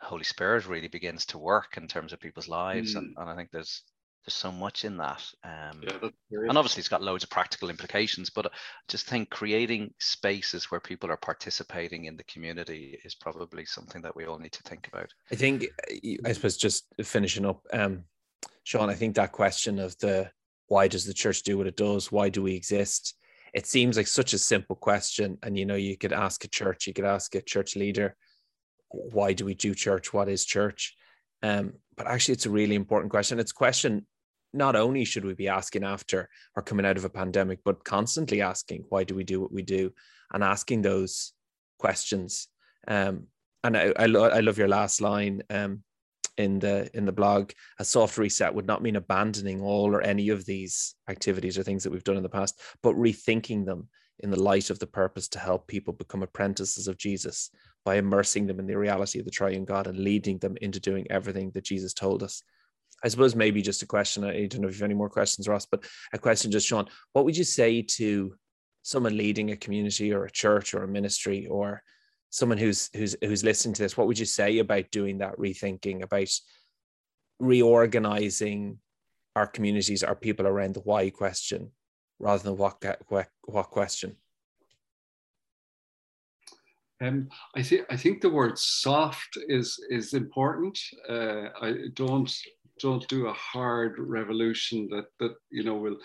holy 0.01 0.25
spirit 0.25 0.67
really 0.67 0.89
begins 0.89 1.27
to 1.27 1.39
work 1.39 1.77
in 1.77 1.87
terms 1.87 2.15
of 2.15 2.21
people's 2.21 2.49
lives. 2.49 2.95
Mm. 2.95 2.99
and, 2.99 3.15
and 3.19 3.31
i 3.31 3.37
think 3.37 3.51
there's 3.51 3.83
there's 4.25 4.35
so 4.35 4.53
much 4.53 4.85
in 4.85 4.97
that. 4.99 5.23
Um, 5.45 5.83
yeah, 5.83 6.11
and 6.31 6.59
obviously, 6.59 6.81
it's 6.81 6.89
got 6.89 7.03
loads 7.03 7.25
of 7.25 7.31
practical 7.31 7.71
implications, 7.71 8.29
but 8.29 8.47
I 8.47 8.51
just 8.89 9.07
think 9.07 9.31
creating 9.31 9.95
spaces 9.99 10.71
where 10.71 10.81
people 10.81 11.11
are 11.11 11.17
participating 11.17 12.05
in 12.05 12.17
the 12.17 12.25
community 12.25 12.99
is 13.05 13.15
probably 13.15 13.65
something 13.65 14.03
that 14.03 14.15
we 14.15 14.27
all 14.27 14.39
need 14.39 14.53
to 14.53 14.63
think 14.65 14.89
about. 14.89 15.13
I 15.33 15.37
think, 15.37 15.67
I 16.25 16.33
suppose, 16.33 16.59
just 16.59 16.85
finishing 17.03 17.47
up, 17.47 17.67
um, 17.73 18.05
Sean, 18.65 18.91
I 18.91 18.95
think 18.95 19.17
that 19.17 19.33
question 19.33 19.79
of 19.79 19.97
the 19.99 20.31
why 20.67 20.87
does 20.87 21.05
the 21.05 21.15
church 21.15 21.43
do 21.43 21.59
what 21.59 21.67
it 21.67 21.77
does? 21.77 22.13
Why 22.13 22.29
do 22.29 22.43
we 22.43 22.55
exist? 22.55 23.15
It 23.55 23.67
seems 23.67 23.97
like 23.97 24.07
such 24.07 24.35
a 24.35 24.39
simple 24.39 24.77
question. 24.77 25.39
And, 25.43 25.59
you 25.59 25.67
know, 25.67 25.75
you 25.75 25.97
could 25.97 26.13
ask 26.13 26.45
a 26.45 26.49
church, 26.49 26.87
you 26.87 26.93
could 26.93 27.05
ask 27.05 27.35
a 27.35 27.43
church 27.43 27.75
leader, 27.75 28.17
why 28.89 29.33
do 29.33 29.45
we 29.45 29.55
do 29.55 29.75
church? 29.75 30.13
What 30.13 30.29
is 30.29 30.45
church? 30.45 30.95
Um, 31.43 31.73
but 31.97 32.07
actually, 32.07 32.35
it's 32.35 32.47
a 32.47 32.51
really 32.51 32.77
important 32.77 33.11
question. 33.11 33.41
It's 33.41 33.51
a 33.51 33.55
question 33.55 34.07
not 34.53 34.77
only 34.77 35.05
should 35.05 35.25
we 35.25 35.35
be 35.35 35.49
asking 35.49 35.85
after 35.85 36.29
or 36.57 36.63
coming 36.63 36.87
out 36.87 36.97
of 36.97 37.05
a 37.05 37.11
pandemic, 37.11 37.61
but 37.65 37.85
constantly 37.85 38.41
asking, 38.41 38.85
why 38.89 39.05
do 39.05 39.15
we 39.15 39.25
do 39.25 39.41
what 39.41 39.53
we 39.53 39.63
do? 39.63 39.93
And 40.33 40.43
asking 40.43 40.83
those 40.83 41.33
questions. 41.79 42.49
Um, 42.89 43.27
and 43.63 43.77
I, 43.77 43.93
I, 43.97 44.07
lo- 44.07 44.29
I 44.29 44.41
love 44.41 44.59
your 44.59 44.69
last 44.69 45.01
line 45.01 45.43
um, 45.51 45.83
in 46.37 46.59
the 46.59 46.91
in 46.95 47.05
the 47.05 47.13
blog. 47.13 47.53
A 47.79 47.85
soft 47.85 48.19
reset 48.19 48.55
would 48.55 48.67
not 48.67 48.83
mean 48.83 48.97
abandoning 48.97 49.61
all 49.61 49.95
or 49.95 50.01
any 50.01 50.31
of 50.31 50.47
these 50.47 50.95
activities 51.09 51.59
or 51.59 51.63
things 51.63 51.85
that 51.85 51.91
we've 51.91 52.05
done 52.05 52.17
in 52.17 52.23
the 52.23 52.29
past, 52.29 52.61
but 52.83 52.97
rethinking 52.97 53.67
them 53.67 53.89
in 54.21 54.31
the 54.31 54.41
light 54.41 54.71
of 54.71 54.79
the 54.79 54.87
purpose 54.87 55.29
to 55.29 55.39
help 55.39 55.67
people 55.67 55.93
become 55.93 56.23
apprentices 56.23 56.89
of 56.89 56.99
Jesus 56.99 57.51
by 57.85 57.97
immersing 57.97 58.47
them 58.47 58.59
in 58.61 58.67
the 58.67 58.77
reality 58.77 59.19
of 59.19 59.25
the 59.25 59.31
triune 59.31 59.65
God 59.65 59.87
and 59.87 59.99
leading 59.99 60.39
them 60.39 60.57
into 60.61 60.81
doing 60.81 61.07
everything 61.11 61.51
that 61.53 61.65
Jesus 61.65 61.95
told 61.95 62.23
us. 62.23 62.43
I 63.03 63.09
suppose 63.09 63.35
maybe 63.35 63.63
just 63.63 63.83
a 63.83 63.87
question. 63.87 64.25
I 64.25 64.47
don't 64.47 64.61
know 64.61 64.69
if 64.69 64.75
you 64.75 64.83
have 64.83 64.91
any 64.91 64.95
more 64.95 65.09
questions, 65.09 65.49
Ross, 65.49 65.67
but 65.67 65.85
a 66.13 66.19
question 66.19 66.51
just, 66.51 66.67
Sean, 66.67 66.89
what 67.13 67.25
would 67.25 67.37
you 67.37 67.45
say 67.45 67.83
to 67.83 68.35
someone 68.83 69.17
leading 69.17 69.51
a 69.51 69.57
community 69.57 70.13
or 70.13 70.25
a 70.25 70.31
church 70.31 70.75
or 70.75 70.83
a 70.83 70.89
ministry 70.89 71.47
or 71.47 71.83
someone 72.31 72.59
who's 72.59 72.91
who's 72.95 73.17
who's 73.23 73.45
listening 73.45 73.75
to 73.75 73.83
this? 73.83 73.97
What 73.97 74.07
would 74.07 74.19
you 74.19 74.27
say 74.27 74.59
about 74.59 74.91
doing 74.91 75.19
that 75.19 75.37
rethinking, 75.39 76.03
about 76.03 76.29
reorganizing 77.39 78.79
our 79.35 79.47
communities, 79.47 80.05
our 80.05 80.15
people 80.15 80.47
around 80.47 80.75
the 80.75 80.81
why 80.81 81.11
question 81.11 81.71
rather 82.19 82.43
than 82.43 82.57
what 82.57 82.85
what, 83.09 83.29
what 83.45 83.71
question? 83.71 84.17
Um, 87.03 87.29
I 87.57 87.63
think 87.63 87.87
I 87.89 87.97
think 87.97 88.21
the 88.21 88.29
word 88.29 88.59
soft 88.59 89.39
is 89.49 89.83
is 89.89 90.13
important. 90.13 90.79
Uh, 91.09 91.49
I 91.61 91.75
don't 91.95 92.31
don't 92.81 93.07
do 93.09 93.27
a 93.27 93.33
hard 93.33 93.99
revolution 93.99 94.89
that 94.91 95.07
that 95.19 95.35
you 95.51 95.65
know 95.65 95.77
will. 95.77 95.99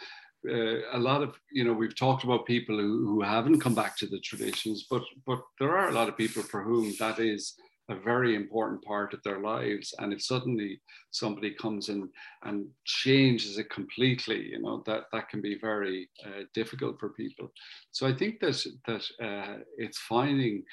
Uh, 0.47 0.82
a 0.91 0.99
lot 0.99 1.23
of 1.23 1.34
you 1.51 1.63
know 1.63 1.73
we've 1.73 1.95
talked 1.95 2.23
about 2.23 2.45
people 2.45 2.78
who, 2.78 3.07
who 3.07 3.21
haven't 3.21 3.59
come 3.59 3.73
back 3.73 3.97
to 3.97 4.05
the 4.05 4.19
traditions, 4.19 4.86
but 4.89 5.01
but 5.26 5.41
there 5.59 5.76
are 5.76 5.89
a 5.89 5.93
lot 5.93 6.07
of 6.07 6.15
people 6.15 6.43
for 6.43 6.61
whom 6.61 6.93
that 6.99 7.17
is 7.19 7.55
a 7.89 7.95
very 7.95 8.36
important 8.36 8.84
part 8.84 9.13
of 9.13 9.21
their 9.23 9.39
lives. 9.39 9.93
And 9.99 10.11
if 10.11 10.21
suddenly 10.23 10.82
somebody 11.11 11.51
comes 11.51 11.89
in 11.89 12.09
and 12.43 12.67
changes 12.86 13.57
it 13.57 13.69
completely, 13.69 14.49
you 14.49 14.61
know, 14.61 14.84
that, 14.88 15.03
that 15.11 15.30
can 15.30 15.41
be 15.41 15.57
very 15.59 16.09
uh, 16.26 16.43
difficult 16.53 16.99
for 16.99 17.09
people. 17.09 17.51
So 17.91 18.07
I 18.07 18.13
think 18.13 18.39
that, 18.39 18.65
that 18.88 19.03
uh, 19.23 19.57
it's 19.78 19.99
finding 19.99 20.63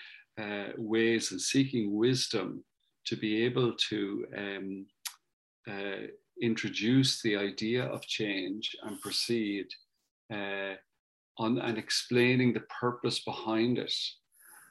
uh, 0.40 0.68
ways 0.78 1.32
and 1.32 1.40
seeking 1.40 1.94
wisdom 1.94 2.64
to 3.04 3.16
be 3.16 3.44
able 3.44 3.74
to 3.90 4.26
um, 4.36 4.86
uh, 5.70 6.06
introduce 6.40 7.22
the 7.22 7.36
idea 7.36 7.84
of 7.84 8.02
change 8.02 8.74
and 8.84 9.00
proceed 9.00 9.66
uh, 10.32 10.74
on 11.38 11.58
and 11.58 11.78
explaining 11.78 12.52
the 12.52 12.66
purpose 12.80 13.20
behind 13.20 13.78
it 13.78 13.94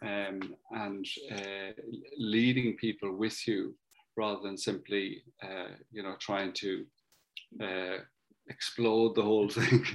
um, 0.04 0.56
and 0.72 1.06
uh, 1.32 1.72
leading 2.18 2.76
people 2.78 3.16
with 3.16 3.48
you 3.48 3.76
rather 4.18 4.42
than 4.42 4.58
simply, 4.58 5.24
uh, 5.44 5.74
you 5.92 6.04
know, 6.04 6.16
trying 6.20 6.54
to 6.54 6.86
uh, 7.62 7.98
explode 8.50 9.16
the 9.16 9.22
whole 9.22 9.50
thing 9.50 9.86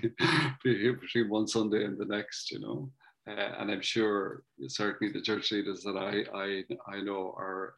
between 0.65 1.29
one 1.29 1.47
Sunday 1.47 1.85
and 1.85 1.99
the 1.99 2.05
next, 2.05 2.51
you 2.51 2.61
know. 2.61 2.91
Uh, 3.29 3.53
and 3.59 3.71
I'm 3.73 3.83
sure 3.83 4.45
certainly 4.69 5.13
the 5.13 5.21
church 5.21 5.51
leaders 5.51 5.83
that 5.83 5.97
I 5.97 6.25
I, 6.33 6.65
I 6.97 7.03
know 7.03 7.35
are 7.37 7.75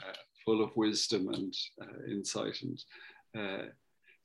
full 0.49 0.65
of 0.65 0.77
wisdom 0.77 1.29
and 1.29 1.55
uh, 1.83 2.11
insight 2.11 2.63
and 2.63 2.79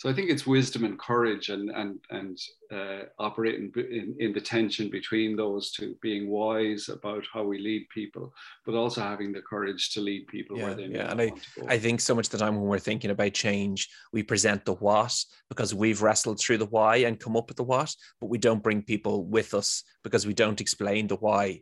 so 0.04 0.10
I 0.10 0.14
think 0.14 0.30
it's 0.30 0.46
wisdom 0.46 0.84
and 0.84 1.00
courage 1.00 1.48
and 1.48 1.70
and 1.70 1.98
and 2.10 2.38
uh, 2.70 3.04
operating 3.20 3.72
in, 3.78 4.14
in 4.20 4.34
the 4.34 4.42
tension 4.42 4.90
between 4.90 5.38
those 5.38 5.72
two, 5.72 5.96
being 6.02 6.30
wise 6.30 6.90
about 6.90 7.24
how 7.34 7.44
we 7.44 7.58
lead 7.58 7.88
people, 7.88 8.34
but 8.66 8.76
also 8.76 9.00
having 9.00 9.32
the 9.32 9.42
courage 9.42 9.92
to 9.92 10.02
lead 10.02 10.28
people 10.28 10.58
yeah, 10.58 10.64
where 10.66 10.76
they 10.76 10.88
yeah. 10.88 11.10
And 11.10 11.22
I, 11.22 11.32
I 11.68 11.78
think 11.78 12.02
so 12.02 12.16
much 12.16 12.26
of 12.26 12.32
the 12.32 12.38
time 12.40 12.56
when 12.56 12.66
we're 12.66 12.80
thinking 12.80 13.12
about 13.12 13.34
change, 13.34 13.88
we 14.12 14.24
present 14.24 14.66
the 14.66 14.74
what 14.74 15.16
because 15.48 15.74
we've 15.74 16.02
wrestled 16.02 16.38
through 16.38 16.58
the 16.58 16.66
why 16.66 16.98
and 16.98 17.18
come 17.18 17.38
up 17.38 17.48
with 17.48 17.56
the 17.56 17.64
what, 17.64 17.96
but 18.20 18.28
we 18.28 18.38
don't 18.38 18.62
bring 18.62 18.82
people 18.82 19.24
with 19.24 19.54
us 19.54 19.86
because 20.04 20.28
we 20.28 20.34
don't 20.34 20.60
explain 20.60 21.08
the 21.08 21.16
why 21.16 21.62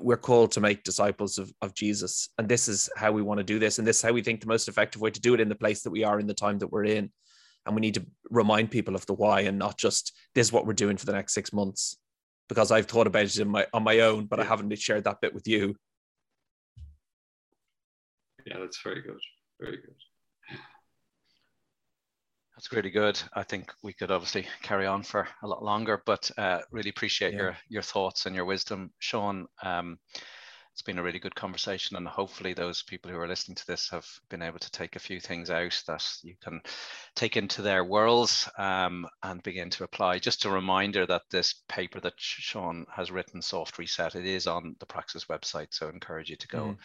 we're 0.00 0.16
called 0.16 0.52
to 0.52 0.60
make 0.60 0.84
disciples 0.84 1.38
of, 1.38 1.52
of 1.60 1.74
Jesus. 1.74 2.28
And 2.38 2.48
this 2.48 2.68
is 2.68 2.88
how 2.96 3.12
we 3.12 3.22
want 3.22 3.38
to 3.38 3.44
do 3.44 3.58
this. 3.58 3.78
And 3.78 3.86
this 3.86 3.96
is 3.98 4.02
how 4.02 4.12
we 4.12 4.22
think 4.22 4.40
the 4.40 4.46
most 4.46 4.68
effective 4.68 5.02
way 5.02 5.10
to 5.10 5.20
do 5.20 5.34
it 5.34 5.40
in 5.40 5.48
the 5.48 5.54
place 5.54 5.82
that 5.82 5.90
we 5.90 6.04
are 6.04 6.18
in 6.18 6.26
the 6.26 6.34
time 6.34 6.58
that 6.58 6.72
we're 6.72 6.84
in 6.84 7.10
and 7.66 7.74
we 7.74 7.80
need 7.80 7.94
to 7.94 8.06
remind 8.30 8.70
people 8.70 8.94
of 8.94 9.06
the 9.06 9.14
why 9.14 9.40
and 9.42 9.58
not 9.58 9.78
just 9.78 10.16
this 10.34 10.48
is 10.48 10.52
what 10.52 10.66
we're 10.66 10.72
doing 10.72 10.96
for 10.96 11.06
the 11.06 11.12
next 11.12 11.34
six 11.34 11.52
months 11.52 11.98
because 12.48 12.70
I've 12.70 12.86
thought 12.86 13.06
about 13.06 13.34
it 13.34 13.44
my, 13.46 13.66
on 13.72 13.84
my 13.84 14.00
own, 14.00 14.26
but 14.26 14.40
I 14.40 14.44
haven't 14.44 14.76
shared 14.78 15.04
that 15.04 15.20
bit 15.20 15.32
with 15.32 15.46
you. 15.46 15.74
Yeah, 18.44 18.58
that's 18.58 18.80
very 18.82 19.00
good. 19.00 19.20
Very 19.60 19.76
good. 19.76 19.94
That's 22.56 22.72
really 22.72 22.90
good. 22.90 23.20
I 23.32 23.42
think 23.42 23.72
we 23.82 23.92
could 23.92 24.10
obviously 24.10 24.46
carry 24.62 24.86
on 24.86 25.02
for 25.02 25.26
a 25.42 25.48
lot 25.48 25.64
longer, 25.64 26.02
but 26.04 26.30
uh, 26.36 26.60
really 26.70 26.90
appreciate 26.90 27.32
yeah. 27.32 27.38
your 27.38 27.56
your 27.68 27.82
thoughts 27.82 28.26
and 28.26 28.36
your 28.36 28.44
wisdom, 28.44 28.92
Sean. 28.98 29.46
Um, 29.62 29.98
it's 30.72 30.82
been 30.82 30.98
a 30.98 31.02
really 31.02 31.18
good 31.18 31.34
conversation 31.34 31.96
and 31.96 32.08
hopefully 32.08 32.54
those 32.54 32.82
people 32.82 33.10
who 33.10 33.18
are 33.18 33.28
listening 33.28 33.54
to 33.54 33.66
this 33.66 33.90
have 33.90 34.06
been 34.30 34.42
able 34.42 34.58
to 34.58 34.70
take 34.70 34.96
a 34.96 35.00
few 35.00 35.20
things 35.20 35.50
out 35.50 35.82
that 35.86 36.04
you 36.22 36.34
can 36.42 36.60
take 37.14 37.36
into 37.36 37.60
their 37.60 37.84
worlds 37.84 38.48
um, 38.58 39.06
and 39.22 39.42
begin 39.42 39.68
to 39.68 39.84
apply 39.84 40.18
just 40.18 40.44
a 40.46 40.50
reminder 40.50 41.04
that 41.04 41.22
this 41.30 41.54
paper 41.68 42.00
that 42.00 42.14
sean 42.16 42.86
has 42.90 43.10
written 43.10 43.42
soft 43.42 43.78
reset 43.78 44.14
it 44.14 44.24
is 44.24 44.46
on 44.46 44.74
the 44.80 44.86
praxis 44.86 45.26
website 45.26 45.68
so 45.70 45.86
I 45.86 45.90
encourage 45.90 46.30
you 46.30 46.36
to 46.36 46.48
go 46.48 46.62
mm. 46.64 46.76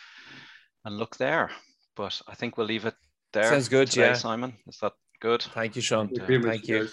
and 0.83 0.97
look 0.97 1.15
there 1.15 1.49
but 1.95 2.21
i 2.27 2.35
think 2.35 2.57
we'll 2.57 2.67
leave 2.67 2.85
it 2.85 2.95
there 3.31 3.49
sounds 3.49 3.69
good 3.69 3.89
today, 3.89 4.07
yeah 4.07 4.13
simon 4.13 4.53
is 4.67 4.77
that 4.79 4.93
good 5.19 5.41
thank 5.41 5.75
you 5.75 5.81
sean 5.81 6.09
thank 6.09 6.67
you 6.67 6.87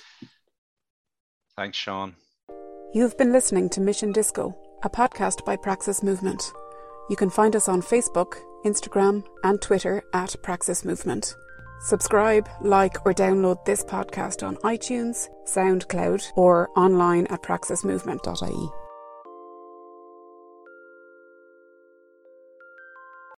thanks 1.56 1.76
sean 1.76 2.14
You've 2.94 3.18
been 3.18 3.32
listening 3.32 3.68
to 3.70 3.80
Mission 3.80 4.12
Disco, 4.12 4.56
a 4.84 4.88
podcast 4.88 5.44
by 5.44 5.56
Praxis 5.56 6.00
Movement. 6.00 6.52
You 7.10 7.16
can 7.16 7.28
find 7.28 7.56
us 7.56 7.68
on 7.68 7.82
Facebook, 7.82 8.36
Instagram, 8.64 9.24
and 9.42 9.60
Twitter 9.60 10.00
at 10.12 10.36
Praxis 10.44 10.84
Movement. 10.84 11.34
Subscribe, 11.80 12.48
like, 12.60 13.04
or 13.04 13.12
download 13.12 13.64
this 13.64 13.82
podcast 13.82 14.46
on 14.46 14.58
iTunes, 14.58 15.26
SoundCloud, 15.48 16.24
or 16.36 16.70
online 16.76 17.26
at 17.26 17.42
praxismovement.ie. 17.42 18.84